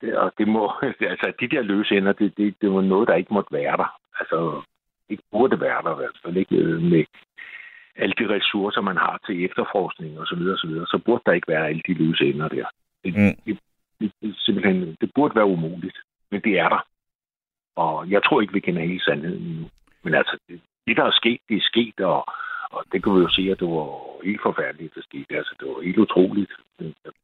[0.02, 0.72] det, og det må,
[1.12, 4.00] altså de der løse ender, det, det, det var noget, der ikke måtte være der.
[4.20, 4.62] Altså,
[5.10, 7.06] det burde være der i hvert fald ikke øh, med
[7.96, 11.32] alle de ressourcer, man har til efterforskning og så videre, så videre, så burde der
[11.32, 12.66] ikke være alle de løse ender der.
[13.04, 13.36] Det, Mm.
[13.46, 13.60] det,
[14.00, 15.98] det, det, simpelthen, det burde være umuligt,
[16.32, 16.86] men det er der.
[17.76, 19.66] Og jeg tror ikke, vi kender hele sandheden endnu.
[20.04, 22.26] Men altså, det, det der er sket, det er sket, og,
[22.72, 23.88] og det kan vi jo se, at det var
[24.24, 25.38] helt forfærdeligt, det skete.
[25.40, 26.52] Altså, det var helt utroligt.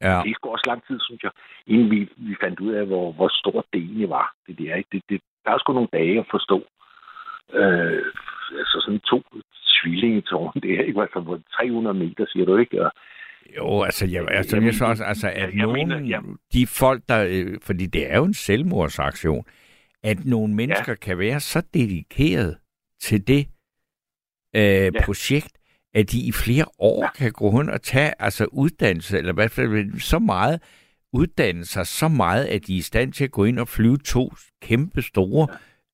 [0.01, 0.21] Ja.
[0.25, 1.31] Det går også lang tid, synes jeg,
[1.67, 4.33] inden vi, vi fandt ud af, hvor, hvor stort det egentlig var.
[4.47, 4.89] Det der, ikke?
[4.91, 6.57] Det, det, der er sgu nogle dage at forstå.
[7.53, 8.03] Øh,
[8.59, 9.23] altså sådan to
[9.83, 12.85] tvillingetårn, det er ikke, altså hvor 300 meter, siger du ikke?
[12.85, 12.91] Og,
[13.57, 16.19] Jo, altså, jeg, altså, Jeg jeg så mener- også, altså, at jeg nogen, mener- ja.
[16.53, 19.45] de folk, der, øh, fordi det er jo en selvmordsaktion,
[20.03, 20.95] at nogle mennesker ja.
[20.95, 22.57] kan være så dedikeret
[23.01, 23.47] til det
[24.55, 25.05] øh, ja.
[25.05, 25.57] projekt,
[25.93, 27.11] at de i flere år ja.
[27.11, 30.61] kan gå rundt og tage altså uddannelse, eller i hvert fald så meget,
[31.13, 33.97] uddanne sig så meget, at de er i stand til at gå ind og flyve
[33.97, 35.47] to kæmpe store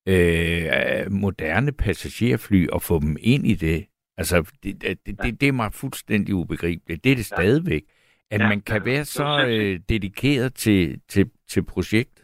[0.07, 1.03] ja.
[1.03, 3.86] øh, moderne passagerfly og få dem ind i det.
[4.18, 7.03] Altså, det, det, det, det, det er mig fuldstændig ubegribeligt.
[7.03, 7.84] Det er det stadigvæk.
[8.32, 12.14] At Ja, man kan ja, være så øh, dedikeret til, til, til projektet.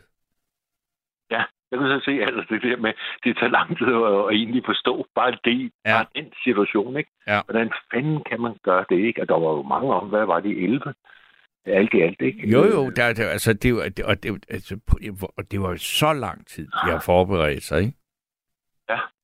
[1.72, 2.94] Ja, jeg kan så se, altså det der med,
[3.24, 5.90] det tager lang tid at, at egentlig forstå bare det, Ja.
[5.92, 5.96] ja.
[5.96, 7.12] bare den situation, ikke?
[7.28, 7.42] Ja.
[7.46, 9.22] Hvordan fanden kan man gøre det, ikke?
[9.22, 10.94] Og der var jo mange om, hvad var det, 11?
[11.66, 12.50] Alt i alt, ikke?
[12.50, 14.80] Jo, jo, der, der, altså, det, var, det, og, det, altså,
[15.38, 17.98] og det var jo så lang tid, de har forberedt sig, ikke?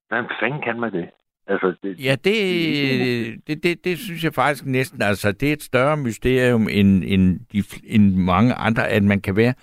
[0.08, 1.10] Hvordan fanden kan man det?
[1.48, 5.64] Altså, det, Ja, det, det, det, det synes jeg faktisk næsten, altså det er et
[5.64, 9.54] større mysterium end, end, de, end mange andre, at man kan være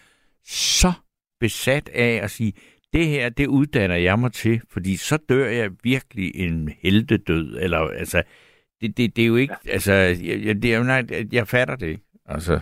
[0.44, 0.93] så
[1.40, 2.52] besat af at sige,
[2.95, 7.79] det her, det uddanner jeg mig til, fordi så dør jeg virkelig en heldedød, eller
[7.79, 8.23] altså,
[8.81, 9.71] det, det, det er jo ikke, ja.
[9.71, 9.93] altså,
[10.47, 11.03] jeg, det er jo, nej,
[11.33, 12.61] jeg fatter det ikke, altså.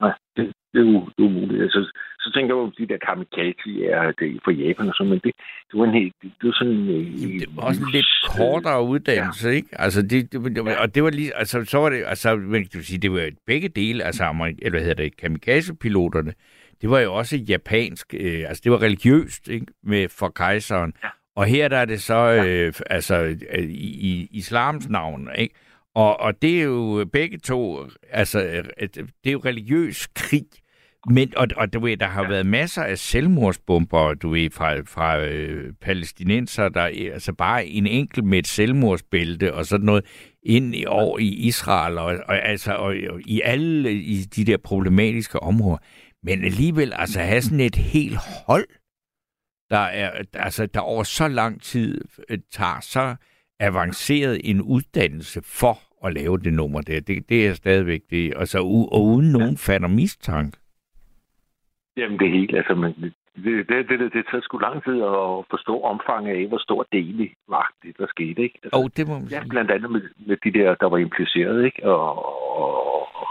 [0.00, 1.62] Nej, det, det er, u, det er umuligt.
[1.62, 1.80] Altså,
[2.20, 5.32] så tænker jeg jo, de der kamikaze er det for Japan og sådan, men det,
[5.70, 6.88] det var en helt, det, det var sådan...
[6.88, 9.54] Øh, det var også en lidt kortere uddannelse, ja.
[9.54, 9.68] ikke?
[9.72, 12.74] Altså, det, det, det, og det var lige, altså, så var det, altså, men, det
[12.74, 14.24] vil sige, det var begge dele, altså,
[14.58, 16.32] eller hvad hedder det, kamikaze-piloterne,
[16.82, 19.66] det var jo også japansk, øh, altså, det var religiøst, ikke?
[19.82, 20.92] Med, for kejseren.
[21.02, 21.08] Ja.
[21.36, 23.16] Og her der er det så, øh, altså,
[23.50, 25.54] øh, i, i islams navn, ikke?
[25.94, 30.46] Og, og det er jo begge to, altså, det er jo religiøs krig.
[31.10, 32.28] Men, og, og du ved, der har ja.
[32.28, 38.24] været masser af selvmordsbomber, du ved, fra, fra øh, palæstinenser, der altså bare en enkelt
[38.24, 40.04] med et selvmordsbælte og sådan noget
[40.42, 44.56] ind i, over i Israel og, og, altså, og, og i alle i de der
[44.56, 45.78] problematiske områder.
[46.22, 48.68] Men alligevel, altså have sådan et helt hold,
[49.70, 53.16] der, er, altså, der over så lang tid øh, tager så
[53.60, 57.00] avanceret en uddannelse for at lave det nummer der.
[57.00, 58.32] Det, det er stadigvæk det.
[58.36, 58.58] Altså,
[58.92, 60.58] og uden nogen fatter mistanke.
[61.96, 62.92] Jamen, det er helt, altså, men
[63.44, 66.86] det, det, det, det, det tager sgu lang tid at forstå omfanget af, hvor stor
[66.92, 68.58] del var det, der skete, ikke?
[68.62, 71.64] Altså, oh, det må man ja, blandt andet med, med de der, der var impliceret,
[71.64, 71.84] ikke?
[71.84, 72.08] Og,
[72.62, 73.28] og, og,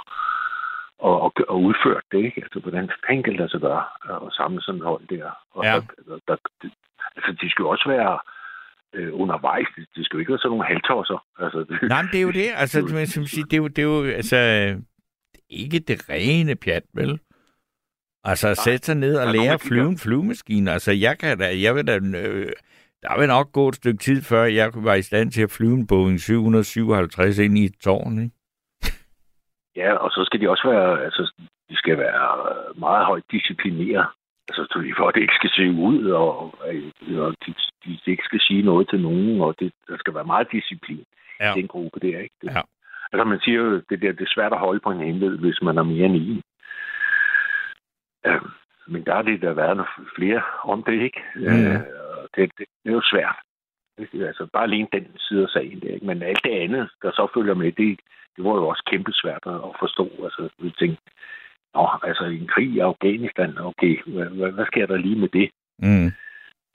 [1.02, 2.42] og, og udført det, ikke?
[2.46, 3.84] Altså, hvordan fanden kan det så gøre
[4.28, 5.32] at samle sådan et hold der?
[5.52, 5.74] Og ja.
[5.76, 6.70] der, der, der,
[7.16, 8.20] altså, de skulle også være
[8.94, 9.68] øh, undervejs.
[9.76, 11.26] Det, det skal jo ikke være sådan nogle halvtosser.
[11.40, 12.50] Altså, det, Nej, men det er jo det.
[12.56, 14.38] Altså, det, som siger, det, er jo, det er jo altså,
[15.50, 17.20] ikke det rene pjat, vel?
[18.24, 20.72] Altså, at sætte sig ned og lære at flyve en flyvemaskine.
[20.72, 22.52] Altså, jeg kan da, jeg vil da, øh,
[23.02, 25.74] der vil nok gå et stykke tid, før jeg var i stand til at flyve
[25.74, 28.36] en Boeing 757 ind i et tårn, ikke?
[29.76, 31.32] Ja, og så skal de også være, altså,
[31.70, 34.08] de skal være meget højt disciplineret.
[34.50, 34.64] Altså,
[34.98, 36.38] for at det ikke skal se ud, og,
[37.26, 37.54] og de,
[37.86, 41.06] de ikke skal sige noget til nogen, og det, der skal være meget disciplin
[41.40, 41.56] ja.
[41.56, 42.36] i den gruppe der, ikke?
[42.42, 42.62] Det, ja.
[43.12, 45.62] Altså, man siger jo, det, der, det er svært at holde på en hemmelighed, hvis
[45.62, 46.42] man er mere end en.
[48.26, 48.40] Ja,
[48.88, 51.22] men der er det der været flere om det, ikke?
[51.36, 51.42] Mm.
[51.42, 51.80] Øh,
[52.36, 53.36] det, det, det er jo svært.
[54.14, 56.06] Altså, bare alene den side af sagen der, ikke?
[56.06, 58.00] Men alt det andet, der så følger med, det,
[58.36, 60.06] det var jo også kæmpe svært at forstå.
[60.24, 61.02] Altså, vi tænkte,
[61.74, 65.50] Nå, altså en krig i Afghanistan, okay, hvad, hvad sker der lige med det?
[65.80, 66.08] Mm.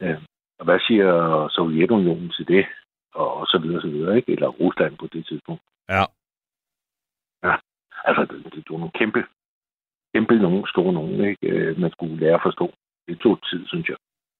[0.02, 0.20] Øh,
[0.58, 1.10] og hvad siger
[1.48, 2.66] Sovjetunionen til det?
[3.14, 4.32] Og, og så videre, så videre, ikke?
[4.32, 5.62] Eller Rusland på det tidspunkt.
[5.88, 6.04] Ja.
[7.44, 7.54] Ja,
[8.04, 9.24] altså, det, det, det var nogle kæmpe,
[10.14, 11.46] kæmpe nogen, store nogen, ikke?
[11.48, 12.74] Øh, man skulle lære at forstå.
[13.08, 13.96] Det tog tid, synes jeg.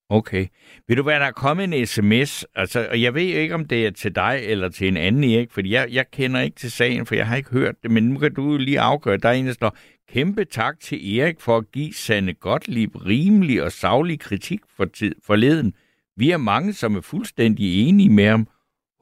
[0.08, 0.46] Okay.
[0.88, 3.86] Vil du være, der er kommet en sms, altså, og jeg ved ikke, om det
[3.86, 7.06] er til dig eller til en anden, Erik, fordi jeg, jeg kender ikke til sagen,
[7.06, 9.46] for jeg har ikke hørt det, men nu kan du lige afgøre, der er en,
[9.46, 9.76] der står,
[10.12, 15.14] kæmpe tak til Erik for at give Sanne Gottlieb rimelig og savlig kritik for tid,
[15.26, 15.74] forleden.
[16.16, 18.48] Vi er mange, som er fuldstændig enige med ham.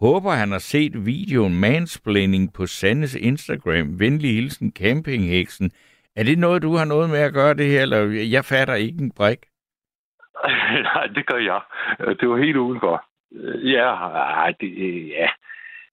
[0.01, 4.01] Håber, han har set videoen Mansplaining på Sandes Instagram.
[4.01, 5.71] Venlig hilsen, campingheksen.
[6.17, 9.03] Er det noget, du har noget med at gøre det her, eller jeg fatter ikke
[9.03, 9.39] en brik?
[10.89, 11.61] Nej, det gør jeg.
[12.21, 13.05] Det var helt udenfor.
[13.75, 13.89] Ja,
[14.61, 14.71] det,
[15.09, 15.29] ja.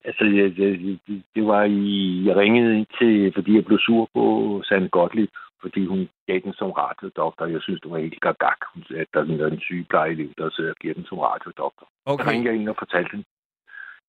[0.06, 0.98] Altså, jeg, jeg,
[1.36, 2.24] det var i...
[2.28, 4.26] Jeg ringede ind til, fordi jeg blev sur på
[4.66, 5.30] Sande Gottlieb,
[5.62, 7.46] fordi hun gav den som radiodoktor.
[7.46, 8.62] Jeg synes, det var helt gagak,
[8.96, 11.88] at der er en sygeplejelev, der sidder og giver den som radiodoktor.
[12.06, 12.24] Okay.
[12.24, 13.26] Så ringede jeg ind og fortalte den.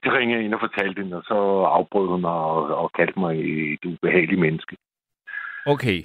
[0.03, 1.39] Det ringede jeg ind og fortalte den, og så
[1.77, 3.35] afbrød hun mig og, og kaldte mig
[3.75, 4.77] et ubehageligt menneske.
[5.67, 5.99] Okay.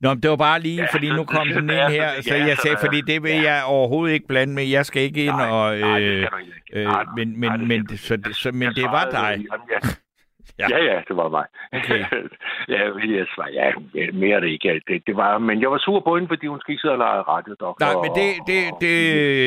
[0.00, 2.76] Nå, det var bare lige, ja, fordi nu kom den ind her, så jeg sagde,
[2.84, 4.64] fordi det vil jeg overhovedet ikke blande med.
[4.64, 5.76] Jeg skal ikke ind nej, og...
[5.78, 6.36] Nej, det øh, du
[6.72, 9.44] øh, Nej, men men, nej, det men, du så, så, men Jeg det var dig.
[9.50, 9.78] jamen, ja.
[10.58, 10.66] Ja.
[10.70, 11.46] Ja, ja, det var mig.
[11.72, 11.98] Okay.
[12.72, 12.80] ja,
[13.18, 14.80] jeg svarede, ja, mere er det ikke.
[14.88, 16.98] Det, det var, men jeg var sur på hende, fordi hun skal ikke sidde og
[16.98, 17.86] lege radiodoktor.
[17.86, 18.30] Nej, men det...
[18.50, 18.94] det, det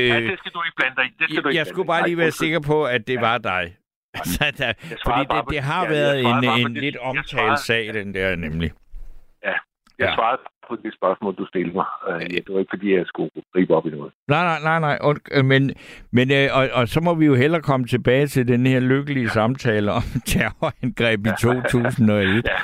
[0.10, 1.10] Ja, det skal du ikke blande dig i.
[1.20, 3.20] Det skal du jeg, ikke jeg skulle bare lige være sikker på, at det Ja.
[3.20, 3.76] var dig.
[4.34, 4.74] Så der,
[5.06, 8.72] fordi det, det har ja, været en, en lidt omtalt sag, den der nemlig.
[10.04, 10.16] Jeg Ja.
[10.20, 11.90] svarede på det spørgsmål, du stillede mig.
[12.10, 14.12] Øh, det var ikke, fordi jeg skulle gribe op i noget.
[14.28, 14.98] Nej, nej, nej, nej.
[15.10, 15.64] Und, øh, men,
[16.18, 19.30] men øh, og, og så må vi jo hellere komme tilbage til den her lykkelige
[19.30, 22.46] samtale om terrorangreb i 2001.
[22.48, 22.60] Ja,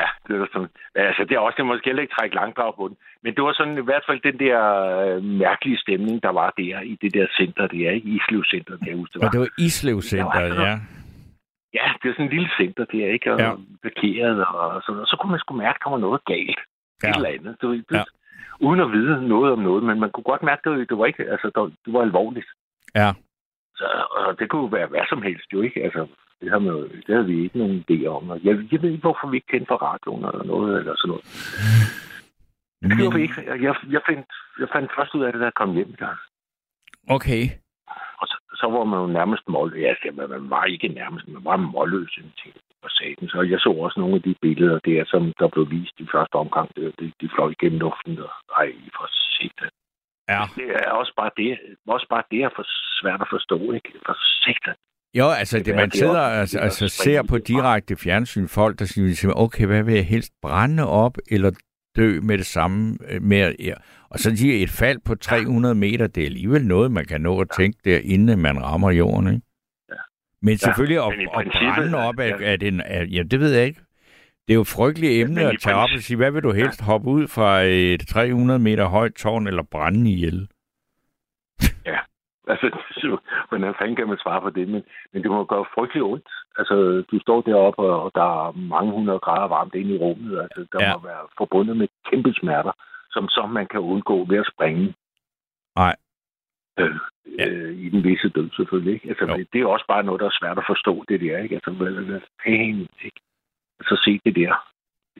[0.00, 0.68] ja det var sådan.
[0.94, 2.96] Altså, det er også, det måske heller ikke trække langt på den.
[3.24, 4.58] Men det var sådan i hvert fald den der
[5.04, 8.76] øh, mærkelige stemning, der var der i det der center, det er ikke Islev Center,
[8.76, 9.26] det jeg huske, det var.
[9.26, 10.78] Og det var Islev Center, var ja.
[11.74, 13.52] Ja, det er sådan en lille center, det er ikke, og Ja.
[13.82, 15.08] parkeret og sådan noget.
[15.08, 16.60] Så kunne man sgu mærke, at der var noget galt.
[17.02, 17.08] Ja.
[17.10, 17.56] Et eller andet.
[17.60, 18.04] Det, var- det, Ja.
[18.60, 21.22] Uden at vide noget om noget, men man kunne godt mærke, at det, var ikke,
[21.34, 22.46] altså, der, det var alvorligt.
[22.94, 23.10] Ja.
[23.76, 25.82] Så, og det kunne jo være hvad som helst, jo ikke?
[25.84, 26.06] Altså,
[26.40, 26.74] det, har man,
[27.06, 28.30] det havde vi ikke nogen idé om.
[28.30, 31.08] Og jeg, jeg ved ikke, hvorfor vi ikke kendte for radioen eller noget, eller sådan
[31.08, 31.24] noget.
[32.82, 33.34] Det gjorde vi ikke.
[33.46, 34.26] Jeg, jeg, fandt,
[34.60, 35.94] jeg fandt først ud af det, da jeg kom hjem.
[35.98, 36.14] Der.
[37.08, 37.42] Okay.
[38.22, 39.68] Og så, så var man jo nærmest mål.
[39.84, 43.28] Ja, man, man var ikke nærmest, man var målløs til på saten.
[43.28, 46.34] Så jeg så også nogle af de billeder der, som der blev vist i første
[46.42, 46.68] omgang.
[46.76, 48.18] De, de, fløj igennem luften.
[48.26, 48.30] Og,
[48.60, 49.06] ej, for
[49.42, 49.70] det.
[50.28, 50.42] Ja.
[50.56, 51.58] Det er også bare det,
[51.88, 52.64] også bare det er for
[53.00, 53.90] svært at forstå, ikke?
[54.06, 54.74] For sigtet.
[55.18, 58.78] Jo, altså det, Det man er sidder også- altså, altså ser på direkte fjernsyn folk,
[58.78, 61.50] der siger, okay, hvad vil jeg helst brænde op eller
[61.96, 63.74] dø med det samme øh, med ja.
[64.10, 67.40] Og så siger et fald på 300 meter, det er alligevel noget, man kan nå
[67.40, 69.46] at tænke der, inden man rammer jorden, ikke?
[69.90, 69.94] Ja.
[70.42, 72.44] Men selvfølgelig men at, i at brænde op af, ja.
[72.44, 73.80] af den, af, ja, det ved jeg ikke.
[74.46, 76.42] Det er jo et frygteligt emne men i at tage op og sige, hvad vil
[76.42, 80.48] du helst hoppe ud fra et 300 meter højt tårn eller brænde ihjel?
[82.48, 84.68] Altså, så, hvordan fanden kan man svare på det?
[84.68, 84.82] Men,
[85.12, 86.28] men det må gøre frygtelig ondt.
[86.58, 90.40] Altså, du står deroppe, og, og der er mange hundrede grader varmt inde i rummet.
[90.40, 90.88] Altså, der Ja.
[90.88, 90.96] ja.
[90.96, 92.72] må være forbundet med kæmpe smerter,
[93.10, 94.94] som så man kan undgå ved at springe.
[95.76, 95.96] Nej.
[96.78, 96.96] Øh,
[97.38, 97.48] Ja.
[97.48, 98.94] øh, I den visse død, selvfølgelig.
[98.94, 99.08] Ikke?
[99.08, 99.36] Altså, Jo.
[99.36, 101.38] det, det er også bare noget, der er svært at forstå, det der.
[101.38, 101.54] Ikke?
[101.54, 103.20] Altså, hvad, hvad fanden, ikke?
[103.80, 104.68] Altså, se det der.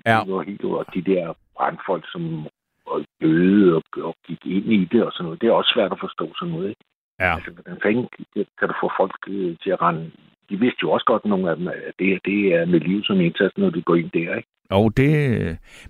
[0.07, 0.21] Ja.
[0.27, 2.47] Det var helt og de der brandfolk, som
[2.87, 5.41] og døde og, og gik ind i det og sådan noget.
[5.41, 6.69] Det er også svært at forstå sådan noget.
[6.69, 6.85] Ikke?
[7.25, 7.35] Ja.
[7.35, 8.07] Altså, hvordan fanden
[8.59, 10.11] kan du få folk øh, til at rende?
[10.51, 13.21] De vidste jo også godt, nogle af dem, at det det er med liv som
[13.21, 14.49] indsats, når de går ind der, ikke?
[14.71, 15.13] Og det,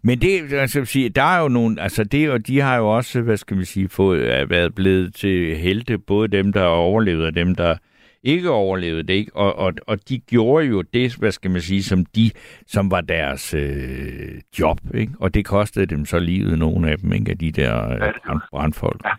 [0.03, 3.23] men det, altså, sige, der er jo nogle, altså det, og de har jo også,
[3.23, 7.35] hvad skal vi sige, fået, er været blevet til helte, både dem, der overlevede og
[7.35, 7.77] dem, der
[8.23, 9.37] ikke overlevede det, ikke?
[9.37, 12.31] Og, og, og de gjorde jo det, hvad skal man sige, som de,
[12.67, 15.13] som var deres øh, job, ikke?
[15.21, 17.31] Og det kostede dem så livet, nogle af dem, ikke?
[17.31, 19.01] Af de der øh, brandfolk.
[19.05, 19.11] Ja.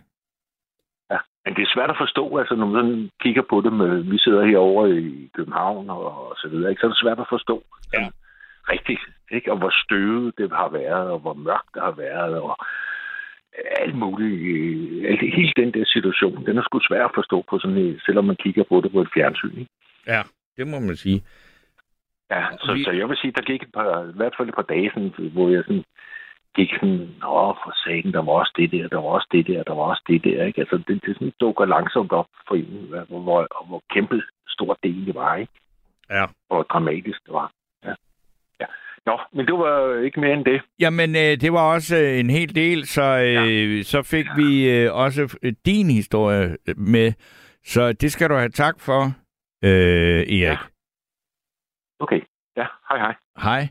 [1.44, 4.44] Men det er svært at forstå, altså når man kigger på det med, vi sidder
[4.44, 6.80] herovre i København og, og så videre, ikke?
[6.80, 7.64] så er det svært at forstå.
[7.94, 8.08] Ja.
[8.72, 9.00] Rigtigt,
[9.30, 9.52] ikke?
[9.52, 12.56] Og hvor støvet det har været, og hvor mørkt det har været, og
[13.80, 14.34] alt muligt.
[14.40, 18.00] øh, alt- Hele den der situation, den er sgu svær at forstå på sådan en,
[18.06, 19.70] selvom man kigger på det på et fjernsyn, ikke?
[20.06, 20.22] Ja,
[20.56, 21.22] det må man sige.
[22.30, 24.54] Ja, så, vi- så jeg vil sige, der gik et par, i hvert fald et
[24.54, 25.84] par dage, sådan, hvor jeg sådan
[26.56, 29.62] gik sådan, åh, for sagen, der var også det der, der var også det der,
[29.62, 30.60] der var også det der, ikke?
[30.60, 35.06] Altså, det, det sådan dukker langsomt op for en, hvor, hvor, hvor kæmpe stor del
[35.06, 35.52] det var, ikke?
[36.10, 36.26] Ja.
[36.48, 37.52] Hvor dramatisk det var.
[37.84, 37.94] Ja.
[38.60, 38.66] ja.
[39.06, 40.62] Nå, men det var ikke mere end det.
[40.80, 44.94] Jamen, øh, det var også øh, en hel del, så, øh, så fik vi øh,
[44.94, 47.12] også øh, din historie øh, med.
[47.64, 49.02] Så det skal du have tak for,
[49.64, 50.42] øh, Erik.
[50.42, 50.56] Ja.
[52.00, 52.20] Okay,
[52.56, 53.14] ja, hej hej.
[53.42, 53.68] Hej.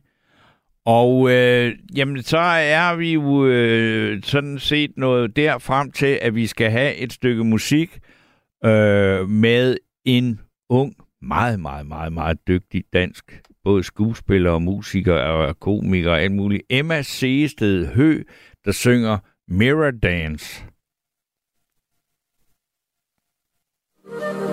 [0.85, 6.35] Og øh, jamen, så er vi jo øh, sådan set noget der frem til, at
[6.35, 7.99] vi skal have et stykke musik
[8.65, 10.39] øh, med en
[10.69, 16.31] ung, meget, meget, meget, meget dygtig dansk, både skuespiller og musiker og komiker og alt
[16.31, 16.63] muligt.
[16.69, 18.23] Emma Seested Hø,
[18.65, 20.65] der synger Mirror Dance.
[24.05, 24.52] You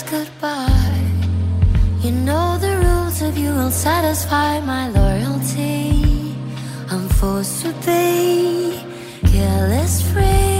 [0.00, 1.04] goodbye.
[2.00, 6.34] You know the rules of you will satisfy my loyalty.
[6.90, 8.80] I'm forced to be
[9.30, 10.51] careless free.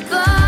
[0.00, 0.39] goodbye.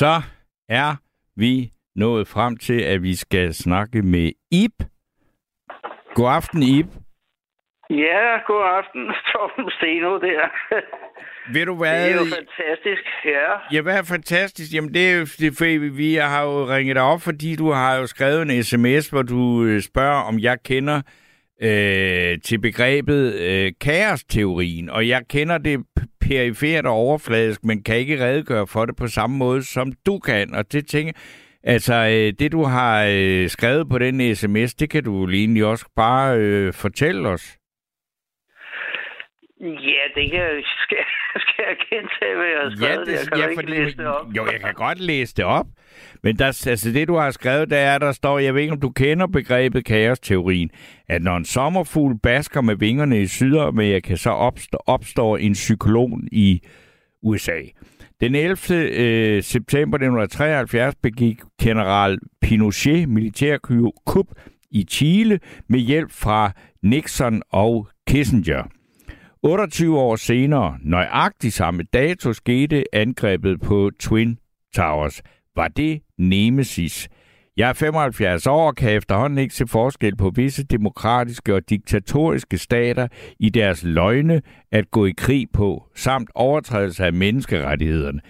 [0.00, 0.14] Så
[0.68, 0.90] er
[1.36, 4.76] vi nået frem til, at vi skal snakke med Ip.
[6.14, 6.86] God aften, Ip.
[7.90, 9.02] Ja, god aften,
[9.32, 10.42] Torben Steno der.
[11.52, 12.10] Ved du Det hvad?
[12.10, 13.76] er jo fantastisk, ja.
[13.76, 14.74] Ja, hvad er fantastisk?
[14.74, 15.70] Jamen, det er jo, det fordi
[16.02, 19.64] vi har jo ringet dig op, fordi du har jo skrevet en sms, hvor du
[19.64, 21.02] øh, spørger, om jeg kender
[21.62, 24.90] øh, til begrebet øh, kaosteorien.
[24.90, 25.84] Og jeg kender det
[26.28, 30.54] perifert og overfladisk, men kan ikke redegøre for det på samme måde, som du kan.
[30.54, 31.12] Og det tænker
[31.68, 35.86] Altså, øh, det du har øh, skrevet på den sms, det kan du egentlig også
[35.96, 37.58] bare øh, fortælle os.
[39.60, 40.62] Ja, det kan jeg...
[41.48, 43.08] Skal, jeg gentage, hvad jeg har skrevet?
[43.08, 44.26] jeg kan ja, jo ikke fordi- læse det op.
[44.36, 45.66] Jo, jeg kan godt læse det op.
[46.22, 48.80] Men der, altså det, du har skrevet, der er, der står, jeg ved ikke, om
[48.80, 50.70] du kender begrebet kaosteorien,
[51.08, 56.60] at når en sommerfugl basker med vingerne i Sydamerika, så opstår, opstår en cyklon i
[57.22, 57.60] USA.
[58.20, 58.56] Den 11.
[58.74, 64.26] Øh, september 1973 begik general Pinochet militærkup
[64.70, 66.50] i Chile med hjælp fra
[66.82, 68.62] Nixon og Kissinger.
[69.46, 74.38] 28 år senere, nøjagtig samme dato, skete angrebet på Twin
[74.74, 75.22] Towers.
[75.56, 77.08] Var det Nemesis?
[77.56, 82.58] Jeg er 75 år og kan efterhånden ikke se forskel på visse demokratiske og diktatoriske
[82.58, 83.08] stater
[83.40, 84.42] i deres løgne
[84.72, 88.20] at gå i krig på, samt overtrædelse af menneskerettighederne.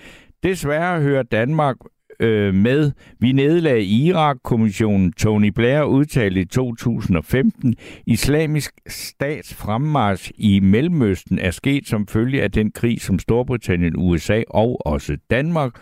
[0.42, 1.76] Desværre hører Danmark
[2.20, 2.92] øh, med.
[3.20, 5.12] Vi nedlagde Irak-kommissionen.
[5.12, 7.74] Tony Blair udtalte i 2015,
[8.06, 14.42] islamisk stats fremmarsch i Mellemøsten er sket som følge af den krig, som Storbritannien, USA
[14.50, 15.72] og også Danmark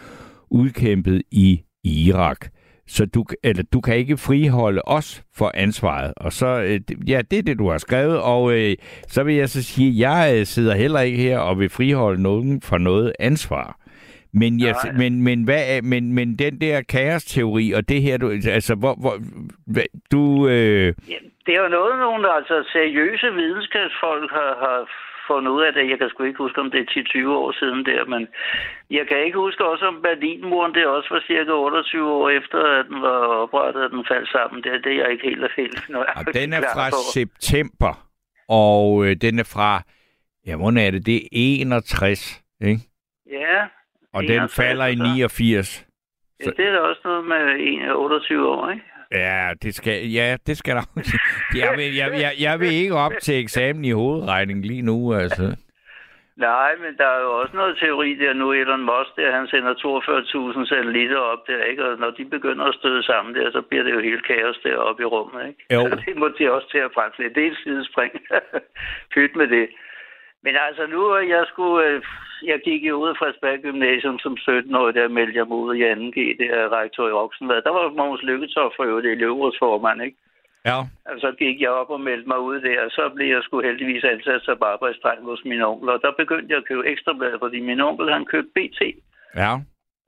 [0.51, 2.47] udkæmpede i Irak.
[2.86, 6.12] Så du, eller, du kan ikke friholde os for ansvaret.
[6.16, 8.20] Og så, øh, ja, det er det, du har skrevet.
[8.20, 8.77] Og øh,
[9.09, 12.23] så vil jeg så sige, at jeg øh, sidder heller ikke her og vil friholde
[12.23, 13.84] nogen for noget ansvar.
[14.40, 14.93] Men, jeg, Nej.
[14.93, 18.94] men, men, hvad er, men, men den der kaosteori og det her, du, altså, hvor,
[19.01, 19.15] hvor,
[19.66, 24.78] hvad, du, øh, Ja, det er jo noget, nogle altså, seriøse videnskabsfolk har, har
[25.27, 25.90] fundet ud af det.
[25.90, 28.23] Jeg kan sgu ikke huske, om det er 10-20 år siden der, men
[28.90, 32.86] jeg kan ikke huske også, om Berlinmuren, det også var cirka 28 år efter, at
[32.90, 34.62] den var oprettet, at den faldt sammen.
[34.62, 37.01] Det, det er jeg ikke helt, helt og nøjagtigt den er fra på.
[37.19, 37.93] september,
[38.48, 39.82] og øh, den er fra,
[40.47, 41.06] ja, hvornår er det?
[41.06, 42.81] Det er 61, ikke?
[43.31, 43.59] Ja,
[44.15, 45.86] Og 61, den falder i så- 89.
[46.45, 48.85] ja, det er da også noget med en- 28 år, ikke?
[49.12, 50.86] Ja, det skal, ja, det skal der.
[51.62, 55.45] Jeg vil, jeg, jeg, jeg vil ikke op til eksamen i hovedregning lige nu, altså.
[56.49, 58.53] Nej, men der er jo også noget teori der nu.
[58.53, 61.85] Elon Musk, der, han sender 42.000 satellitter op der, ikke?
[61.89, 65.03] Og når de begynder at støde sammen der, så bliver det jo helt kaos deroppe
[65.03, 65.61] i rummet, ikke?
[65.74, 65.81] Jo.
[65.91, 67.35] Så det må de også til at fremslætte.
[67.35, 68.12] Det er et sidespring.
[69.15, 69.66] Pyt med det.
[70.45, 71.01] Men altså nu,
[71.35, 72.03] jeg skulle, øh,
[72.51, 75.83] jeg gik jo ud af Frederiksberg Gymnasium som 17-årig, der meldte jeg mig ud i
[75.93, 77.62] 2G, det er rektor i Oksenvad.
[77.62, 80.19] Der var Mogens Lykketoft for øvrigt elevrådsformand, ikke?
[80.69, 80.79] Ja,
[81.12, 83.61] Og så gik jeg op og meldte mig ud der, og så blev jeg sgu
[83.61, 85.89] heldigvis ansat som arbejdsdreng hos min onkel.
[85.89, 88.81] Og der begyndte jeg at købe ekstrabladet, fordi min onkel han købte BT.
[89.37, 89.53] ja.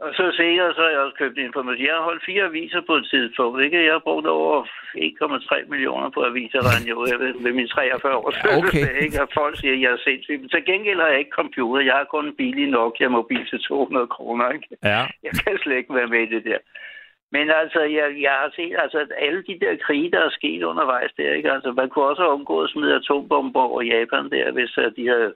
[0.05, 1.87] Og så senere så har jeg også købt information.
[1.87, 3.63] Jeg har holdt fire aviser på et tidspunkt.
[3.65, 3.85] Ikke?
[3.85, 8.37] Jeg har brugt over 1,3 millioner på aviser, regner jeg ved, ved min 43 års
[8.37, 8.45] okay.
[8.45, 9.23] fødselsdag, ikke?
[9.23, 10.41] Og folk siger, at jeg er sindssyg.
[10.41, 11.85] Men til gengæld har jeg ikke computer.
[11.91, 14.47] Jeg har kun en billig Nokia mobil til 200 kroner.
[14.57, 14.69] Ikke?
[14.83, 15.03] Ja.
[15.27, 16.59] Jeg kan slet ikke være med i det der.
[17.33, 20.63] Men altså, jeg, jeg har set altså, at alle de der krige, der er sket
[20.63, 21.53] undervejs der, ikke?
[21.53, 25.09] Altså, man kunne også have undgået at smide atombomber over Japan der, hvis uh, de
[25.09, 25.33] havde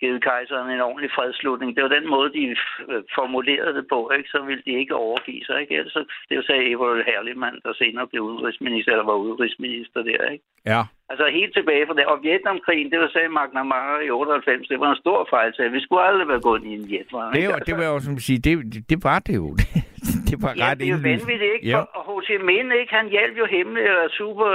[0.00, 1.68] givet kejseren en ordentlig fredslutning.
[1.76, 2.42] Det var den måde, de
[2.90, 4.28] øh, formulerede det på, ikke?
[4.34, 5.74] Så ville de ikke overgive sig, ikke?
[5.78, 5.96] Ellers
[6.28, 10.44] det var så Evold Herlimann, der senere blev udenrigsminister, eller var udenrigsminister der, ikke?
[10.72, 10.82] Ja.
[11.10, 12.04] Altså helt tilbage fra det.
[12.12, 15.50] Og Vietnamkrigen, det var sagde McNamara i 98, det var en stor fejl.
[15.54, 17.32] Så vi skulle aldrig være gået ind i en Vietnam.
[17.32, 18.52] Det, var, Altså- det var jo som at sige, det,
[18.90, 19.46] det, var det jo.
[20.30, 21.68] det var Ja, ret det er jo vanvittigt, ikke?
[21.74, 21.80] Ja.
[22.08, 22.92] Og Chi Minh, ikke?
[22.98, 24.48] Han hjalp jo hemmelige super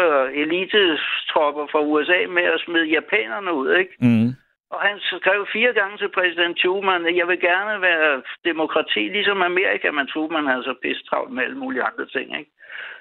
[0.43, 3.93] elite-tropper fra USA med at smide japanerne ud, ikke?
[4.01, 4.30] Mm.
[4.70, 9.42] Og han skrev fire gange til præsident Truman, at jeg vil gerne være demokrati, ligesom
[9.42, 12.52] Amerika, men Truman havde så pisse travlt med alle mulige andre ting, ikke?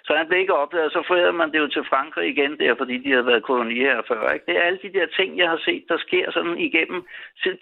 [0.06, 2.72] Så han blev ikke opdaget, og så forærede man det jo til Frankrig igen der,
[2.80, 4.46] fordi de havde været kolonier før, ikke?
[4.48, 7.00] Det er alle de der ting, jeg har set, der sker sådan igennem.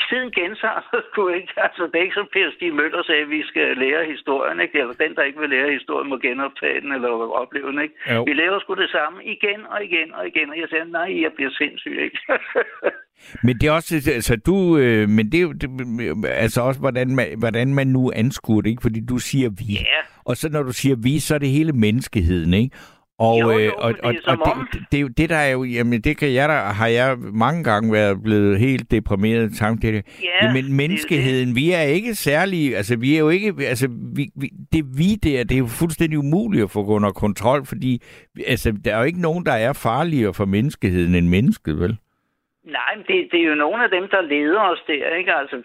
[0.09, 1.03] Tiden gentager sig
[1.39, 1.53] ikke.
[1.67, 4.79] Altså, det er ikke som Per Stig Møller sagde, at vi skal lære historien, ikke?
[4.81, 7.11] Eller den, der ikke vil lære historien, må genoptage den eller
[7.43, 7.97] opleve den, ikke?
[8.15, 8.23] Jo.
[8.29, 11.33] Vi laver sgu det samme igen og igen og igen, og jeg sagde, nej, jeg
[11.37, 12.19] bliver sindssyg, ikke?
[13.43, 15.71] Men det er også, altså du, øh, men det er jo, det,
[16.29, 18.83] altså også, hvordan man, hvordan man nu anskuer det, ikke?
[18.83, 19.73] Fordi du siger vi.
[19.73, 20.03] Ja.
[20.25, 22.77] Og så når du siger vi, så er det hele menneskeheden, ikke?
[23.19, 25.65] Og, Jo, jo, øh, men og, det og, og det, det, det der er jo,
[25.65, 29.53] jamen det kan jeg da, har jeg mange gange været blevet helt deprimeret
[29.95, 30.05] det.
[30.23, 34.29] Ja, det jo menneskeheden, vi er ikke særlig, altså vi er jo ikke, altså vi,
[34.37, 38.03] vi, det vi der, det er jo fuldstændig umuligt at få under kontrol, fordi
[38.47, 41.97] altså, der er jo ikke nogen, der er farligere for menneskeheden end mennesket, vel?
[42.65, 45.33] Nej, men det, det er jo nogle af dem, der leder os der, ikke?
[45.33, 45.57] Altså,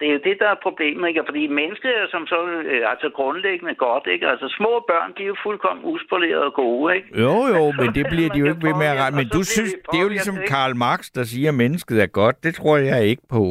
[0.00, 1.22] det er jo det, der er problemet, ikke?
[1.26, 4.28] Fordi mennesket er som så øh, altså grundlæggende godt, ikke?
[4.28, 7.08] Altså små børn, de er jo fuldkommen uspolerede og gode, ikke?
[7.24, 9.16] Jo, jo, men det bliver de jo ikke ved med at rette.
[9.20, 10.36] Men du synes, det er jo ligesom?
[10.52, 12.44] Karl Marx, der siger, at mennesket er godt.
[12.44, 13.44] Det tror jeg ikke på.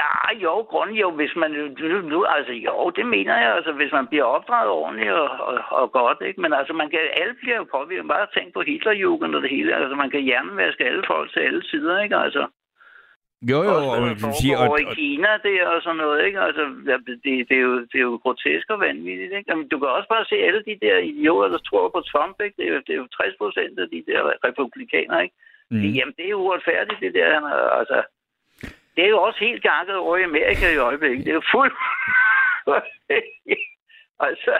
[0.00, 3.92] Nej, jo, grund jo, hvis man nu, nu, altså jo, det mener jeg, altså hvis
[3.92, 6.40] man bliver opdraget ordentligt og, og, og godt, ikke?
[6.40, 9.76] Men altså man kan, alle bliver jo påvirket, bare tænk på Hitlerjugend og det hele,
[9.76, 12.16] altså man kan hjernevaske alle folk til alle sider, ikke?
[12.16, 12.46] Altså,
[13.50, 15.96] Jo, jo, også og, hvad der kan sige, foregår og, i Kina der og sådan
[15.96, 16.40] noget, ikke?
[16.40, 16.62] Altså,
[17.06, 19.48] det, det, er jo, det er jo grotesk og vanvittigt, ikke?
[19.50, 22.56] Jamen, du kan også bare se alle de der idioter, der tror på Trump, ikke?
[22.58, 25.34] Det er, jo- det er jo 60 procent af de der republikanere, ikke?
[25.70, 25.76] Mm.
[25.76, 27.26] mm, Jamen, det er jo uretfærdigt, det der.
[27.26, 28.02] Er- Altså,
[28.96, 31.24] det er jo også helt gakket over i Amerika i øjeblikket.
[31.26, 31.72] Det er jo fuld...
[34.28, 34.54] altså,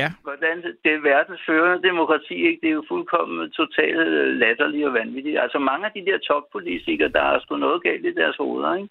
[0.00, 2.58] ja, hvordan det, det er verdens førende demokrati, ikke?
[2.62, 5.38] Det er jo fuldkommen totalt øh, latterligt og vanvittigt.
[5.44, 8.88] Altså, mange af de der toppolitikere, der er sgu noget galt i deres hoveder, ikke?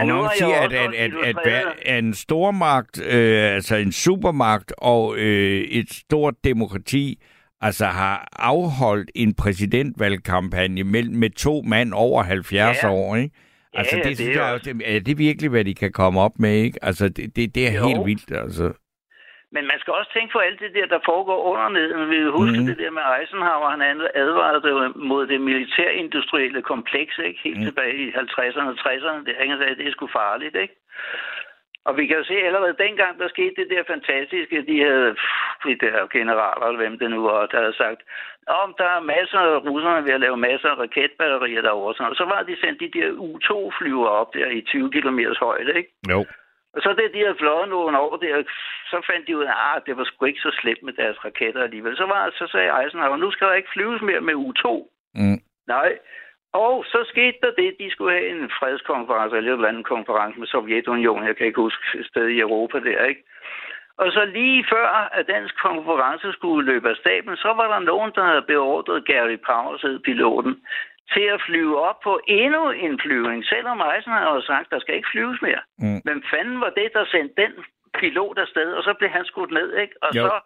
[0.00, 1.12] og man må har jeg sige, at, at, at,
[1.46, 7.22] at, at en stormagt, øh, altså en supermagt og øh, et stort demokrati,
[7.60, 12.90] altså har afholdt en præsidentvalgkampagne med, med to mand over 70 Ja.
[12.92, 13.34] år, ikke?
[13.74, 16.20] Altså, Ja, det, det synes er jeg, også- er det virkelig, hvad de kan komme
[16.20, 16.78] op med, ikke?
[16.84, 17.86] Altså, det, det, det er Jo.
[17.88, 18.72] helt vildt, altså.
[19.54, 22.10] Men man skal også tænke på alt det der, der foregår under neden.
[22.10, 22.66] Vi vil huske mm.
[22.66, 23.70] det der med Eisenhower.
[23.70, 23.82] Han
[24.14, 27.40] advarede det mod det militærindustrielle kompleks, ikke?
[27.44, 27.64] Helt mm.
[27.64, 29.24] tilbage i 50'erne og 60'erne.
[29.26, 30.74] Det, han sagde, det er sgu farligt, ikke?
[31.84, 35.16] Og vi kan jo se allerede dengang, der skete det der fantastiske, de havde,
[35.64, 38.00] de der generaler, eller hvem det nu var, der havde sagt,
[38.46, 42.08] om der er masser af russerne ved at lave masser af raketbatterier derovre.
[42.10, 45.90] Og så var de sendt de der U-2-flyver op der i 20 km højde, ikke?
[46.10, 46.24] Jo.
[46.74, 48.42] Og så da de havde fløjet nogle år der,
[48.90, 51.62] så fandt de ud af, at det var sgu ikke så slemt med deres raketter
[51.62, 51.96] alligevel.
[51.96, 54.66] Så, var, så sagde Eisenhower, nu skal der ikke flyves mere med U-2.
[55.14, 55.38] Mm.
[55.66, 55.98] Nej.
[56.52, 60.46] Og så skete der det, de skulle have en fredskonference, eller eller andet konference med
[60.46, 63.22] Sovjetunionen, jeg kan ikke huske et sted i Europa der, ikke?
[64.02, 68.12] Og så lige før, at dansk konference skulle løbe af staben, så var der nogen,
[68.14, 70.60] der havde beordret Gary Powers, hed piloten,
[71.14, 75.08] til at flyve op på endnu en flyvning, selvom Eisenhower havde sagt, der skal ikke
[75.12, 75.62] flyves mere.
[75.78, 76.00] Mm.
[76.04, 77.52] Hvem fanden var det, der sendte den
[78.00, 79.94] pilot afsted, og så blev han skudt ned, ikke?
[80.02, 80.22] Og Jo.
[80.22, 80.40] så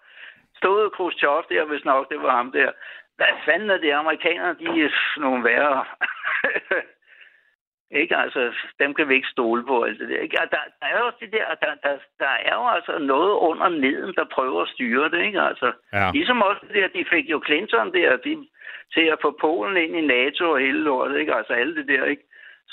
[0.56, 2.70] stod Khrushchev der, hvis nok det var ham der.
[3.16, 5.84] Hvad fanden er det, amerikanere, de er nogle værre.
[7.90, 10.18] ikke, altså, dem kan vi ikke stole på, alt det der.
[10.18, 10.40] Ikke?
[10.42, 13.32] Og der, der er jo også det der, der, der, der er jo altså noget
[13.32, 15.40] under neden, der prøver at styre det, ikke?
[15.40, 16.10] Altså, Ja.
[16.12, 18.46] Ligesom også det der, de fik jo Clinton der, de,
[18.94, 21.34] til at få Polen ind i NATO og hele lortet, ikke?
[21.34, 22.22] Altså alle det der, ikke?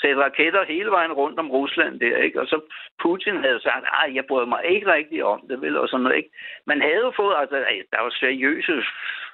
[0.00, 2.40] Sætte raketter hele vejen rundt om Rusland der, ikke?
[2.40, 2.60] Og så
[3.02, 5.76] Putin havde sagt, at jeg bryder mig ikke rigtig om det, vel?
[5.76, 6.30] Og sådan noget, ikke?
[6.66, 7.56] Man havde jo fået, altså,
[7.90, 8.84] der er jo seriøse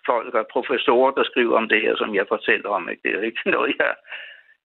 [0.06, 3.02] folk og professorer, der skriver om det her, som jeg fortæller om, ikke?
[3.02, 3.94] Det er jo ikke noget, jeg...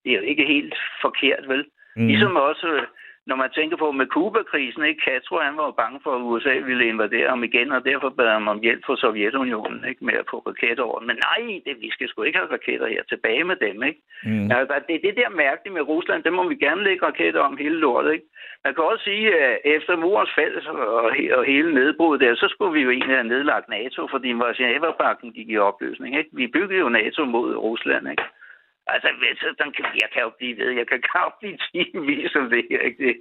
[0.03, 1.65] Det er jo ikke helt forkert, vel?
[1.95, 2.07] Mm.
[2.07, 2.81] Ligesom også, øh,
[3.25, 5.01] når man tænker på med Kuba-krisen, ikke?
[5.05, 8.29] Castro, han var jo bange for, at USA ville invadere ham igen, og derfor bad
[8.33, 10.05] han om hjælp fra Sovjetunionen, ikke?
[10.05, 10.99] Med at få raketter over.
[10.99, 13.03] Men nej, det, vi skal sgu ikke have raketter her.
[13.03, 13.99] Tilbage med dem, ikke?
[14.25, 14.47] Mm.
[14.49, 17.57] Der- det er det der mærkeligt med Rusland, det må vi gerne lægge raketter om
[17.57, 18.25] hele lortet, ikke?
[18.65, 22.47] Man kan også sige, at efter murens fald og, he- og hele nedbruddet der, så
[22.47, 26.29] skulle vi jo egentlig have nedlagt NATO, fordi Varsjava-pakken gik i opløsning, ikke?
[26.33, 28.23] Vi byggede jo NATO mod Rusland, ikke?
[28.87, 32.35] Altså, ved- så den kan, jeg kan jo blive ved, jeg kan jo blive timevis
[32.35, 33.15] om det her, ikke?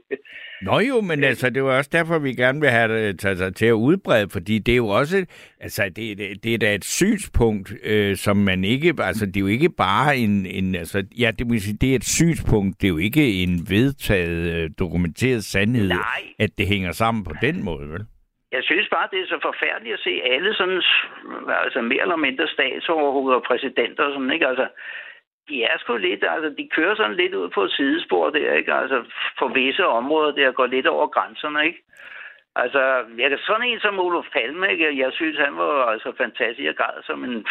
[0.62, 3.54] Nå jo, men altså, det er jo også derfor, vi gerne vil have det sig
[3.56, 5.26] til at udbrede, fordi det er jo også,
[5.60, 9.40] altså, det, det, det er da et synspunkt, øh, som man ikke, altså, det er
[9.40, 12.86] jo ikke bare en, en altså, ja, det vil sige, det er et synspunkt, det
[12.86, 16.22] er jo ikke en vedtaget, øh, dokumenteret sandhed, Nej.
[16.38, 18.04] at det hænger sammen på den måde, vel?
[18.52, 20.82] Jeg synes bare, det er så forfærdeligt at se alle sådan,
[21.64, 24.46] altså mere eller mindre statsoverhoveder og præsidenter og sådan, ikke?
[24.46, 24.66] Altså,
[25.48, 28.72] de er sgu lidt, altså, de kører sådan lidt ud på et sidespor der, ikke?
[28.74, 28.98] Altså,
[29.38, 31.78] på visse områder der går lidt over grænserne, ikke?
[32.56, 32.82] Altså,
[33.18, 34.98] jeg kan sådan en som Olof Palme, ikke?
[35.04, 36.66] Jeg synes, han var altså fantastisk.
[36.66, 37.46] Jeg græd som en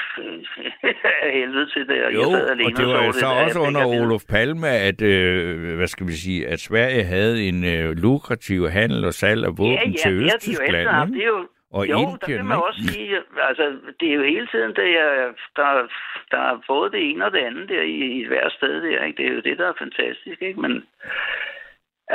[1.39, 1.97] helvede til det.
[1.97, 3.33] Jo, jeg sad og alene det var så jo så der.
[3.35, 7.43] Jeg også under vide- Olof Palme, at, øh, hvad skal vi sige, at Sverige havde
[7.49, 11.47] en øh, lukrativ handel og salg af våben ja, ja, til det har de jo
[11.73, 13.17] Jo, og jo, der Indien, kan man også sige,
[13.49, 13.65] altså,
[13.99, 15.87] det er jo hele tiden, det er, der,
[16.31, 19.17] der er både det ene og det andet der i, i hver sted der, ikke?
[19.17, 20.61] Det er jo det, der er fantastisk, ikke?
[20.61, 20.83] Men,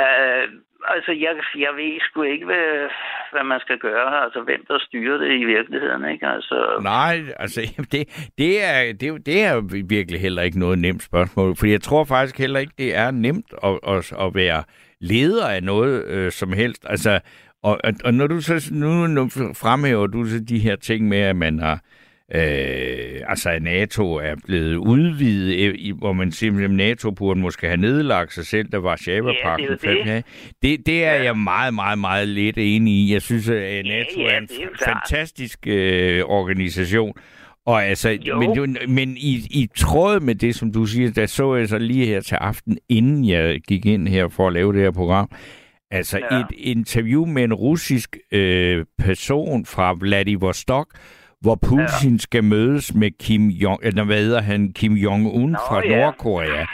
[0.05, 0.45] Uh,
[0.95, 1.33] altså, jeg,
[1.65, 2.89] jeg ved sgu ikke, hvad,
[3.31, 4.23] hvad man skal gøre.
[4.23, 6.27] Altså, hvem der styrer det i virkeligheden, ikke?
[6.27, 7.61] Altså, Nej, altså
[7.93, 12.03] det, det, er, det, det er virkelig heller ikke noget nemt spørgsmål, for jeg tror
[12.03, 14.63] faktisk heller ikke, det er nemt at, at, at være
[15.01, 16.85] leder af noget øh, som helst.
[16.89, 17.19] Altså,
[17.63, 21.17] og, og, og når du så nu, nu fremhæver du så de her ting med,
[21.17, 21.81] at man har
[22.35, 26.31] Øh, altså, at NATO er blevet udvidet, i, hvor man
[26.63, 29.67] at NATO burde måske have nedlagt sig selv, der var Shabapakken.
[29.67, 30.23] Ja, det det.
[30.61, 30.85] det.
[30.85, 31.23] Det er Ja.
[31.23, 33.13] jeg meget, meget, meget lidt enig i.
[33.13, 37.13] Jeg synes, at NATO ja, er en er fantastisk øh, organisation.
[37.65, 38.39] Og altså, Jo.
[38.39, 42.05] men, men i, i tråd med det, som du siger, der så jeg så lige
[42.05, 45.29] her til aften, inden jeg gik ind her for at lave det her program,
[45.91, 46.39] altså Ja.
[46.39, 50.87] et interview med en russisk øh, person fra Vladivostok,
[51.41, 52.17] hvor Putin ja.
[52.17, 55.95] skal mødes med Kim Jong, eller hvad hedder han, Kim Jong-un Nå, fra ja.
[56.01, 56.65] Nordkorea.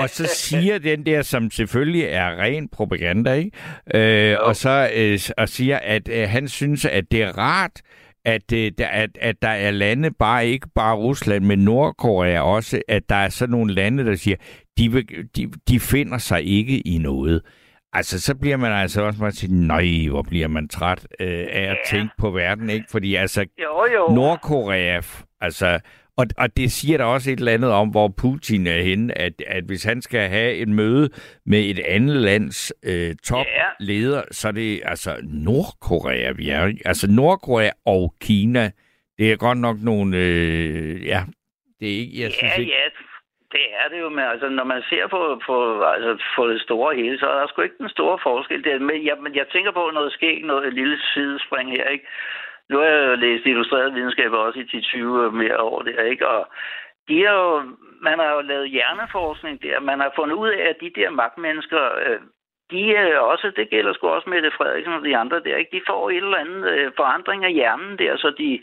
[0.00, 4.30] Og så siger den der, som selvfølgelig er ren propaganda, ikke?
[4.32, 7.80] Øh, og så øh, og siger, at øh, han synes, at det er rart,
[8.24, 12.82] at, øh, der, at, at der er lande, bare ikke bare Rusland, men Nordkorea også,
[12.88, 14.36] at der er sådan nogle lande, der siger,
[14.78, 15.06] de, vil,
[15.36, 17.42] de, de finder sig ikke i noget.
[17.92, 21.62] Altså, så bliver man altså også bare til, nej, hvor bliver man træt øh, af
[21.62, 21.96] at Ja.
[21.96, 22.86] tænke på verden, ikke?
[22.90, 24.14] Fordi altså, jo, jo.
[24.14, 25.00] Nordkorea,
[25.40, 25.80] altså,
[26.16, 29.32] og, og det siger der også et eller andet om, hvor Putin er henne, at,
[29.46, 31.10] at hvis han skal have et møde
[31.46, 36.72] med et andet lands øh, topleder, så er det altså Nordkorea, vi er.
[36.84, 38.70] Altså Nordkorea og Kina,
[39.18, 41.24] det er godt nok nogle, øh, ja,
[41.80, 42.88] det er ikke, jeg synes ja, ikke, ja,
[43.52, 46.94] det er det jo, men altså, når man ser på, på, altså, på det store
[46.96, 48.64] hele, så er der sgu ikke den store forskel.
[48.64, 48.78] Der.
[48.78, 52.06] Men, jeg, men jeg tænker på noget skæg, noget et lille sidespring her, ikke?
[52.68, 55.00] Nu har jeg jo læst illustreret videnskab også i 10-20
[55.42, 56.28] mere år der, ikke?
[56.28, 56.48] Og
[57.08, 57.62] de har jo,
[58.02, 59.80] man har jo lavet hjerneforskning der.
[59.80, 62.20] Man har fundet ud af, at de der magtmennesker, øh,
[62.70, 65.76] de er også, det gælder sgu også Mette Frederiksen og de andre der, ikke?
[65.76, 68.60] De får et eller andet øh, forandring af hjernen der, så de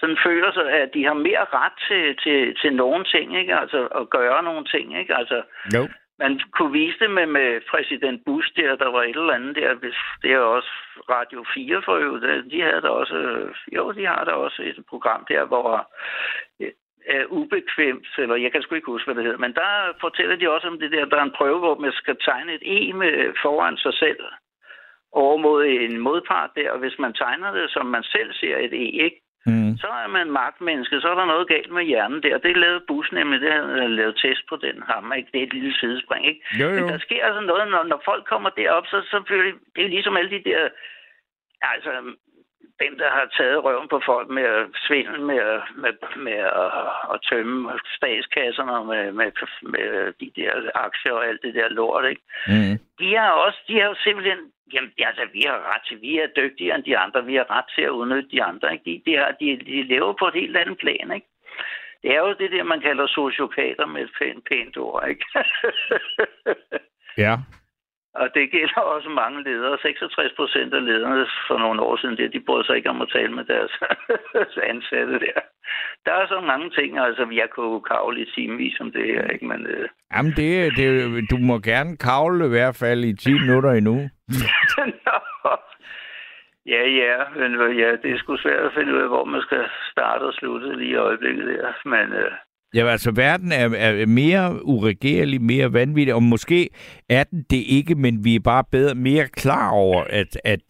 [0.00, 3.54] sådan føler sig, at de har mere ret til, til, til nogle ting, ikke?
[3.56, 5.16] Altså at gøre nogle ting, ikke?
[5.16, 5.42] Altså,
[5.74, 5.88] jo.
[6.18, 9.74] man kunne vise det med, med præsident Bush der, der var et eller andet der.
[9.74, 10.70] Hvis det er også
[11.14, 12.52] Radio 4 for øvrigt.
[12.52, 15.90] De havde der også, øh, jo, de har der også et program der, hvor
[16.60, 16.72] øh,
[17.06, 19.70] er ubekvemt, eller jeg kan sgu ikke huske, hvad det hedder, men der
[20.00, 22.62] fortæller de også om det der, der er en prøve, hvor man skal tegne et
[22.62, 24.20] E med foran sig selv
[25.12, 28.72] over mod en modpart der, og hvis man tegner det, som man selv ser et
[28.72, 29.20] E, ikke?
[29.46, 29.76] Mm.
[29.76, 32.38] så er man magtmenneske, så er der noget galt med hjernen der.
[32.38, 35.28] Det lavede Bush nemlig, det havde lavet test på den ham, ikke?
[35.32, 36.42] Det er et lille sidespring, ikke?
[36.60, 36.74] Jo, jo.
[36.74, 39.84] Men der sker altså noget, når, når folk kommer derop, så, så føler de, det
[39.84, 40.68] er ligesom alle de der,
[41.62, 41.92] altså,
[42.82, 46.72] dem, der har taget røven på folk med at svindle med, at- med, med at,
[47.12, 49.30] at tømme statskasserne med, med,
[49.62, 52.22] med de der aktier og alt det der lort, ikke?
[52.46, 52.78] Mm.
[53.00, 54.38] de har også, de har jo simpelthen,
[54.72, 57.68] jamen altså, vi har ret til, vi er dygtigere end de andre, vi har ret
[57.74, 58.84] til at udnytte de andre, ikke?
[58.90, 61.26] De, de, har, de, de lever på et helt andet plan, ikke?
[62.02, 65.24] Det er jo det der, man kalder sociopater med et pænt, pænt ord, ikke?
[67.18, 67.36] Ja.
[68.14, 69.78] Og det gælder også mange ledere.
[69.82, 73.12] 66 procent af lederne for nogle år siden, det, de brød sig ikke om at
[73.12, 73.72] tale med deres
[74.72, 75.40] ansatte der.
[76.06, 79.46] Der er så mange ting, altså jeg kunne kavle i timevis om det her, ikke?
[79.46, 80.86] Men, øh, Jamen, det, det,
[81.30, 83.96] du må gerne kavle i hvert fald i 10 minutter endnu.
[85.06, 85.54] Nå.
[86.66, 89.42] Ja, ja, men øh, ja, det er sgu svært at finde ud af, hvor man
[89.42, 91.72] skal starte og slutte lige i øjeblikket der.
[91.84, 92.32] Men øh,
[92.74, 96.68] Ja, altså verden er, er mere uregerlig, mere vanvittig, og måske
[97.08, 100.60] er den det ikke, men vi er bare bedre, mere klar over, at, at,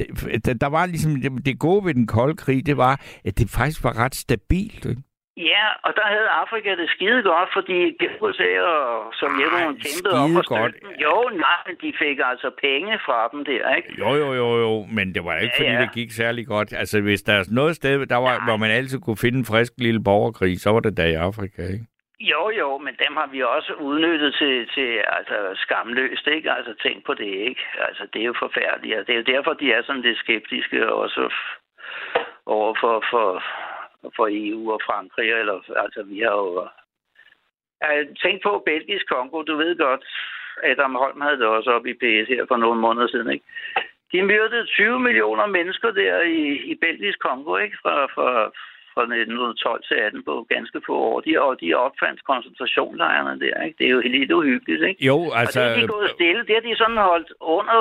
[0.48, 3.51] at der var ligesom, det, det gode ved den kolde krig, det var, at det
[3.51, 4.85] faktisk var ret stabilt.
[4.85, 5.02] Ikke?
[5.36, 7.78] ja, og der havde Afrika det skide godt, fordi
[8.24, 10.74] USA og Sovjetunionen kæmpede om skide at støtte godt.
[10.82, 10.89] dem.
[11.05, 11.14] Jo,
[11.47, 13.89] nej, men de fik altså penge fra dem der, ikke?
[14.02, 15.81] Jo, jo, jo, jo, men det var ikke, Ja, fordi ja.
[15.82, 16.72] det gik særlig godt.
[16.72, 19.72] Altså, hvis der er noget sted, der var, hvor man altid kunne finde en frisk
[19.78, 21.85] lille borgerkrig, så var det der i Afrika, ikke?
[22.21, 26.53] Jo, jo, men dem har vi også udnyttet til, til altså, skamløst, ikke?
[26.53, 27.63] Altså, tænk på det, ikke?
[27.79, 30.93] Altså, det er jo forfærdeligt, og det er jo derfor, de er sådan lidt skeptiske
[30.93, 31.35] også
[32.47, 33.43] over for, for,
[34.17, 36.69] for EU og Frankrig, eller, altså, vi har jo...
[37.81, 40.05] Altså, tænk på Belgisk Kongo, du ved godt,
[40.63, 43.45] Adam Holm havde det også op i PS her for nogle måneder siden, ikke?
[44.13, 46.43] De myrdede 20 millioner mennesker der i,
[46.73, 47.77] i Belgisk Kongo, ikke?
[47.83, 48.51] Fra, fra,
[49.01, 51.20] fra 1912 til 18 på ganske få år.
[51.27, 53.77] De, og de opfandt koncentrationslejrene der, ikke?
[53.78, 55.05] Det er jo helt uhyggeligt, ikke?
[55.10, 55.60] Jo, Altså, altså...
[55.60, 56.40] og det er de gået stille.
[56.47, 57.78] Det har de sådan holdt under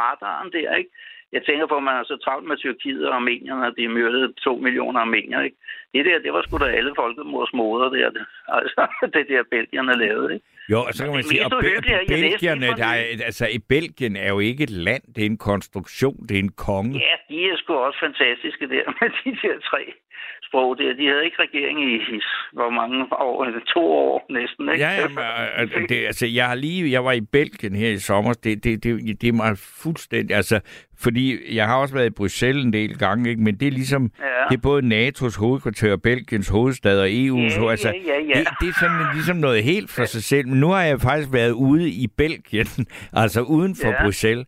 [0.00, 0.90] radaren der, ikke?
[1.34, 4.32] Jeg tænker på, at man er så travlt med Tyrkiet og armenierne, at de myrdede
[4.46, 5.56] to millioner armenier, ikke?
[5.94, 8.10] Det der, det var sgu da alle folkemors moder der.
[8.10, 8.24] Det.
[8.48, 8.82] Altså,
[9.14, 10.46] det der belgierne lavede, ikke?
[10.70, 14.28] Jo, og så kan man sige, at læste Belgierne, der er, altså i Belgien er
[14.28, 16.92] jo ikke et land, det er en konstruktion, det er en konge.
[16.98, 19.82] Ja, de er sgu også fantastiske der med de der tre
[20.48, 20.92] sprog der.
[20.94, 22.20] De havde ikke regering i, i
[22.52, 23.46] hvor mange år?
[23.74, 24.84] To år næsten, ikke?
[24.84, 27.98] Ja, jamen, og- og det, altså, jeg har lige, jeg var i Belgien her i
[27.98, 30.60] sommer, det, det, det, det er mig fuldstændig, altså,
[31.02, 33.42] fordi jeg har også været i Bruxelles en del gange, ikke?
[33.42, 34.24] men det er ligesom, Ja.
[34.50, 38.38] det er både NATO's hovedkvarter, Belgiens hovedstad og EU's, Ja, altså, ja, ja, ja.
[38.40, 41.32] Det, det er sådan ligesom noget helt for sig selv, men nu har jeg faktisk
[41.32, 42.66] været ude i Belgien,
[43.12, 44.02] altså uden for Ja.
[44.04, 44.46] Bruxelles,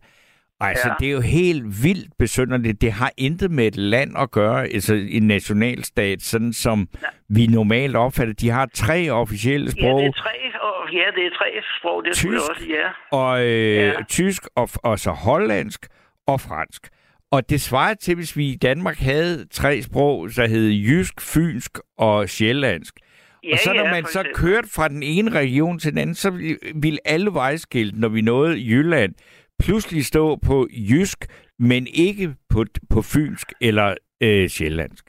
[0.59, 0.93] altså, Ja.
[0.99, 2.81] det er jo helt vildt besynderligt.
[2.81, 6.87] Det har intet med et land at gøre, altså en nationalstat, sådan som
[7.29, 8.33] vi normalt opfatter.
[8.33, 9.99] De har tre officielle Ja, sprog.
[10.01, 10.29] det er tre,
[10.61, 11.45] og, ja, det er tre
[11.79, 12.49] sprog, det Tysk.
[12.49, 13.17] også, ja.
[13.17, 13.85] og øh, ja.
[13.87, 13.93] Ja.
[14.09, 15.87] tysk, og, og så hollandsk
[16.27, 16.89] og fransk.
[17.31, 21.71] Og det svarer til, hvis vi i Danmark havde tre sprog, så hed jysk, fynsk
[21.97, 22.99] og sjællandsk.
[23.43, 26.15] Ja, og så når ja, man så kørte fra den ene region til den anden,
[26.15, 29.13] så ville alle vejskilte, når vi nåede Jylland,
[29.59, 31.25] pludselig stå på jysk,
[31.59, 35.05] men ikke på, på fynsk eller øh, sjællandsk.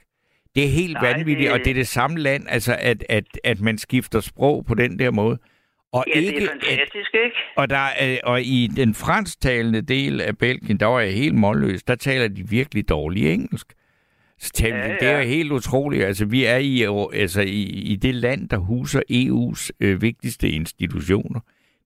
[0.55, 3.23] Det er helt Nej, vanvittigt, det- og det er det samme land, altså at, at,
[3.43, 5.37] at man skifter sprog på den der måde.
[5.93, 7.35] Og Ja, ikke, det er fantastisk, ikke?
[7.55, 11.83] og, der, er- og i den fransktalende del af Belgien, der var jeg helt målløs.
[11.83, 13.67] Der taler de virkelig dårligt engelsk.
[14.39, 15.23] Så taler Ja, ja, Det er ja.
[15.23, 16.03] helt utroligt.
[16.03, 16.81] Altså, vi er i,
[17.21, 17.61] altså, i,
[17.93, 21.39] i det land, der huser EU's øh, vigtigste institutioner.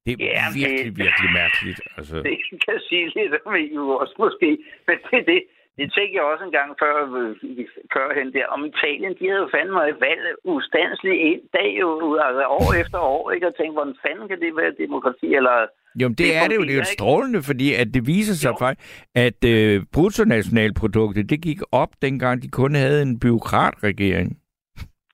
[0.05, 1.81] Det er Ja, det- virkelig, virkelig mærkeligt.
[1.97, 4.57] Altså, Det kan sige lidt om EU også måske.
[4.87, 5.43] Men det, det,
[5.81, 6.93] det tænkte jeg også en gang før
[8.17, 8.45] hen der.
[8.55, 10.23] Om Italien, de havde jo fandme et valg
[10.55, 11.87] ustandsligt en dag jo,
[12.27, 13.47] altså år efter år, ikke?
[13.47, 15.27] Og tænkte, hvordan fanden kan det være demokrati?
[15.39, 15.55] Eller
[16.01, 16.63] jo, det, det er det jo.
[16.67, 18.57] Det er jo strålende, fordi at det viser sig Jo.
[18.63, 18.81] faktisk,
[19.25, 24.29] at øh, bruttonationalproduktet, det gik op, dengang de kun havde en byråkratregering.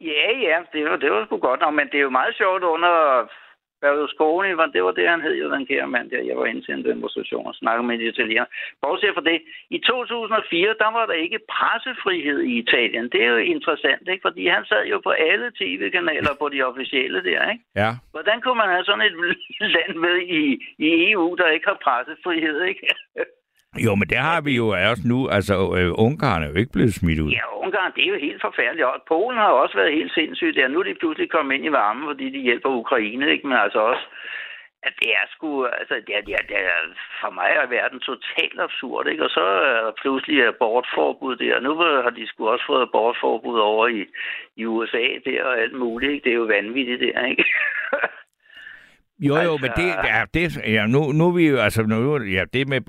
[0.02, 2.64] Ja, ja, det var, det var sgu godt nok, men det er jo meget sjovt
[2.64, 2.96] under
[3.82, 6.22] Berlusconi, var- det var det, han hed jo, den kære mand der.
[6.30, 8.46] Jeg var inde til en demonstration og snakkede med de italiener.
[8.82, 13.10] Bortset fra det, i 2004, der var der ikke pressefrihed i Italien.
[13.12, 14.22] Det er jo interessant, ikke?
[14.28, 17.64] Fordi han sad jo på alle tv-kanaler på de officielle der, ikke?
[17.76, 17.90] Ja.
[18.12, 19.16] Hvordan kunne man have sådan et
[19.76, 20.44] land med i,
[20.86, 22.88] i EU, der ikke har pressefrihed, ikke?
[23.86, 25.20] Jo, men det har vi jo også nu.
[25.38, 27.32] Altså, øh, Ungarn er jo ikke blevet smidt ud.
[27.32, 28.86] Ja, Ungarn, det er jo helt forfærdeligt.
[28.86, 30.68] Og Polen har jo også været helt sindssygt der.
[30.68, 33.48] Nu er de pludselig kommet ind i varmen, fordi de hjælper Ukraine, ikke?
[33.48, 34.06] Men altså også,
[34.84, 36.80] at det er sgu, altså, det er, det er, det er
[37.22, 39.24] for mig er verden totalt absurd, ikke?
[39.24, 41.60] Og så er der pludselig abortforbud der.
[41.60, 44.06] Nu har de sgu også fået abortforbud over i,
[44.56, 46.24] i USA der og alt muligt, ikke?
[46.24, 47.46] Det er jo vanvittigt der, ikke?
[49.20, 52.18] Jo, jo, Altså- men det, ja, det, ja, nu, nu er vi jo, altså, nu,
[52.24, 52.82] ja, det med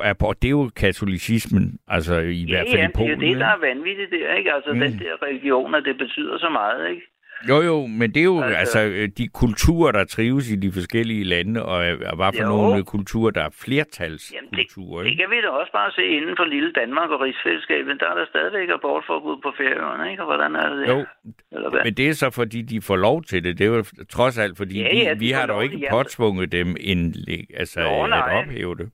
[0.42, 3.20] det er jo katolicismen, altså i ja, hvert fald ja, i det er Polen.
[3.20, 4.52] jo det, der er vanvittigt der, ikke?
[4.54, 4.80] Altså, Mm.
[4.80, 7.02] den der religion, at det betyder så meget, ikke?
[7.48, 10.72] Jo, jo, men det er jo altså, Altså- altså de kulturer, der trives i de
[10.72, 11.78] forskellige lande, og,
[12.10, 12.48] og hvad for Jo.
[12.48, 16.34] nogle kulturer, der er Jamen, det, flertalskulturer, det kan vi da også bare se inden
[16.36, 18.00] for lille Danmark og rigsfællesskabet.
[18.00, 20.22] Der er der stadigvæk abortforbud på færøerne, ikke?
[20.22, 20.88] Og hvordan er det?
[20.88, 21.06] Jo,
[21.52, 21.80] Eller hvad?
[21.84, 23.58] men det er så, fordi de får lov til det.
[23.58, 25.90] Det er jo trods alt, fordi Ja, vi, ja, de vi har dog ikke ja.
[25.90, 27.14] påtvunget dem en,
[27.54, 28.88] altså, Nå, at ophæve det.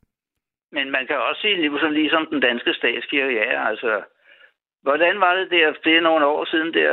[0.73, 3.93] Men man kan også sige, ligesom, ligesom den danske statskirke, ja, altså...
[4.87, 6.93] Hvordan var det der, det er nogle år siden der,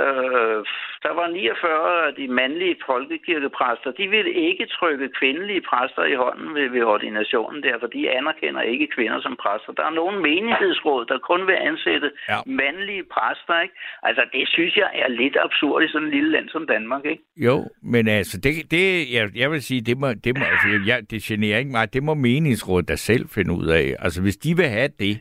[1.05, 6.49] der var 49 af de mandlige folkekirkepræster, de ville ikke trykke kvindelige præster i hånden
[6.55, 9.71] ved, ved ordinationen der, for de anerkender ikke kvinder som præster.
[9.79, 12.37] Der er nogle menighedsråd, der kun vil ansætte Ja.
[12.61, 13.75] mandlige præster, ikke?
[14.03, 17.23] Altså, det synes jeg er lidt absurd i sådan et lille land som Danmark, ikke?
[17.47, 17.55] Jo,
[17.93, 18.85] men altså, det, det
[19.15, 21.93] jeg, jeg vil sige, det må, det må altså, jeg, det generer ikke mig.
[21.93, 23.95] Det må meningsrådet da selv finde ud af.
[23.99, 25.19] Altså, hvis de vil have det,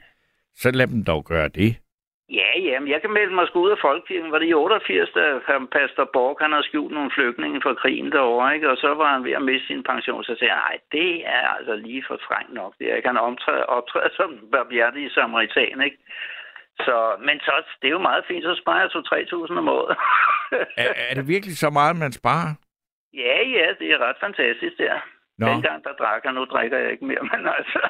[0.54, 1.76] så lad dem dog gøre det.
[2.38, 4.32] Ja, ja, men jeg kan melde mig sgu ud af Folkekirken.
[4.32, 8.12] Var det i 88, da ham, Pastor Borg, han har skjult nogle flygtninge fra krigen
[8.12, 8.70] derovre, ikke?
[8.70, 10.24] Og så var han ved at miste sin pension.
[10.24, 12.72] Så sagde jeg, nej, det er altså lige for strengt nok.
[12.78, 13.08] Det er, ikke?
[13.08, 15.98] han optræder, optræder som barmhjertig samaritan, ikke?
[16.86, 16.96] Så,
[17.26, 18.90] men så, det er jo meget fint, så sparer jeg
[19.52, 19.96] 2-3.000 om året.
[20.84, 22.52] Er, er det virkelig så meget, man sparer?
[23.14, 24.96] ja, ja, det er ret fantastisk der.
[25.40, 25.46] Nå.
[25.46, 27.80] Dengang der drak jeg, nu drikker jeg ikke mere, men altså,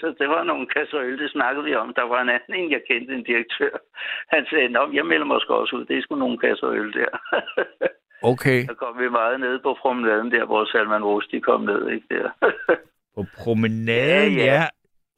[0.00, 1.94] så det var nogle kasser øl, det snakkede vi om.
[1.94, 3.74] Der var en anden, en, jeg kendte, en direktør.
[4.34, 7.12] Han sagde, Nå, jeg melder mig også ud, det er sgu nogle kasser øl der.
[8.22, 8.66] Okay.
[8.66, 12.28] så kom vi meget ned på promenaden der, hvor Salman Rushdie kom ned, ikke der.
[13.16, 14.64] På promenaden, Ja, ja.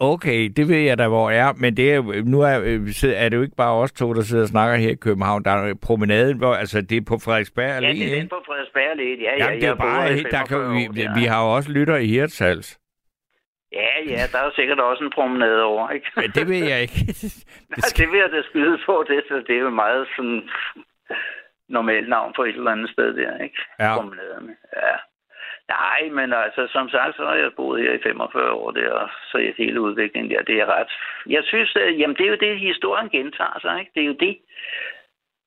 [0.00, 0.06] Ja.
[0.06, 0.12] ja.
[0.12, 1.52] Okay, det ved jeg da, hvor er.
[1.56, 2.80] Men det er, nu er, øh,
[3.24, 5.44] er det jo ikke bare os to, der sidder og snakker her i København.
[5.44, 8.42] Der er promenaden, hvor, altså det er på Frederiksberg Allé, ja, det er den på
[8.46, 9.22] Frederiksberg Allé.
[9.22, 11.14] Ja, ja, Jamen, det er jeg bare, helt- der kan, 45 vi, år vi, der.
[11.20, 12.78] vi har jo også lytter i Hirtshals.
[13.72, 16.06] Ja, ja, der er sikkert også en promenade over, ikke?
[16.16, 16.94] Men det ved jeg ikke.
[17.76, 20.42] Nej, det vil jeg da skyde på, det, så det er jo meget sådan
[21.68, 23.58] normalt navn for et eller andet sted der, ikke?
[23.80, 23.96] Ja.
[23.96, 24.52] Promenaderne.
[24.76, 24.96] Ja.
[25.78, 29.08] Nej, men altså, som sagt, så har jeg boet her i 45 år der, og
[29.30, 30.90] så hele udviklingen der, det er ret...
[31.36, 33.92] Jeg synes, at, jamen, det er jo det, historien gentager sig, ikke?
[33.94, 34.34] Det er jo det.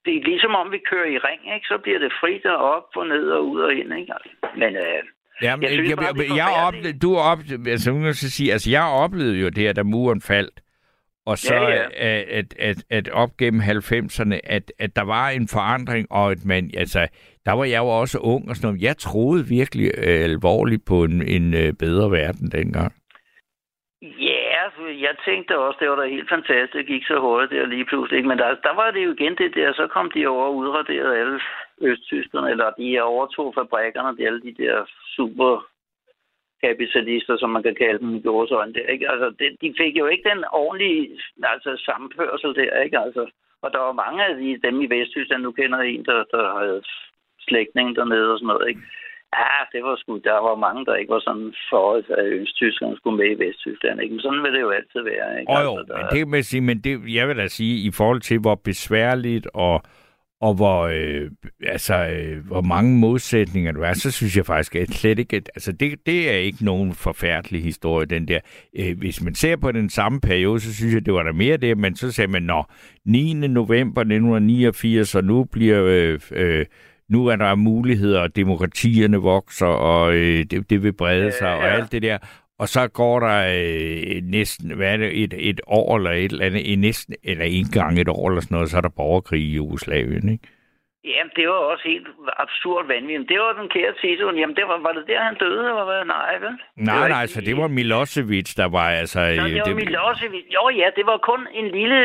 [0.05, 1.67] Det er ligesom om vi kører i ring, ikke?
[1.67, 4.13] Så bliver det frit og op og ned og ud og ind, ikke?
[4.61, 5.03] Men øh,
[5.41, 6.67] Ja, men, Jeg synes jeg, bare, jeg, er jeg, forfærdeligt.
[6.67, 9.83] oplevede, du oplevede, altså, nu jeg så sige, altså, jeg oplevede jo det her, da
[9.83, 10.57] muren faldt,
[11.25, 11.83] og så Ja, ja.
[11.93, 16.45] At, at, at, at op gennem 90'erne, at, at der var en forandring, og at
[16.45, 17.07] man, altså,
[17.45, 18.81] der var jeg jo også ung og sådan noget.
[18.81, 22.91] Jeg troede virkelig øh, alvorligt på en, en øh, bedre verden dengang.
[24.01, 26.73] Ja, altså, jeg tænkte også, det var da helt fantastisk.
[26.73, 28.17] Det gik så hurtigt der lige pludselig.
[28.17, 28.29] Ikke?
[28.29, 31.17] Men der, der var det jo igen det der, så kom de over og udraderede
[31.17, 31.39] alle
[31.81, 34.85] østtyskerne, eller de overtog fabrikkerne, de alle de der
[35.15, 35.72] super
[36.67, 39.05] kapitalister, som man kan kalde dem i gårsøjne der, ikke?
[39.11, 41.01] Altså, det, de fik jo ikke den ordentlige
[41.53, 42.99] altså, sammenførsel der, ikke?
[43.05, 43.23] Altså,
[43.63, 46.43] og der var mange af de, dem i Vesttyskland, nu kender jeg en, der, der
[46.59, 46.81] havde
[47.47, 48.81] slægtning dernede og sådan noget, ikke?
[49.41, 53.17] Ja, det var sgu, der var mange, der ikke var sådan for, at Østtyskland skulle
[53.17, 54.13] med i Vesttyskland, ikke?
[54.13, 55.51] Men sådan vil det jo altid være, ikke?
[55.51, 57.87] Og jo, Altså, der- men det vil jeg sige, men det, jeg vil da sige,
[57.87, 59.81] i forhold til, hvor besværligt og,
[60.43, 61.31] og hvor, øh,
[61.67, 65.49] altså, øh, hvor mange modsætninger du er, så synes jeg faktisk, at slet ikke, at,
[65.55, 68.39] altså, det, det er ikke nogen forfærdelig historie, den der.
[68.79, 71.57] Øh, hvis man ser på den samme periode, så synes jeg, det var der mere
[71.57, 72.63] det, men så sagde man, nå,
[73.05, 73.33] 9.
[73.33, 76.65] november 1989, og nu bliver, øh, øh,
[77.09, 81.55] nu er der muligheder, og demokratierne vokser, og øh, det, det vil brede sig, Ja,
[81.55, 81.75] og ja.
[81.75, 82.17] alt det der.
[82.63, 86.45] Og så går der øh, næsten, hvad er det, et, et år eller et eller
[86.45, 89.55] andet, næsten, eller en gang et år eller sådan noget, så er der borgerkrig i
[89.59, 90.47] Jugoslavien, ikke?
[91.13, 92.07] Jamen, det var også helt
[92.45, 93.29] absurd vanvittigt.
[93.31, 94.25] Det var den kære Tito.
[94.41, 95.63] Jamen, det var, var det der, han døde?
[95.71, 96.01] Eller hvad?
[96.15, 96.55] Nej, vel?
[96.91, 99.19] Nej, nej, ikke så lige- det var Milosevic, der var altså...
[99.19, 100.45] Nå, øh, det var Milosevic.
[100.57, 101.99] Jo, ja, det var kun en lille...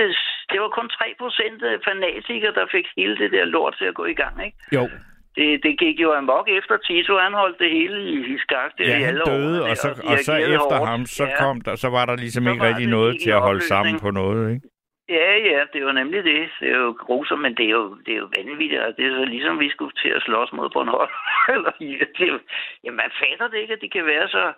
[0.52, 4.04] Det var kun 3 procent fanatikere, der fik hele det der lort til at gå
[4.14, 4.56] i gang, ikke?
[4.76, 4.82] Jo,
[5.38, 7.12] Det, det gik jo amok efter Tito.
[7.26, 9.88] Han holdt det hele i, i skak der ja, i alle døde, årene og så,
[9.88, 10.88] der, og så efter hårdt.
[10.90, 11.36] ham, så, ja.
[11.42, 14.10] kom der, så var der ligesom Så ikke rigtig noget til at holde sammen på
[14.10, 14.66] noget, ikke?
[15.08, 16.48] Ja, ja, det jo nemlig det.
[16.60, 18.82] Det er jo grusomt, men det er jo, det er jo vanvittigt.
[18.82, 21.10] Altså, det er så ligesom, vi skulle til at slås mod Bornholm.
[21.54, 21.70] Eller,
[22.18, 22.40] det,
[22.84, 24.52] jamen, man fatter det ikke, at de kan være så...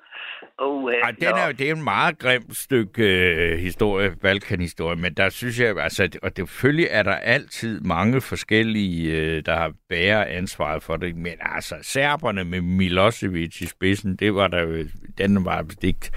[0.59, 5.15] Oh, Ej, den er, jo- det er en meget grim stykke øh, historie, Balkan-historie, men
[5.15, 9.73] der synes jeg, altså, og det, selvfølgelig er der altid mange forskellige, øh, der har
[9.89, 14.85] bærer ansvaret for det, men altså, serberne med Milosevic i spidsen, det var der jo,
[15.19, 16.11] den var ikke,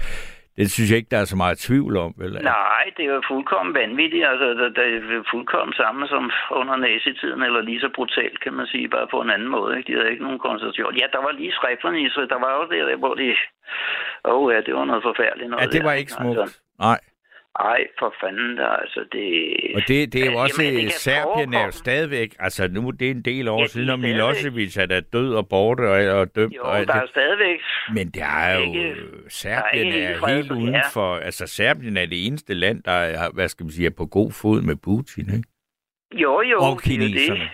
[0.56, 2.32] det synes jeg ikke, der er så meget tvivl om, vel?
[2.32, 4.26] Nej, det er jo fuldkommen vanvittigt.
[4.32, 4.86] Altså, det, det
[5.18, 9.20] er fuldkommen samme som under nazitiden, eller lige så brutalt, kan man sige, bare på
[9.20, 9.70] en anden måde.
[9.76, 9.86] Ikke?
[9.86, 10.96] De havde ikke nogen koncentration.
[11.00, 13.28] Ja, der var lige Srebrenica, der var jo det der, hvor de...
[14.24, 16.40] Åh oh, ja, det var noget forfærdeligt noget Ja, det der, var ikke smukt.
[16.40, 16.98] Altså, Nej,
[17.60, 19.54] ej, for fanden der, altså det...
[19.74, 23.06] og det, det er jo Ja, også, jamen, Serbien er jo stadigvæk, altså nu det
[23.06, 25.80] er en del år Ja, ja, de siden, og Milosevic er da død og borte
[25.80, 26.54] og, og dømt.
[26.56, 26.94] Jo, og der det.
[27.02, 27.60] er stadigvæk...
[27.94, 28.60] Men det er jo...
[28.60, 28.94] Ikke-
[29.28, 30.54] Serbien er er, helt ja.
[30.54, 31.14] uden for...
[31.16, 34.32] Altså, Serbien er det eneste land, der er, hvad skal man sige, er på god
[34.32, 35.48] fod med Putin, ikke?
[36.22, 37.48] Jo, jo, og det er jo det.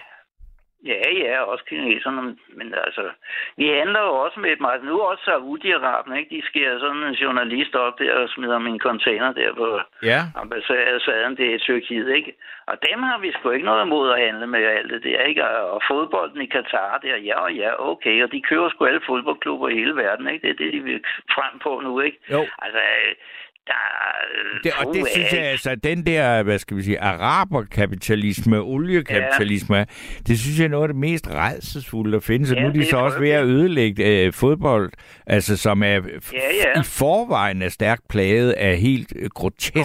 [0.86, 3.10] Ja, ja, også kineserne, men altså,
[3.56, 6.36] vi handler jo også med et meget, nu også Saudi-Arabien, ikke?
[6.36, 11.36] De skærer sådan en journalist op der og smider min container der på Ja, ambassaden
[11.36, 12.32] der i Tyrkiet, ikke?
[12.66, 15.48] Og dem har vi sgu ikke noget imod at handle med alt det der, ikke?
[15.48, 19.68] Og fodbolden i Katar der, ja og ja, okay, og de kører sgu alle fodboldklubber
[19.68, 20.42] i hele verden, ikke?
[20.42, 21.04] Det er det, de vil
[21.34, 22.18] frem på nu, ikke?
[22.30, 22.46] jo.
[22.58, 22.80] Altså,
[23.70, 29.76] der Det, og det synes jeg altså, den der, hvad skal vi sige, araberkapitalisme, oliekapitalisme,
[29.76, 29.84] ja.
[30.26, 32.50] det synes jeg er noget af det mest redselsfulde, der findes.
[32.50, 34.92] Og Ja, nu er de så også ved at ødelægge øh, fodbold,
[35.26, 36.80] altså som er f- Ja, ja.
[36.80, 39.84] i forvejen er stærkt plaget af helt øh, groteske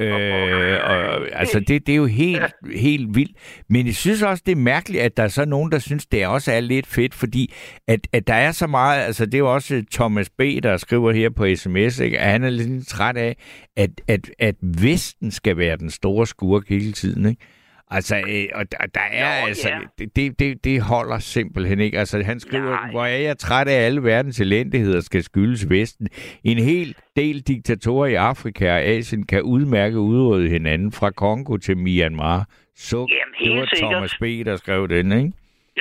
[0.00, 0.04] ja.
[0.04, 2.42] Øh, og, altså, det, det er jo helt,
[2.74, 3.36] helt vildt.
[3.70, 6.26] Men jeg synes også, det er mærkeligt, at der er så nogen, der synes, det
[6.26, 7.54] også er lidt fedt, fordi
[7.88, 11.12] at, at der er så meget, altså det er jo også Thomas B., der skriver
[11.12, 12.18] her på sms, ikke?
[12.18, 13.36] at han er lidt træt af,
[13.76, 17.42] at, at, at Vesten skal være den store skurk hele tiden, ikke?
[17.90, 19.78] Altså, øh, og der, der er Nå, altså, ja.
[20.16, 21.98] det, det, det, holder simpelthen ikke.
[21.98, 22.90] Altså, han skriver, Nej.
[22.90, 26.08] hvor er jeg træt af, at alle verdens elendigheder skal skyldes Vesten.
[26.44, 31.76] En hel del diktatorer i Afrika og Asien kan udmærke udrydde hinanden fra Kongo til
[31.76, 32.48] Myanmar.
[32.76, 33.92] Så Jamen, det var sikkert.
[33.92, 35.32] Thomas B., der skrev den, ikke?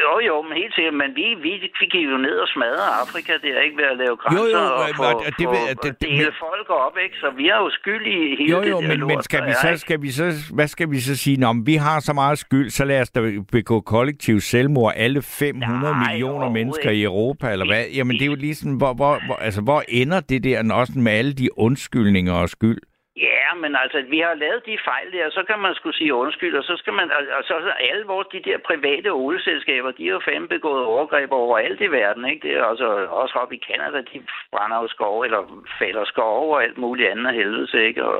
[0.04, 0.94] Jo, jo, men helt sikkert.
[1.02, 3.32] Men vi, vi fik jo ned og smadre Afrika.
[3.44, 5.84] Det er ikke ved at lave grænser Jo, jo, og få, og det få det-
[5.84, 7.16] det- dele men- folk op, ikke?
[7.24, 9.46] Så vi er jo skyld i hele Jo, det jo, der men, lort, men skal
[9.46, 9.80] vi er, så, ikke?
[9.86, 10.26] skal vi så,
[10.58, 11.38] hvad skal vi så sige?
[11.38, 13.20] Nå, men vi har så meget skyld, så lad os da
[13.52, 17.02] begå kollektiv selvmord, alle 500 Nej, millioner overhovedet mennesker ikke.
[17.02, 17.84] i Europa, eller hvad?
[17.98, 20.94] Jamen, det er jo lige sådan, hvor, hvor, hvor, altså, hvor ender det der også
[20.96, 22.78] med alle de undskyldninger og skyld?
[23.16, 26.56] Ja, men altså, vi har lavet de fejl der, så kan man skulle sige undskyld,
[26.56, 30.14] og så skal man, og så så alle vores, de der private olieselskaber, de har
[30.14, 32.48] jo fandme begået overgreb over alt i verden, ikke?
[32.48, 32.88] Det er altså
[33.22, 34.18] også oppe i Canada, de
[34.52, 35.42] brænder jo skov, eller
[35.80, 38.06] fælder skov og alt muligt andet helvede, ikke?
[38.06, 38.20] Og,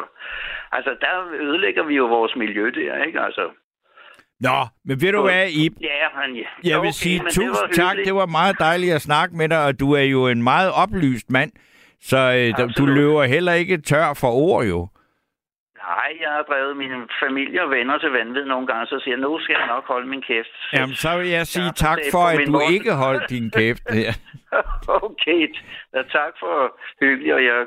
[0.72, 1.14] altså, der
[1.48, 3.20] ødelægger vi jo vores miljø der, ikke?
[3.22, 3.46] Altså,
[4.40, 5.74] Nå, men ved du hvad, Ib?
[5.82, 6.50] ja, men, ja.
[6.64, 7.96] Jeg vil Okay, sige tusind tak.
[8.06, 11.30] Det var meget dejligt at snakke med dig, og du er jo en meget oplyst
[11.32, 11.52] mand.
[12.10, 14.88] Så øh, du- løber heller ikke tør for ord, jo.
[15.88, 16.92] Nej, jeg har drevet min
[17.24, 20.08] familie og venner til vanvid nogle gange, så siger jeg, nu skal jeg nok holde
[20.08, 20.54] min kæft.
[20.74, 22.74] Jamen, så vil jeg sige Ja, tak for, at du måde.
[22.74, 23.84] ikke holdt din kæft.
[24.06, 24.14] Ja.
[25.10, 25.42] okay,
[25.94, 26.56] ja, tak for
[27.02, 27.66] hyggeligt, og jeg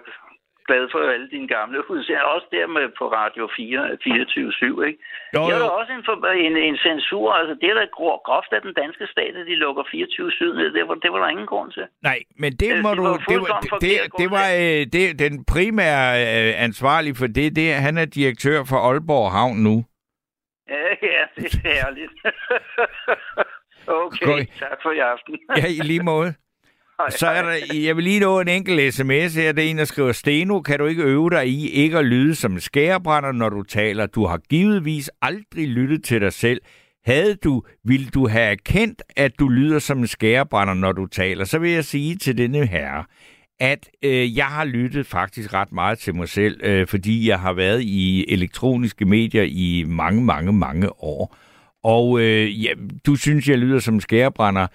[0.68, 2.30] glad for alle dine gamle udsendelser.
[2.34, 5.00] Også der med på Radio 4, 24-7, ikke?
[5.36, 5.64] Jo, Det er jo.
[5.64, 6.14] der også en, for,
[6.46, 7.26] en, en censur.
[7.38, 10.68] Altså, det er da grov- groft af den danske stat, at de lukker 24-7 ned.
[10.76, 11.84] Det var, det var der ingen grund til.
[12.08, 13.02] Nej, men det Øh, må det du...
[13.02, 17.56] var Det, var, det, det, det var øh, det, den primære øh, ansvarlig for det,
[17.58, 17.66] det.
[17.72, 19.76] er- Han er direktør for Aalborg Havn nu.
[20.74, 22.12] Ja, ja, det er herligt.
[24.02, 24.40] okay, Skål.
[24.58, 25.38] tak for i aften.
[25.56, 26.34] Ja, i lige måde.
[27.10, 29.52] Så er der, jeg vil lige nå en enkelt sms her.
[29.52, 32.34] Det er en, der skriver, Steno, kan du ikke øve dig i ikke at lyde
[32.34, 34.06] som en skærebrænder, når du taler?
[34.06, 36.60] Du har givetvis aldrig lyttet til dig selv.
[37.06, 41.44] Havde du, ville du have erkendt, at du lyder som en skærebrænder, når du taler?
[41.44, 43.04] Så vil jeg sige til denne herre,
[43.60, 47.52] at øh, jeg har lyttet faktisk ret meget til mig selv, øh, fordi jeg har
[47.52, 51.36] været i elektroniske medier i mange, mange, mange år.
[51.84, 52.70] Og øh, ja,
[53.06, 54.66] du synes, jeg lyder som en skærebrænder.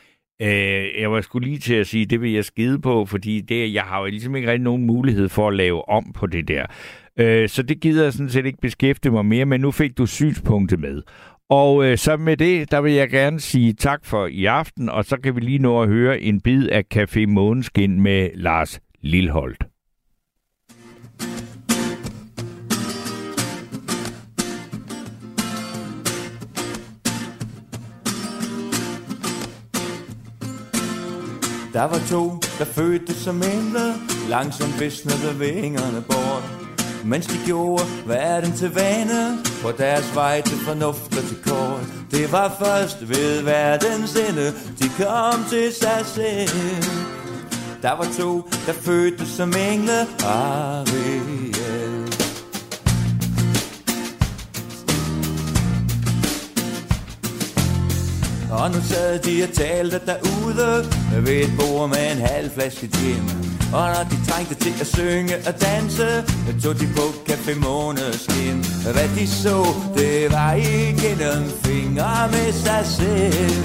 [0.41, 3.73] Øh, jeg var skulle lige til at sige, det vil jeg skide på, fordi det,
[3.73, 6.65] jeg har jo ligesom ikke rigtig nogen mulighed for at lave om på det der.
[7.19, 10.05] Øh, så det gider jeg sådan set ikke beskæftige mig mere, men nu fik du
[10.05, 11.01] synspunktet med.
[11.49, 15.05] Og øh, så med det, der vil jeg gerne sige tak for i aften, og
[15.05, 19.63] så kan vi lige nå at høre en bid af Café Måneskin med Lars Lilholdt.
[31.73, 33.93] Der var to, der fødte som engle,
[34.29, 36.43] langsomt visnede vingerne bort.
[37.05, 41.85] Mens de gjorde verden til vane, på deres vej til fornuft og til kort.
[42.11, 46.83] Det var først ved verdens ende, de kom til sig selv.
[47.81, 51.62] Der var to, der fødte som engle, Ariel.
[58.59, 60.85] Og nu sad de og talte derude.
[61.25, 63.23] Ved et bord med en halv flaske gin.
[63.73, 66.07] Og når de trængte til at synge og danse
[66.63, 68.57] Tog de på Café Måneskin.
[68.95, 69.57] Hvad de så,
[69.97, 73.63] det var igennem fingre med sig selv.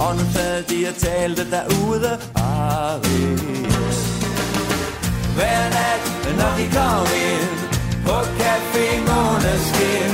[0.00, 2.10] Og nu sad de og talte derude.
[2.34, 4.00] Aris
[5.36, 6.02] Hver nat,
[6.38, 7.52] når de kom ind
[8.06, 10.10] På Café Måneskin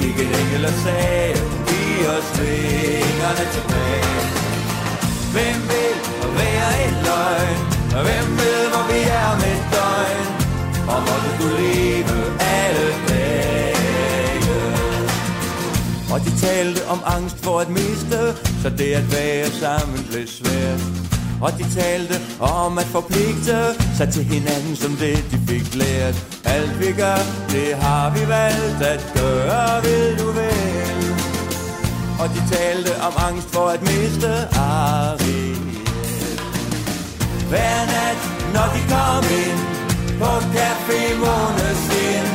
[0.00, 1.63] Gik en engel og sagde
[1.94, 4.22] Giv os vingerne tilbage.
[5.34, 5.98] Hvem vil
[6.38, 7.58] være et løgn?
[7.96, 10.26] Og hvem ved hvor vi er om et døgn?
[10.92, 12.18] Og måtte du leve
[12.56, 14.54] alle dage.
[16.12, 18.20] Og de talte om angst for at miste
[18.62, 20.80] Så det at være sammen blev svært.
[21.40, 23.58] Og de talte om at forpligte
[23.96, 26.16] sig til hinanden som det de fik lært.
[26.44, 27.20] Alt vi gør,
[27.54, 30.53] det har vi valgt at gøre, vil du være.
[32.20, 35.64] Og de talte om angst for at miste Ariel
[37.50, 38.20] Hver nat,
[38.54, 39.60] når de kom ind
[40.20, 42.26] på Café Måneskin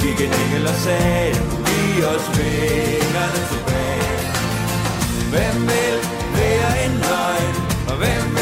[0.00, 1.34] Gik en engel og sagde,
[1.66, 4.16] giv os vingerne tilbage
[5.32, 5.96] Hvem vil
[6.36, 7.54] være en løgn?
[7.88, 8.41] Og hvem vil